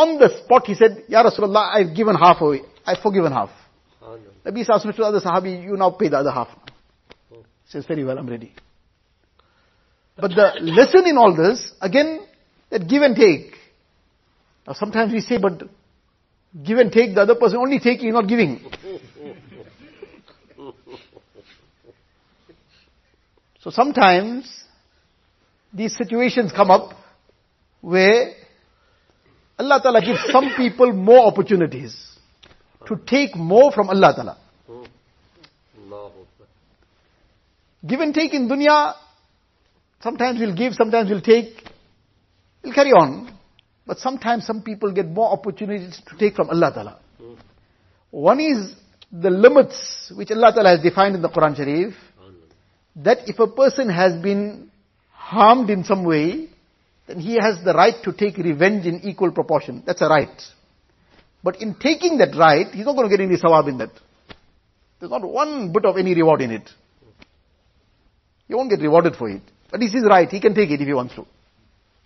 On 0.00 0.18
the 0.18 0.28
spot 0.38 0.66
he 0.66 0.74
said, 0.74 1.04
Ya 1.08 1.22
Rasulullah, 1.22 1.74
I've 1.74 1.94
given 1.94 2.14
half 2.16 2.40
away. 2.40 2.62
I've 2.86 3.02
forgiven 3.02 3.32
half. 3.32 3.50
Nabi 4.46 4.66
asked 4.66 4.86
to 4.86 4.92
the 4.92 5.02
other 5.04 5.20
Sahabi, 5.20 5.62
you 5.62 5.76
now 5.76 5.90
pay 5.90 6.08
the 6.08 6.16
other 6.16 6.30
half. 6.30 6.48
Hmm. 7.28 7.40
He 7.64 7.70
says, 7.70 7.84
very 7.86 8.02
well, 8.02 8.18
I'm 8.18 8.26
ready. 8.26 8.54
But 10.16 10.30
the 10.30 10.52
lesson 10.62 11.06
in 11.06 11.18
all 11.18 11.36
this, 11.36 11.72
again, 11.82 12.20
that 12.70 12.88
give 12.88 13.02
and 13.02 13.14
take. 13.14 13.52
Now 14.66 14.72
sometimes 14.72 15.12
we 15.12 15.20
say, 15.20 15.36
but 15.36 15.64
give 16.64 16.78
and 16.78 16.90
take, 16.90 17.14
the 17.14 17.20
other 17.20 17.34
person 17.34 17.58
only 17.58 17.78
taking, 17.78 18.12
not 18.14 18.26
giving. 18.26 18.60
so 23.60 23.68
sometimes 23.70 24.64
these 25.74 25.94
situations 25.94 26.52
come 26.56 26.70
up 26.70 26.94
where 27.82 28.32
Allah 29.60 29.78
Ta'ala 29.82 30.00
gives 30.00 30.20
some 30.32 30.54
people 30.56 30.92
more 30.92 31.26
opportunities 31.26 31.94
to 32.86 32.96
take 33.06 33.36
more 33.36 33.70
from 33.72 33.90
Allah 33.90 34.14
Ta'ala. 34.16 34.38
Give 37.86 38.00
and 38.00 38.14
take 38.14 38.34
in 38.34 38.48
dunya, 38.48 38.94
sometimes 40.02 40.38
we'll 40.40 40.54
give, 40.54 40.74
sometimes 40.74 41.10
we'll 41.10 41.20
take, 41.20 41.62
we'll 42.62 42.74
carry 42.74 42.90
on. 42.90 43.30
But 43.86 43.98
sometimes 43.98 44.46
some 44.46 44.62
people 44.62 44.92
get 44.92 45.06
more 45.06 45.30
opportunities 45.30 46.00
to 46.08 46.16
take 46.16 46.36
from 46.36 46.50
Allah 46.50 46.72
Ta'ala. 46.72 47.00
One 48.10 48.40
is 48.40 48.74
the 49.12 49.30
limits 49.30 50.12
which 50.14 50.30
Allah 50.30 50.52
Ta'ala 50.52 50.70
has 50.76 50.82
defined 50.82 51.16
in 51.16 51.22
the 51.22 51.28
Quran 51.28 51.56
Sharif, 51.56 51.94
that 52.96 53.28
if 53.28 53.38
a 53.38 53.46
person 53.46 53.88
has 53.88 54.20
been 54.22 54.70
harmed 55.10 55.70
in 55.70 55.84
some 55.84 56.04
way, 56.04 56.49
then 57.10 57.18
he 57.18 57.34
has 57.40 57.58
the 57.64 57.74
right 57.74 57.96
to 58.04 58.12
take 58.12 58.36
revenge 58.36 58.86
in 58.86 59.00
equal 59.00 59.32
proportion. 59.32 59.82
That's 59.84 60.00
a 60.00 60.06
right. 60.06 60.40
But 61.42 61.60
in 61.60 61.74
taking 61.74 62.18
that 62.18 62.36
right, 62.36 62.68
he's 62.72 62.86
not 62.86 62.94
going 62.94 63.10
to 63.10 63.16
get 63.16 63.20
any 63.20 63.36
sawab 63.36 63.68
in 63.68 63.78
that. 63.78 63.90
There's 65.00 65.10
not 65.10 65.28
one 65.28 65.72
bit 65.72 65.84
of 65.86 65.96
any 65.96 66.14
reward 66.14 66.40
in 66.42 66.52
it. 66.52 66.70
He 68.46 68.54
won't 68.54 68.70
get 68.70 68.78
rewarded 68.78 69.16
for 69.16 69.28
it. 69.28 69.42
But 69.72 69.82
it's 69.82 69.92
his 69.92 70.04
right, 70.04 70.28
he 70.28 70.38
can 70.38 70.54
take 70.54 70.70
it 70.70 70.80
if 70.80 70.86
he 70.86 70.94
wants 70.94 71.16
to. 71.16 71.26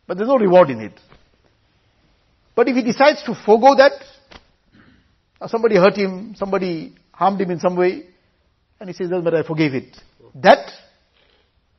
But 0.07 0.16
there's 0.16 0.28
no 0.28 0.38
reward 0.38 0.70
in 0.70 0.80
it. 0.80 0.98
But 2.55 2.68
if 2.68 2.76
he 2.76 2.82
decides 2.82 3.22
to 3.24 3.34
forego 3.34 3.74
that, 3.74 3.92
somebody 5.48 5.76
hurt 5.76 5.96
him, 5.96 6.34
somebody 6.34 6.94
harmed 7.12 7.42
him 7.42 7.50
in 7.50 7.61
some 7.61 7.76
way, 7.76 8.05
and 8.80 8.88
he 8.88 8.94
says, 8.94 9.11
but 9.22 9.34
I 9.34 9.42
forgave 9.42 9.74
it. 9.74 9.96
That, 10.36 10.70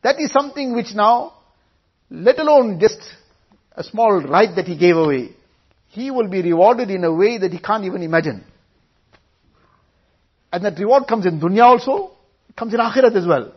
that 0.03 0.19
is 0.19 0.31
something 0.31 0.75
which 0.75 0.93
now, 0.93 1.34
let 2.10 2.38
alone 2.38 2.80
just 2.80 3.00
a 3.72 3.84
small 3.84 4.20
right 4.20 4.54
that 4.56 4.66
he 4.66 4.76
gave 4.76 4.96
away, 4.96 5.30
he 5.88 6.10
will 6.10 6.28
be 6.28 6.42
rewarded 6.42 6.90
in 6.90 7.04
a 7.04 7.12
way 7.12 7.38
that 7.38 7.52
he 7.52 7.58
can't 7.58 7.84
even 7.84 8.02
imagine. 8.02 8.44
And 10.52 10.64
that 10.64 10.78
reward 10.78 11.06
comes 11.06 11.26
in 11.26 11.40
dunya 11.40 11.62
also, 11.62 12.12
comes 12.56 12.74
in 12.74 12.80
akhirat 12.80 13.14
as 13.14 13.26
well. 13.26 13.52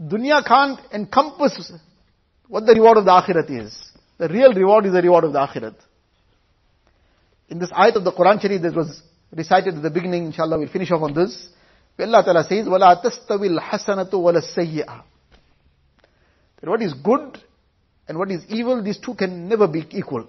Dunya 0.00 0.44
can't 0.46 0.80
encompass 0.92 1.72
what 2.48 2.66
the 2.66 2.74
reward 2.74 2.98
of 2.98 3.04
the 3.04 3.10
akhirat 3.10 3.50
is. 3.50 3.92
The 4.18 4.28
real 4.28 4.52
reward 4.54 4.86
is 4.86 4.92
the 4.92 5.02
reward 5.02 5.24
of 5.24 5.32
the 5.32 5.38
akhirat. 5.38 5.74
In 7.48 7.58
this 7.58 7.70
ayat 7.70 7.96
of 7.96 8.04
the 8.04 8.12
Quran 8.12 8.40
Sharif 8.40 8.62
that 8.62 8.74
was 8.74 9.02
recited 9.32 9.74
at 9.74 9.82
the 9.82 9.90
beginning, 9.90 10.26
inshallah 10.26 10.58
we'll 10.58 10.68
finish 10.68 10.90
off 10.90 11.02
on 11.02 11.14
this. 11.14 11.48
Where 11.96 12.08
Allah 12.08 12.24
Ta'ala 12.24 12.44
says, 12.44 12.66
وَلَا 12.66 13.04
تَسْتَوِي 13.04 13.58
الْحَسَنَةُ 13.58 14.10
وَلَا 14.10 14.42
السَّيِّئَةُ 14.42 15.02
That 16.60 16.70
what 16.70 16.82
is 16.82 16.94
good 16.94 17.38
and 18.09 18.17
what 18.17 18.31
is 18.31 18.43
evil, 18.49 18.83
these 18.83 18.97
two 18.97 19.13
can 19.13 19.47
never 19.47 19.67
be 19.67 19.85
equal. 19.91 20.27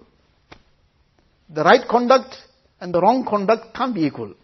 The 1.48 1.64
right 1.64 1.88
conduct 1.88 2.36
and 2.78 2.94
the 2.94 3.00
wrong 3.00 3.24
conduct 3.24 3.74
can't 3.74 3.94
be 3.94 4.04
equal. 4.04 4.34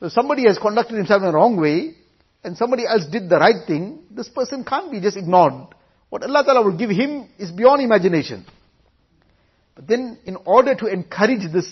So 0.00 0.08
somebody 0.08 0.44
has 0.46 0.56
conducted 0.56 0.96
himself 0.96 1.22
in 1.22 1.28
a 1.28 1.32
wrong 1.32 1.60
way, 1.60 1.96
and 2.44 2.56
somebody 2.56 2.86
else 2.86 3.04
did 3.10 3.28
the 3.28 3.36
right 3.36 3.66
thing, 3.66 4.04
this 4.10 4.28
person 4.28 4.64
can't 4.64 4.92
be 4.92 5.00
just 5.00 5.16
ignored. 5.16 5.74
What 6.08 6.22
Allah 6.22 6.44
Ta'ala 6.44 6.62
will 6.62 6.76
give 6.78 6.90
him 6.90 7.28
is 7.36 7.50
beyond 7.50 7.82
imagination. 7.82 8.46
But 9.74 9.88
then, 9.88 10.18
in 10.24 10.36
order 10.36 10.76
to 10.76 10.86
encourage 10.86 11.52
this 11.52 11.66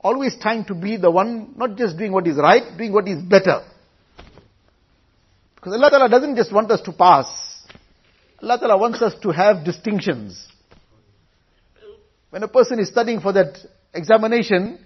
always 0.00 0.36
trying 0.40 0.64
to 0.64 0.74
be 0.74 0.96
the 0.96 1.10
one, 1.10 1.54
not 1.56 1.76
just 1.76 1.96
doing 1.96 2.10
what 2.10 2.26
is 2.26 2.36
right, 2.36 2.76
doing 2.76 2.92
what 2.92 3.06
is 3.06 3.22
better. 3.22 3.62
Because 5.54 5.74
Allah 5.74 5.90
Ta'ala 5.90 6.08
doesn't 6.08 6.34
just 6.34 6.52
want 6.52 6.70
us 6.72 6.80
to 6.82 6.92
pass. 6.92 7.26
Allah 8.41 8.59
Ta'ala 8.59 8.77
wants 8.77 9.01
us 9.01 9.13
to 9.21 9.29
have 9.29 9.63
distinctions. 9.63 10.47
When 12.31 12.43
a 12.43 12.47
person 12.47 12.79
is 12.79 12.89
studying 12.89 13.19
for 13.19 13.33
that 13.33 13.57
examination, 13.93 14.79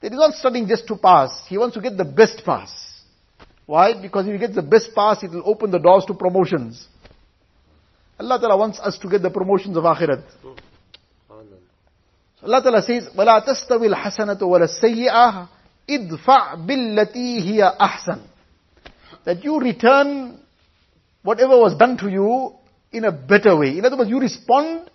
he 0.00 0.06
is 0.06 0.12
not 0.12 0.34
studying 0.34 0.66
just 0.66 0.86
to 0.86 0.96
pass. 0.96 1.46
He 1.48 1.58
wants 1.58 1.74
to 1.74 1.82
get 1.82 1.96
the 1.96 2.04
best 2.04 2.42
pass. 2.44 2.72
Why? 3.66 4.00
Because 4.00 4.26
if 4.26 4.32
he 4.32 4.38
gets 4.38 4.54
the 4.54 4.62
best 4.62 4.94
pass, 4.94 5.22
it 5.22 5.30
will 5.30 5.42
open 5.44 5.70
the 5.70 5.78
doors 5.78 6.04
to 6.06 6.14
promotions. 6.14 6.86
Allah 8.18 8.38
Ta'ala 8.40 8.56
wants 8.56 8.78
us 8.80 8.98
to 8.98 9.08
get 9.08 9.22
the 9.22 9.30
promotions 9.30 9.76
of 9.76 9.84
akhirat. 9.84 10.22
So 10.42 10.54
Allah 12.42 12.62
Ta'ala 12.62 12.82
says, 12.82 13.08
وَلَا 13.16 13.44
تَسْتَوِي 13.46 13.92
الْحَسَنَةُ 13.92 14.40
وَلَا 14.40 14.66
السَّيِّئَةُ 14.68 15.48
idfa' 15.88 16.66
billati 16.66 17.40
hiya 17.40 17.76
ahsan. 17.78 18.22
That 19.24 19.44
you 19.44 19.60
return 19.60 20.40
whatever 21.22 21.58
was 21.58 21.76
done 21.76 21.98
to 21.98 22.08
you 22.08 22.54
in 22.95 23.03
a 23.03 23.11
better 23.11 23.57
way. 23.57 23.77
In 23.77 23.85
other 23.85 23.97
words, 23.97 24.09
you 24.09 24.19
respond 24.19 24.89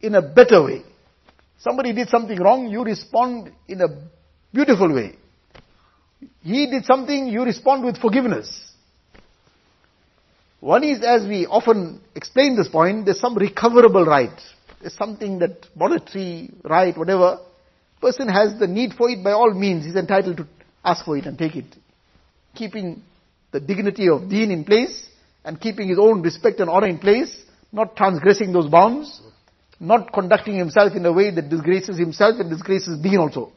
in 0.00 0.14
a 0.14 0.22
better 0.22 0.64
way. 0.64 0.82
Somebody 1.58 1.92
did 1.92 2.08
something 2.08 2.38
wrong, 2.38 2.68
you 2.68 2.82
respond 2.82 3.52
in 3.68 3.80
a 3.82 3.88
beautiful 4.52 4.92
way. 4.92 5.16
He 6.42 6.66
did 6.70 6.84
something, 6.84 7.28
you 7.28 7.44
respond 7.44 7.84
with 7.84 7.98
forgiveness. 7.98 8.48
One 10.60 10.84
is, 10.84 11.02
as 11.04 11.26
we 11.26 11.46
often 11.46 12.00
explain 12.14 12.56
this 12.56 12.68
point, 12.68 13.04
there's 13.04 13.20
some 13.20 13.36
recoverable 13.36 14.06
right. 14.06 14.40
There's 14.80 14.96
something 14.96 15.40
that 15.40 15.66
monetary 15.74 16.50
right, 16.64 16.96
whatever, 16.96 17.40
person 18.00 18.28
has 18.28 18.58
the 18.58 18.66
need 18.66 18.94
for 18.94 19.10
it, 19.10 19.22
by 19.22 19.32
all 19.32 19.52
means, 19.52 19.84
he's 19.84 19.96
entitled 19.96 20.38
to 20.38 20.46
ask 20.82 21.04
for 21.04 21.16
it 21.16 21.26
and 21.26 21.38
take 21.38 21.56
it. 21.56 21.66
Keeping 22.54 23.02
the 23.52 23.60
dignity 23.60 24.08
of 24.08 24.28
deen 24.28 24.50
in 24.50 24.64
place, 24.64 25.06
and 25.44 25.60
keeping 25.60 25.88
his 25.88 25.98
own 25.98 26.22
respect 26.22 26.60
and 26.60 26.70
honor 26.70 26.86
in 26.86 26.98
place, 26.98 27.44
not 27.72 27.96
transgressing 27.96 28.52
those 28.52 28.68
bounds, 28.68 29.20
not 29.80 30.12
conducting 30.12 30.56
himself 30.56 30.94
in 30.94 31.04
a 31.04 31.12
way 31.12 31.30
that 31.30 31.48
disgraces 31.48 31.98
himself 31.98 32.36
and 32.38 32.48
disgraces 32.48 32.98
deen 33.00 33.18
also. 33.18 33.52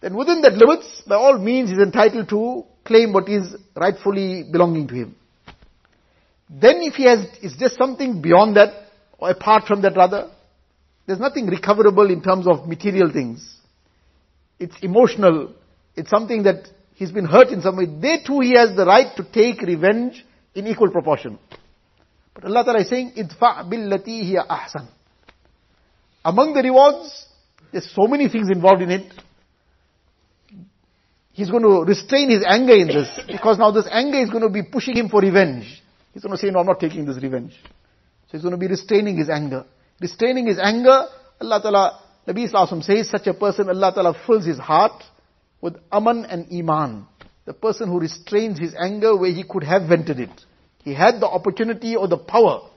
Then 0.00 0.16
within 0.16 0.42
that 0.42 0.54
limits, 0.54 1.02
by 1.06 1.16
all 1.16 1.38
means, 1.38 1.70
he 1.70 1.76
is 1.76 1.82
entitled 1.82 2.28
to 2.30 2.64
claim 2.84 3.12
what 3.12 3.28
is 3.28 3.54
rightfully 3.76 4.44
belonging 4.50 4.88
to 4.88 4.94
him. 4.94 5.16
Then 6.50 6.82
if 6.82 6.94
he 6.94 7.04
has, 7.04 7.24
is 7.40 7.54
just 7.58 7.76
something 7.76 8.20
beyond 8.20 8.56
that, 8.56 8.88
or 9.18 9.30
apart 9.30 9.64
from 9.66 9.82
that 9.82 9.96
rather, 9.96 10.30
there's 11.06 11.20
nothing 11.20 11.46
recoverable 11.46 12.10
in 12.10 12.22
terms 12.22 12.46
of 12.46 12.68
material 12.68 13.12
things. 13.12 13.56
It's 14.58 14.76
emotional. 14.82 15.54
It's 15.96 16.10
something 16.10 16.42
that 16.44 16.68
he's 17.02 17.10
been 17.10 17.26
hurt 17.26 17.48
in 17.48 17.60
some 17.60 17.76
way. 17.76 17.86
They 17.86 18.22
too 18.24 18.40
he 18.40 18.54
has 18.54 18.76
the 18.76 18.86
right 18.86 19.14
to 19.16 19.24
take 19.24 19.60
revenge 19.60 20.24
in 20.54 20.68
equal 20.68 20.90
proportion. 20.90 21.38
But 22.32 22.44
Allah 22.44 22.64
Ta'ala 22.64 22.80
is 22.80 22.88
saying, 22.88 23.12
idfa' 23.16 23.68
billati 23.68 24.22
hiya 24.22 24.44
ahsan. 24.48 24.88
Among 26.24 26.54
the 26.54 26.62
rewards, 26.62 27.26
there's 27.72 27.90
so 27.92 28.06
many 28.06 28.28
things 28.28 28.48
involved 28.50 28.82
in 28.82 28.90
it. 28.90 29.12
He's 31.32 31.50
going 31.50 31.64
to 31.64 31.82
restrain 31.82 32.30
his 32.30 32.44
anger 32.46 32.74
in 32.74 32.86
this, 32.86 33.08
because 33.26 33.58
now 33.58 33.72
this 33.72 33.88
anger 33.90 34.18
is 34.18 34.30
going 34.30 34.42
to 34.42 34.50
be 34.50 34.62
pushing 34.62 34.96
him 34.96 35.08
for 35.08 35.20
revenge. 35.20 35.82
He's 36.14 36.22
going 36.22 36.36
to 36.36 36.38
say, 36.38 36.50
no, 36.50 36.60
I'm 36.60 36.66
not 36.66 36.78
taking 36.78 37.04
this 37.04 37.20
revenge. 37.20 37.52
So 38.28 38.32
he's 38.32 38.42
going 38.42 38.52
to 38.52 38.58
be 38.58 38.68
restraining 38.68 39.16
his 39.16 39.28
anger. 39.28 39.64
Restraining 40.00 40.46
his 40.46 40.60
anger, 40.62 41.06
Allah 41.40 41.60
Ta'ala, 41.60 42.00
Nabi 42.28 42.48
Sallallahu 42.48 42.84
says, 42.84 43.10
such 43.10 43.26
a 43.26 43.34
person, 43.34 43.68
Allah 43.68 43.92
Ta'ala 43.92 44.14
fills 44.26 44.44
his 44.46 44.58
heart 44.58 45.02
with 45.62 45.76
aman 45.90 46.26
and 46.26 46.52
iman. 46.52 47.06
The 47.46 47.54
person 47.54 47.88
who 47.88 47.98
restrains 48.00 48.58
his 48.58 48.74
anger 48.78 49.16
where 49.16 49.32
he 49.32 49.44
could 49.48 49.64
have 49.64 49.88
vented 49.88 50.20
it. 50.20 50.44
He 50.84 50.92
had 50.92 51.20
the 51.20 51.28
opportunity 51.28 51.96
or 51.96 52.08
the 52.08 52.18
power 52.18 52.68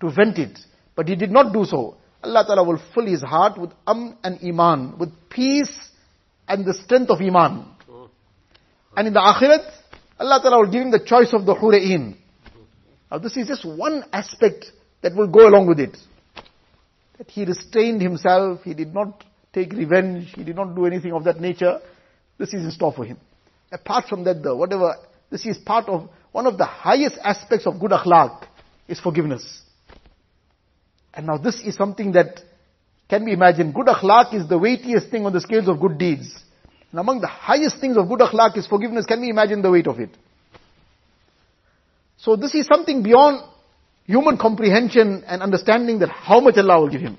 to 0.00 0.10
vent 0.10 0.38
it, 0.38 0.58
but 0.96 1.06
he 1.06 1.14
did 1.14 1.30
not 1.30 1.52
do 1.52 1.64
so. 1.64 1.96
Allah 2.24 2.44
Ta'ala 2.46 2.64
will 2.64 2.80
fill 2.94 3.06
his 3.06 3.22
heart 3.22 3.58
with 3.58 3.70
am 3.86 4.16
and 4.24 4.38
iman, 4.42 4.98
with 4.98 5.10
peace 5.30 5.72
and 6.48 6.64
the 6.66 6.74
strength 6.74 7.10
of 7.10 7.20
iman. 7.20 7.66
And 8.96 9.08
in 9.08 9.14
the 9.14 9.20
akhirat, 9.20 9.70
Allah 10.18 10.40
Ta'ala 10.42 10.58
will 10.58 10.72
give 10.72 10.82
him 10.82 10.90
the 10.90 11.04
choice 11.04 11.32
of 11.32 11.46
the 11.46 11.54
hura'in. 11.54 12.16
Now 13.10 13.18
this 13.18 13.36
is 13.36 13.46
just 13.46 13.64
one 13.64 14.04
aspect 14.12 14.66
that 15.02 15.14
will 15.14 15.28
go 15.28 15.48
along 15.48 15.66
with 15.66 15.80
it. 15.80 15.96
That 17.18 17.30
he 17.30 17.44
restrained 17.44 18.02
himself, 18.02 18.62
he 18.64 18.74
did 18.74 18.94
not 18.94 19.24
take 19.52 19.72
revenge, 19.72 20.32
he 20.34 20.44
did 20.44 20.56
not 20.56 20.74
do 20.74 20.86
anything 20.86 21.12
of 21.12 21.24
that 21.24 21.40
nature. 21.40 21.80
This 22.40 22.54
is 22.54 22.64
in 22.64 22.70
store 22.70 22.90
for 22.90 23.04
him. 23.04 23.18
Apart 23.70 24.06
from 24.08 24.24
that 24.24 24.42
though, 24.42 24.56
whatever, 24.56 24.96
this 25.30 25.44
is 25.44 25.58
part 25.58 25.90
of 25.90 26.08
one 26.32 26.46
of 26.46 26.56
the 26.56 26.64
highest 26.64 27.18
aspects 27.22 27.66
of 27.66 27.78
good 27.78 27.90
akhlaq 27.90 28.44
is 28.88 28.98
forgiveness. 28.98 29.60
And 31.12 31.26
now 31.26 31.36
this 31.36 31.60
is 31.60 31.76
something 31.76 32.12
that 32.12 32.40
can 33.10 33.26
be 33.26 33.32
imagined. 33.32 33.74
Good 33.74 33.88
akhlaq 33.88 34.32
is 34.32 34.48
the 34.48 34.56
weightiest 34.56 35.10
thing 35.10 35.26
on 35.26 35.34
the 35.34 35.40
scales 35.42 35.68
of 35.68 35.80
good 35.80 35.98
deeds. 35.98 36.34
And 36.90 36.98
among 36.98 37.20
the 37.20 37.26
highest 37.26 37.78
things 37.78 37.98
of 37.98 38.08
good 38.08 38.20
akhlaq 38.20 38.56
is 38.56 38.66
forgiveness. 38.66 39.04
Can 39.04 39.20
we 39.20 39.28
imagine 39.28 39.60
the 39.60 39.70
weight 39.70 39.86
of 39.86 40.00
it? 40.00 40.16
So 42.16 42.36
this 42.36 42.54
is 42.54 42.66
something 42.66 43.02
beyond 43.02 43.42
human 44.06 44.38
comprehension 44.38 45.24
and 45.26 45.42
understanding 45.42 45.98
that 45.98 46.08
how 46.08 46.40
much 46.40 46.56
Allah 46.56 46.80
will 46.80 46.88
give 46.88 47.02
him. 47.02 47.18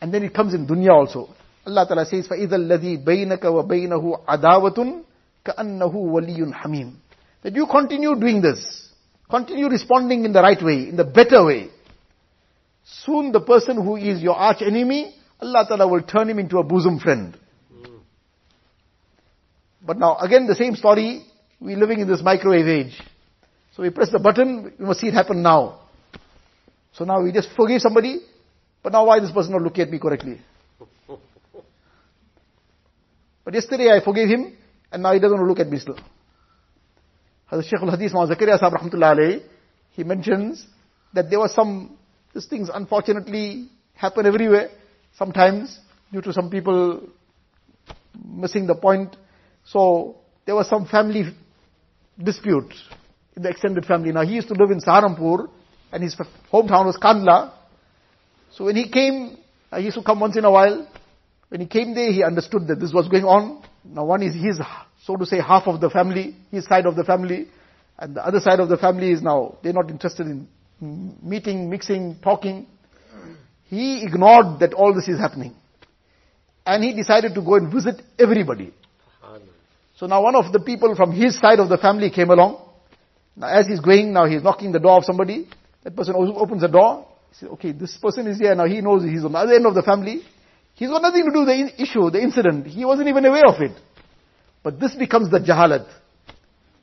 And 0.00 0.14
then 0.14 0.22
it 0.22 0.32
comes 0.32 0.54
in 0.54 0.68
dunya 0.68 0.92
also. 0.92 1.34
Allah 1.67 1.87
Ta'ala 1.87 2.05
says, 2.05 2.27
فَإِذَا 2.27 2.55
الَّذِي 2.55 3.05
بَيْنَكَ 3.05 3.43
وَبَيْنَهُ 3.43 4.25
عَدَاوَةٌ 4.27 5.03
كَأَنَّهُ 5.45 5.93
وَلِيٌّ 5.95 6.53
حَمِيمٌ 6.53 6.93
that 7.43 7.53
you 7.53 7.67
continue 7.67 8.15
doing 8.15 8.41
this. 8.41 8.89
Continue 9.29 9.67
responding 9.67 10.25
in 10.25 10.33
the 10.33 10.41
right 10.41 10.61
way, 10.61 10.89
in 10.89 10.95
the 10.95 11.03
better 11.03 11.45
way. 11.45 11.67
Soon 12.85 13.31
the 13.31 13.41
person 13.41 13.77
who 13.77 13.95
is 13.95 14.21
your 14.21 14.35
arch 14.35 14.61
enemy, 14.61 15.15
Allah 15.41 15.65
Ta'ala 15.67 15.87
will 15.87 16.03
turn 16.03 16.29
him 16.29 16.39
into 16.39 16.57
a 16.57 16.63
bosom 16.63 16.99
friend. 16.99 17.37
But 19.85 19.97
now 19.97 20.17
again 20.17 20.47
the 20.47 20.55
same 20.55 20.75
story, 20.75 21.25
we're 21.59 21.77
living 21.77 21.99
in 21.99 22.07
this 22.07 22.21
microwave 22.21 22.67
age. 22.67 23.01
So 23.75 23.83
we 23.83 23.89
press 23.89 24.09
the 24.11 24.19
button, 24.19 24.73
we 24.79 24.85
must 24.85 24.99
see 24.99 25.07
it 25.07 25.13
happen 25.13 25.41
now. 25.41 25.79
So 26.93 27.05
now 27.05 27.21
we 27.21 27.31
just 27.31 27.49
forgive 27.55 27.81
somebody, 27.81 28.19
but 28.81 28.93
now 28.93 29.05
why 29.05 29.19
this 29.19 29.31
person 29.31 29.51
not 29.53 29.61
looking 29.61 29.83
at 29.83 29.89
me 29.89 29.99
correctly? 29.99 30.39
But 33.48 33.54
yesterday 33.54 33.90
I 33.90 34.04
forgave 34.04 34.28
him, 34.28 34.58
and 34.92 35.02
now 35.02 35.14
he 35.14 35.18
doesn't 35.18 35.42
look 35.42 35.58
at 35.58 35.70
me 35.70 35.78
still. 35.78 35.98
Hazrat 37.50 37.64
Shaykh 37.64 37.80
al-Hadith 37.80 38.12
Zakaria 38.12 38.58
Sahib 38.58 38.74
rahmatullah 38.74 39.40
he 39.92 40.04
mentions 40.04 40.66
that 41.14 41.30
there 41.30 41.38
were 41.38 41.48
some, 41.48 41.96
these 42.34 42.44
things 42.44 42.68
unfortunately 42.68 43.70
happen 43.94 44.26
everywhere, 44.26 44.68
sometimes 45.16 45.80
due 46.12 46.20
to 46.20 46.30
some 46.30 46.50
people 46.50 47.08
missing 48.22 48.66
the 48.66 48.74
point. 48.74 49.16
So 49.64 50.16
there 50.44 50.54
was 50.54 50.68
some 50.68 50.84
family 50.84 51.34
dispute 52.22 52.74
in 53.34 53.44
the 53.44 53.48
extended 53.48 53.86
family. 53.86 54.12
Now 54.12 54.26
he 54.26 54.34
used 54.34 54.48
to 54.48 54.54
live 54.54 54.70
in 54.72 54.80
Saharanpur 54.80 55.48
and 55.90 56.02
his 56.02 56.14
hometown 56.52 56.84
was 56.84 56.98
Kandhla. 56.98 57.54
So 58.52 58.66
when 58.66 58.76
he 58.76 58.90
came, 58.90 59.38
he 59.74 59.84
used 59.84 59.96
to 59.96 60.02
come 60.02 60.20
once 60.20 60.36
in 60.36 60.44
a 60.44 60.50
while. 60.50 60.86
When 61.48 61.60
he 61.60 61.66
came 61.66 61.94
there, 61.94 62.12
he 62.12 62.22
understood 62.22 62.66
that 62.68 62.78
this 62.80 62.92
was 62.92 63.08
going 63.08 63.24
on. 63.24 63.62
Now 63.84 64.04
one 64.04 64.22
is 64.22 64.34
his 64.34 64.60
so 65.08 65.16
to 65.16 65.24
say, 65.24 65.40
half 65.40 65.66
of 65.66 65.80
the 65.80 65.88
family, 65.88 66.36
his 66.50 66.66
side 66.66 66.84
of 66.84 66.94
the 66.94 67.04
family, 67.04 67.48
and 67.98 68.14
the 68.14 68.24
other 68.24 68.40
side 68.40 68.60
of 68.60 68.68
the 68.68 68.76
family 68.76 69.10
is 69.10 69.22
now, 69.22 69.56
they're 69.62 69.72
not 69.72 69.90
interested 69.90 70.26
in 70.26 70.46
meeting, 71.22 71.70
mixing, 71.70 72.18
talking. 72.22 72.66
He 73.70 74.04
ignored 74.04 74.60
that 74.60 74.74
all 74.74 74.94
this 74.94 75.08
is 75.08 75.18
happening. 75.18 75.54
And 76.66 76.84
he 76.84 76.92
decided 76.92 77.34
to 77.36 77.40
go 77.40 77.54
and 77.54 77.72
visit 77.72 78.02
everybody. 78.18 78.74
So 79.96 80.06
now 80.06 80.22
one 80.22 80.36
of 80.36 80.52
the 80.52 80.60
people 80.60 80.94
from 80.94 81.12
his 81.12 81.38
side 81.38 81.58
of 81.58 81.70
the 81.70 81.78
family 81.78 82.10
came 82.10 82.30
along. 82.30 82.62
Now 83.34 83.48
as 83.48 83.66
he's 83.66 83.80
going, 83.80 84.12
now 84.12 84.26
he's 84.26 84.42
knocking 84.42 84.72
the 84.72 84.78
door 84.78 84.98
of 84.98 85.04
somebody. 85.04 85.48
That 85.84 85.96
person 85.96 86.14
opens 86.16 86.60
the 86.60 86.68
door. 86.68 87.06
He 87.30 87.36
says, 87.36 87.48
okay, 87.52 87.72
this 87.72 87.96
person 87.96 88.26
is 88.26 88.38
here. 88.38 88.54
Now 88.54 88.66
he 88.66 88.80
knows 88.80 89.02
he's 89.02 89.24
on 89.24 89.32
the 89.32 89.38
other 89.38 89.54
end 89.54 89.66
of 89.66 89.74
the 89.74 89.82
family. 89.82 90.22
He's 90.78 90.88
got 90.88 91.02
nothing 91.02 91.24
to 91.24 91.32
do 91.32 91.40
with 91.40 91.48
the 91.48 91.82
issue, 91.82 92.08
the 92.08 92.22
incident. 92.22 92.68
He 92.68 92.84
wasn't 92.84 93.08
even 93.08 93.24
aware 93.24 93.46
of 93.46 93.60
it. 93.60 93.72
But 94.62 94.78
this 94.78 94.94
becomes 94.94 95.28
the 95.28 95.40
jahalat. 95.40 95.88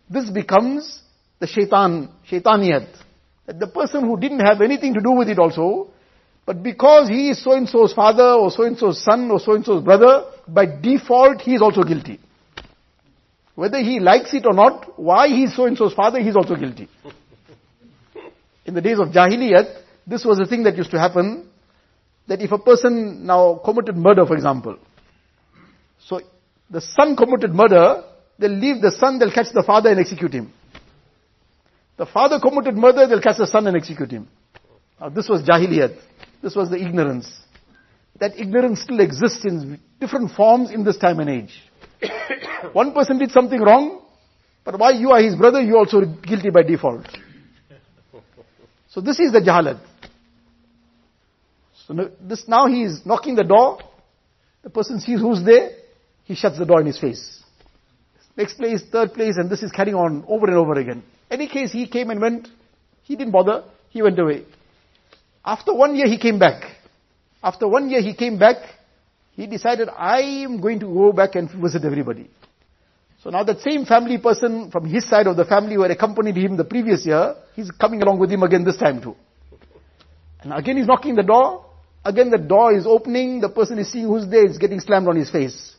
This 0.09 0.29
becomes 0.29 1.01
the 1.39 1.47
shaitan, 1.47 2.09
shaitaniyat. 2.29 2.89
That 3.45 3.57
the 3.57 3.67
person 3.67 4.03
who 4.03 4.19
didn't 4.19 4.41
have 4.41 4.59
anything 4.59 4.95
to 4.95 4.99
do 4.99 5.11
with 5.11 5.29
it 5.29 5.39
also, 5.39 5.91
but 6.45 6.61
because 6.61 7.07
he 7.07 7.29
is 7.29 7.41
so-and-so's 7.41 7.93
father, 7.93 8.33
or 8.33 8.51
so-and-so's 8.51 9.01
son, 9.01 9.31
or 9.31 9.39
so-and-so's 9.39 9.81
brother, 9.81 10.25
by 10.45 10.65
default 10.65 11.39
he 11.39 11.55
is 11.55 11.61
also 11.61 11.83
guilty. 11.83 12.19
Whether 13.55 13.79
he 13.79 14.01
likes 14.01 14.33
it 14.33 14.45
or 14.45 14.53
not, 14.53 14.99
why 14.99 15.29
he 15.29 15.45
is 15.45 15.55
so-and-so's 15.55 15.93
father, 15.93 16.19
he 16.19 16.27
is 16.27 16.35
also 16.35 16.55
guilty. 16.55 16.89
In 18.65 18.73
the 18.73 18.81
days 18.81 18.99
of 18.99 19.07
Jahiliyat, 19.07 19.83
this 20.05 20.25
was 20.25 20.37
a 20.39 20.45
thing 20.45 20.63
that 20.63 20.75
used 20.75 20.91
to 20.91 20.99
happen. 20.99 21.49
That 22.27 22.41
if 22.41 22.51
a 22.51 22.57
person 22.57 23.25
now 23.25 23.61
committed 23.63 23.95
murder, 23.95 24.25
for 24.25 24.35
example, 24.35 24.77
so 25.99 26.21
the 26.69 26.81
son 26.81 27.15
committed 27.15 27.53
murder, 27.53 28.03
they'll 28.39 28.51
leave 28.51 28.81
the 28.81 28.91
son, 28.91 29.19
they'll 29.19 29.31
catch 29.31 29.53
the 29.53 29.63
father 29.63 29.89
and 29.89 29.99
execute 29.99 30.33
him. 30.33 30.51
The 31.97 32.05
father 32.05 32.39
committed 32.39 32.75
murder, 32.75 33.07
they'll 33.07 33.21
catch 33.21 33.37
the 33.37 33.47
son 33.47 33.67
and 33.67 33.77
execute 33.77 34.11
him. 34.11 34.27
Now 34.99 35.09
this 35.09 35.29
was 35.29 35.43
jahiliyat. 35.43 35.97
This 36.41 36.55
was 36.55 36.69
the 36.69 36.77
ignorance. 36.77 37.31
That 38.19 38.37
ignorance 38.39 38.81
still 38.81 38.99
exists 38.99 39.45
in 39.45 39.79
different 39.99 40.31
forms 40.31 40.71
in 40.71 40.83
this 40.83 40.97
time 40.97 41.19
and 41.19 41.29
age. 41.29 41.61
One 42.73 42.93
person 42.93 43.17
did 43.17 43.31
something 43.31 43.59
wrong, 43.59 44.01
but 44.63 44.79
why 44.79 44.91
you 44.91 45.11
are 45.11 45.21
his 45.21 45.35
brother, 45.35 45.61
you 45.61 45.77
also 45.77 46.01
guilty 46.05 46.49
by 46.49 46.63
default. 46.63 47.05
So 48.89 49.01
this 49.01 49.19
is 49.19 49.31
the 49.31 49.41
jahalat. 49.41 49.81
So 51.87 52.11
this 52.19 52.47
now 52.47 52.67
he 52.67 52.83
is 52.83 53.05
knocking 53.05 53.35
the 53.35 53.43
door. 53.43 53.79
The 54.63 54.69
person 54.69 54.99
sees 54.99 55.19
who's 55.19 55.43
there. 55.43 55.71
He 56.23 56.35
shuts 56.35 56.57
the 56.57 56.65
door 56.65 56.81
in 56.81 56.87
his 56.87 56.99
face. 56.99 57.43
Next 58.35 58.55
place, 58.55 58.81
third 58.91 59.13
place, 59.13 59.35
and 59.37 59.49
this 59.49 59.63
is 59.63 59.71
carrying 59.71 59.95
on 59.95 60.25
over 60.27 60.47
and 60.47 60.55
over 60.55 60.73
again. 60.73 61.03
Any 61.31 61.47
case, 61.47 61.71
he 61.71 61.87
came 61.87 62.09
and 62.09 62.19
went. 62.19 62.47
He 63.03 63.15
didn't 63.15 63.31
bother. 63.31 63.63
He 63.89 64.01
went 64.01 64.19
away. 64.19 64.45
After 65.45 65.73
one 65.73 65.95
year, 65.95 66.07
he 66.07 66.17
came 66.17 66.37
back. 66.37 66.63
After 67.41 67.67
one 67.67 67.89
year, 67.89 68.01
he 68.01 68.13
came 68.13 68.37
back. 68.37 68.57
He 69.31 69.47
decided, 69.47 69.89
I 69.89 70.21
am 70.21 70.59
going 70.59 70.79
to 70.79 70.87
go 70.87 71.11
back 71.11 71.35
and 71.35 71.49
visit 71.49 71.85
everybody. 71.85 72.29
So 73.23 73.29
now 73.29 73.43
that 73.43 73.61
same 73.61 73.85
family 73.85 74.17
person 74.17 74.69
from 74.69 74.85
his 74.85 75.07
side 75.09 75.27
of 75.27 75.35
the 75.35 75.45
family 75.45 75.75
who 75.75 75.81
had 75.81 75.91
accompanied 75.91 76.37
him 76.37 76.57
the 76.57 76.63
previous 76.63 77.05
year, 77.05 77.35
he's 77.55 77.71
coming 77.71 78.01
along 78.01 78.19
with 78.19 78.31
him 78.31 78.43
again 78.43 78.63
this 78.63 78.77
time 78.77 79.01
too. 79.01 79.15
And 80.41 80.53
again 80.53 80.77
he's 80.77 80.85
knocking 80.85 81.15
the 81.15 81.23
door. 81.23 81.64
Again 82.05 82.29
the 82.29 82.37
door 82.37 82.73
is 82.73 82.85
opening. 82.85 83.41
The 83.41 83.49
person 83.49 83.79
is 83.79 83.91
seeing 83.91 84.05
who's 84.05 84.27
there. 84.29 84.45
It's 84.45 84.59
getting 84.59 84.79
slammed 84.79 85.07
on 85.07 85.15
his 85.15 85.31
face. 85.31 85.75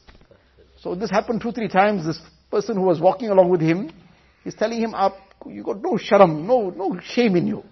So 0.81 0.95
this 0.95 1.11
happened 1.11 1.41
two, 1.41 1.53
three 1.53 1.69
times. 1.69 2.05
This 2.05 2.19
person 2.51 2.77
who 2.77 2.83
was 2.83 3.01
walking 3.01 3.31
along 3.31 3.49
with 3.49 3.61
him 3.61 3.93
is 4.45 4.55
telling 4.55 4.81
him 4.81 4.95
up, 4.95 5.17
you 5.47 5.63
got 5.63 5.81
no 5.81 5.93
sharam, 5.93 6.45
no, 6.45 6.71
no 6.71 6.99
shame 7.01 7.37
in 7.37 7.47
you. 7.47 7.63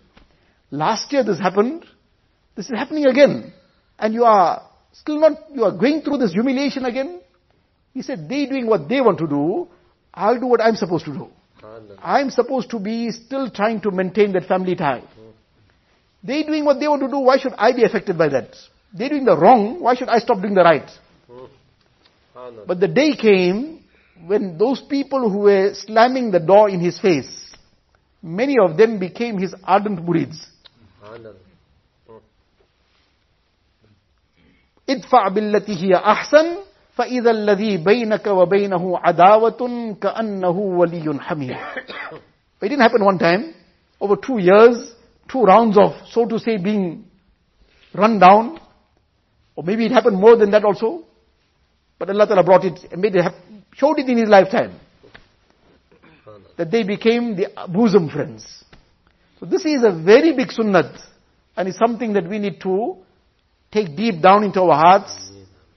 Last 0.71 1.13
year 1.13 1.25
this 1.25 1.39
happened. 1.39 1.85
This 2.55 2.67
is 2.67 2.73
happening 2.77 3.07
again. 3.07 3.53
And 3.99 4.15
you 4.15 4.25
are 4.25 4.63
still 4.93 5.19
not, 5.19 5.33
you 5.53 5.65
are 5.65 5.73
going 5.73 6.03
through 6.03 6.19
this 6.19 6.33
humiliation 6.33 6.85
again. 6.85 7.21
He 7.93 8.03
said, 8.03 8.29
they 8.29 8.47
doing 8.47 8.67
what 8.67 8.89
they 8.89 9.01
want 9.01 9.19
to 9.19 9.27
do, 9.27 9.69
I'll 10.13 10.39
do 10.39 10.47
what 10.47 10.61
I'm 10.61 10.77
supposed 10.77 11.05
to 11.07 11.13
do. 11.13 11.29
I'm 12.03 12.31
supposed 12.31 12.71
to 12.71 12.79
be 12.79 13.11
still 13.11 13.51
trying 13.51 13.81
to 13.83 13.91
maintain 13.91 14.33
that 14.33 14.45
family 14.47 14.75
tie. 14.77 15.03
They 16.24 16.44
doing 16.44 16.66
what 16.66 16.80
they 16.80 16.88
want 16.88 17.02
to 17.02 17.08
do, 17.08 17.20
why 17.20 17.38
should 17.38 17.54
I 17.58 17.72
be 17.72 17.84
affected 17.84 18.18
by 18.18 18.30
that? 18.30 18.56
They 18.94 19.08
doing 19.10 19.26
the 19.26 19.38
wrong, 19.38 19.80
why 19.82 19.96
should 19.96 20.10
I 20.10 20.20
stop 20.20 20.42
doing 20.42 20.54
the 20.54 20.64
right? 20.64 20.90
But 22.68 22.80
the 22.80 22.88
day 22.88 23.16
came 23.16 23.84
when 24.26 24.58
those 24.58 24.82
people 24.82 25.30
who 25.30 25.40
were 25.40 25.74
slamming 25.74 26.32
the 26.32 26.40
door 26.40 26.70
in 26.70 26.80
his 26.80 27.00
face, 27.00 27.56
many 28.22 28.56
of 28.62 28.76
them 28.78 29.00
became 29.00 29.38
his 29.38 29.54
ardent 29.64 30.00
murids. 30.06 30.46
ادفع 34.90 35.28
بالتي 35.28 35.76
هي 35.76 35.96
أحسن 35.96 36.58
فإذا 36.96 37.32
الذي 37.32 37.78
بينك 37.78 38.28
وبينه 38.28 38.98
عداوة 38.98 39.96
كأنه 40.02 40.58
ولي 40.58 41.20
حميم. 41.20 41.58
It 42.62 42.70
didn't 42.70 42.82
happen 42.82 43.06
one 43.06 43.20
time. 43.20 43.54
Over 44.02 44.16
two 44.16 44.40
years, 44.40 44.94
two 45.29 45.43
rounds 45.43 45.77
of, 45.79 45.93
so 46.11 46.27
to 46.27 46.39
say, 46.39 46.57
being 46.57 47.07
run 47.95 48.19
down. 48.19 48.61
Or 49.57 49.63
maybe 49.63 49.87
it 49.87 49.93
happened 49.93 50.19
more 50.19 50.37
than 50.37 50.51
that 50.51 50.65
also. 50.65 51.05
But 51.99 52.11
Allah 52.11 52.27
Ta'ala 52.27 52.45
brought 52.45 52.65
it 52.65 52.79
and 52.91 53.01
made 53.01 53.15
it, 53.15 53.25
showed 53.75 53.99
it 53.99 54.09
in 54.09 54.19
his 54.19 54.29
lifetime. 54.29 54.81
That 56.57 56.71
they 56.71 56.83
became 56.83 57.37
the 57.37 57.49
bosom 57.69 58.09
friends. 58.09 58.65
So 59.41 59.47
this 59.47 59.65
is 59.65 59.83
a 59.85 59.93
very 59.93 60.35
big 60.37 60.49
sunnat. 60.49 60.99
And 61.57 61.69
it's 61.69 61.79
something 61.79 62.15
that 62.15 62.29
we 62.29 62.39
need 62.39 62.61
to 62.63 62.97
take 63.71 63.97
deep 63.97 64.21
down 64.21 64.45
into 64.45 64.61
our 64.63 64.77
hearts 64.77 65.31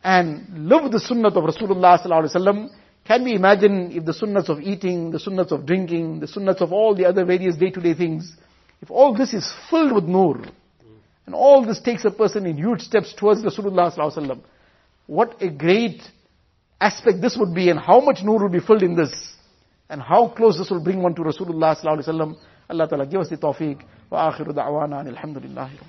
and 0.04 0.68
live 0.68 0.92
the 0.92 1.00
sunnat 1.00 1.36
of 1.36 1.44
Rasulullah 1.44 2.00
sallallahu 2.00 2.26
alaihi 2.26 2.36
wasallam. 2.36 2.70
Can 3.06 3.24
we 3.24 3.36
imagine 3.36 3.92
if 3.92 4.06
the 4.06 4.12
sunnats 4.12 4.50
of 4.50 4.60
eating, 4.60 5.12
the 5.12 5.18
sunnats 5.18 5.52
of 5.52 5.66
drinking, 5.66 6.20
the 6.20 6.28
sunnats 6.28 6.62
of 6.62 6.74
all 6.74 6.94
the 6.94 7.06
other 7.06 7.26
various 7.26 7.56
day-to-day 7.56 7.94
things, 7.94 8.36
if 8.82 8.92
all 8.92 9.16
this 9.16 9.34
is 9.34 9.52
filled 9.70 9.94
with 9.94 10.06
nur, 10.06 10.42
and 11.26 11.36
all 11.36 11.66
this 11.66 11.80
takes 11.82 12.06
a 12.06 12.12
person 12.12 12.46
in 12.46 12.58
huge 12.58 12.82
steps 12.82 13.14
towards 13.14 13.44
Rasulullah 13.44 13.94
sallallahu 13.94 14.42
what 15.08 15.42
a 15.42 15.50
great 15.50 16.02
aspect 16.80 17.22
this 17.22 17.38
would 17.38 17.54
be 17.54 17.70
and 17.70 17.80
how 17.80 18.00
much 18.00 18.24
nur 18.24 18.44
would 18.44 18.52
be 18.52 18.60
filled 18.60 18.84
in 18.84 18.96
this 18.96 19.14
and 19.90 20.02
how 20.02 20.30
close 20.30 20.58
this 20.58 20.70
will 20.70 20.84
bring 20.84 21.02
one 21.02 21.16
to 21.16 21.22
Rasulullah 21.22 21.76
sallallahu 21.76 22.00
alaihi 22.00 22.08
wasallam. 22.08 22.36
Allah 22.70 22.88
Ta'ala 22.90 23.06
give 23.06 23.22
us 23.22 23.30
the 23.30 23.38
tawfiq. 23.38 23.82
Wa 24.10 24.32
akhiru 24.32 24.54
da'wana 24.54 25.06
alhamdulillahi 25.08 25.80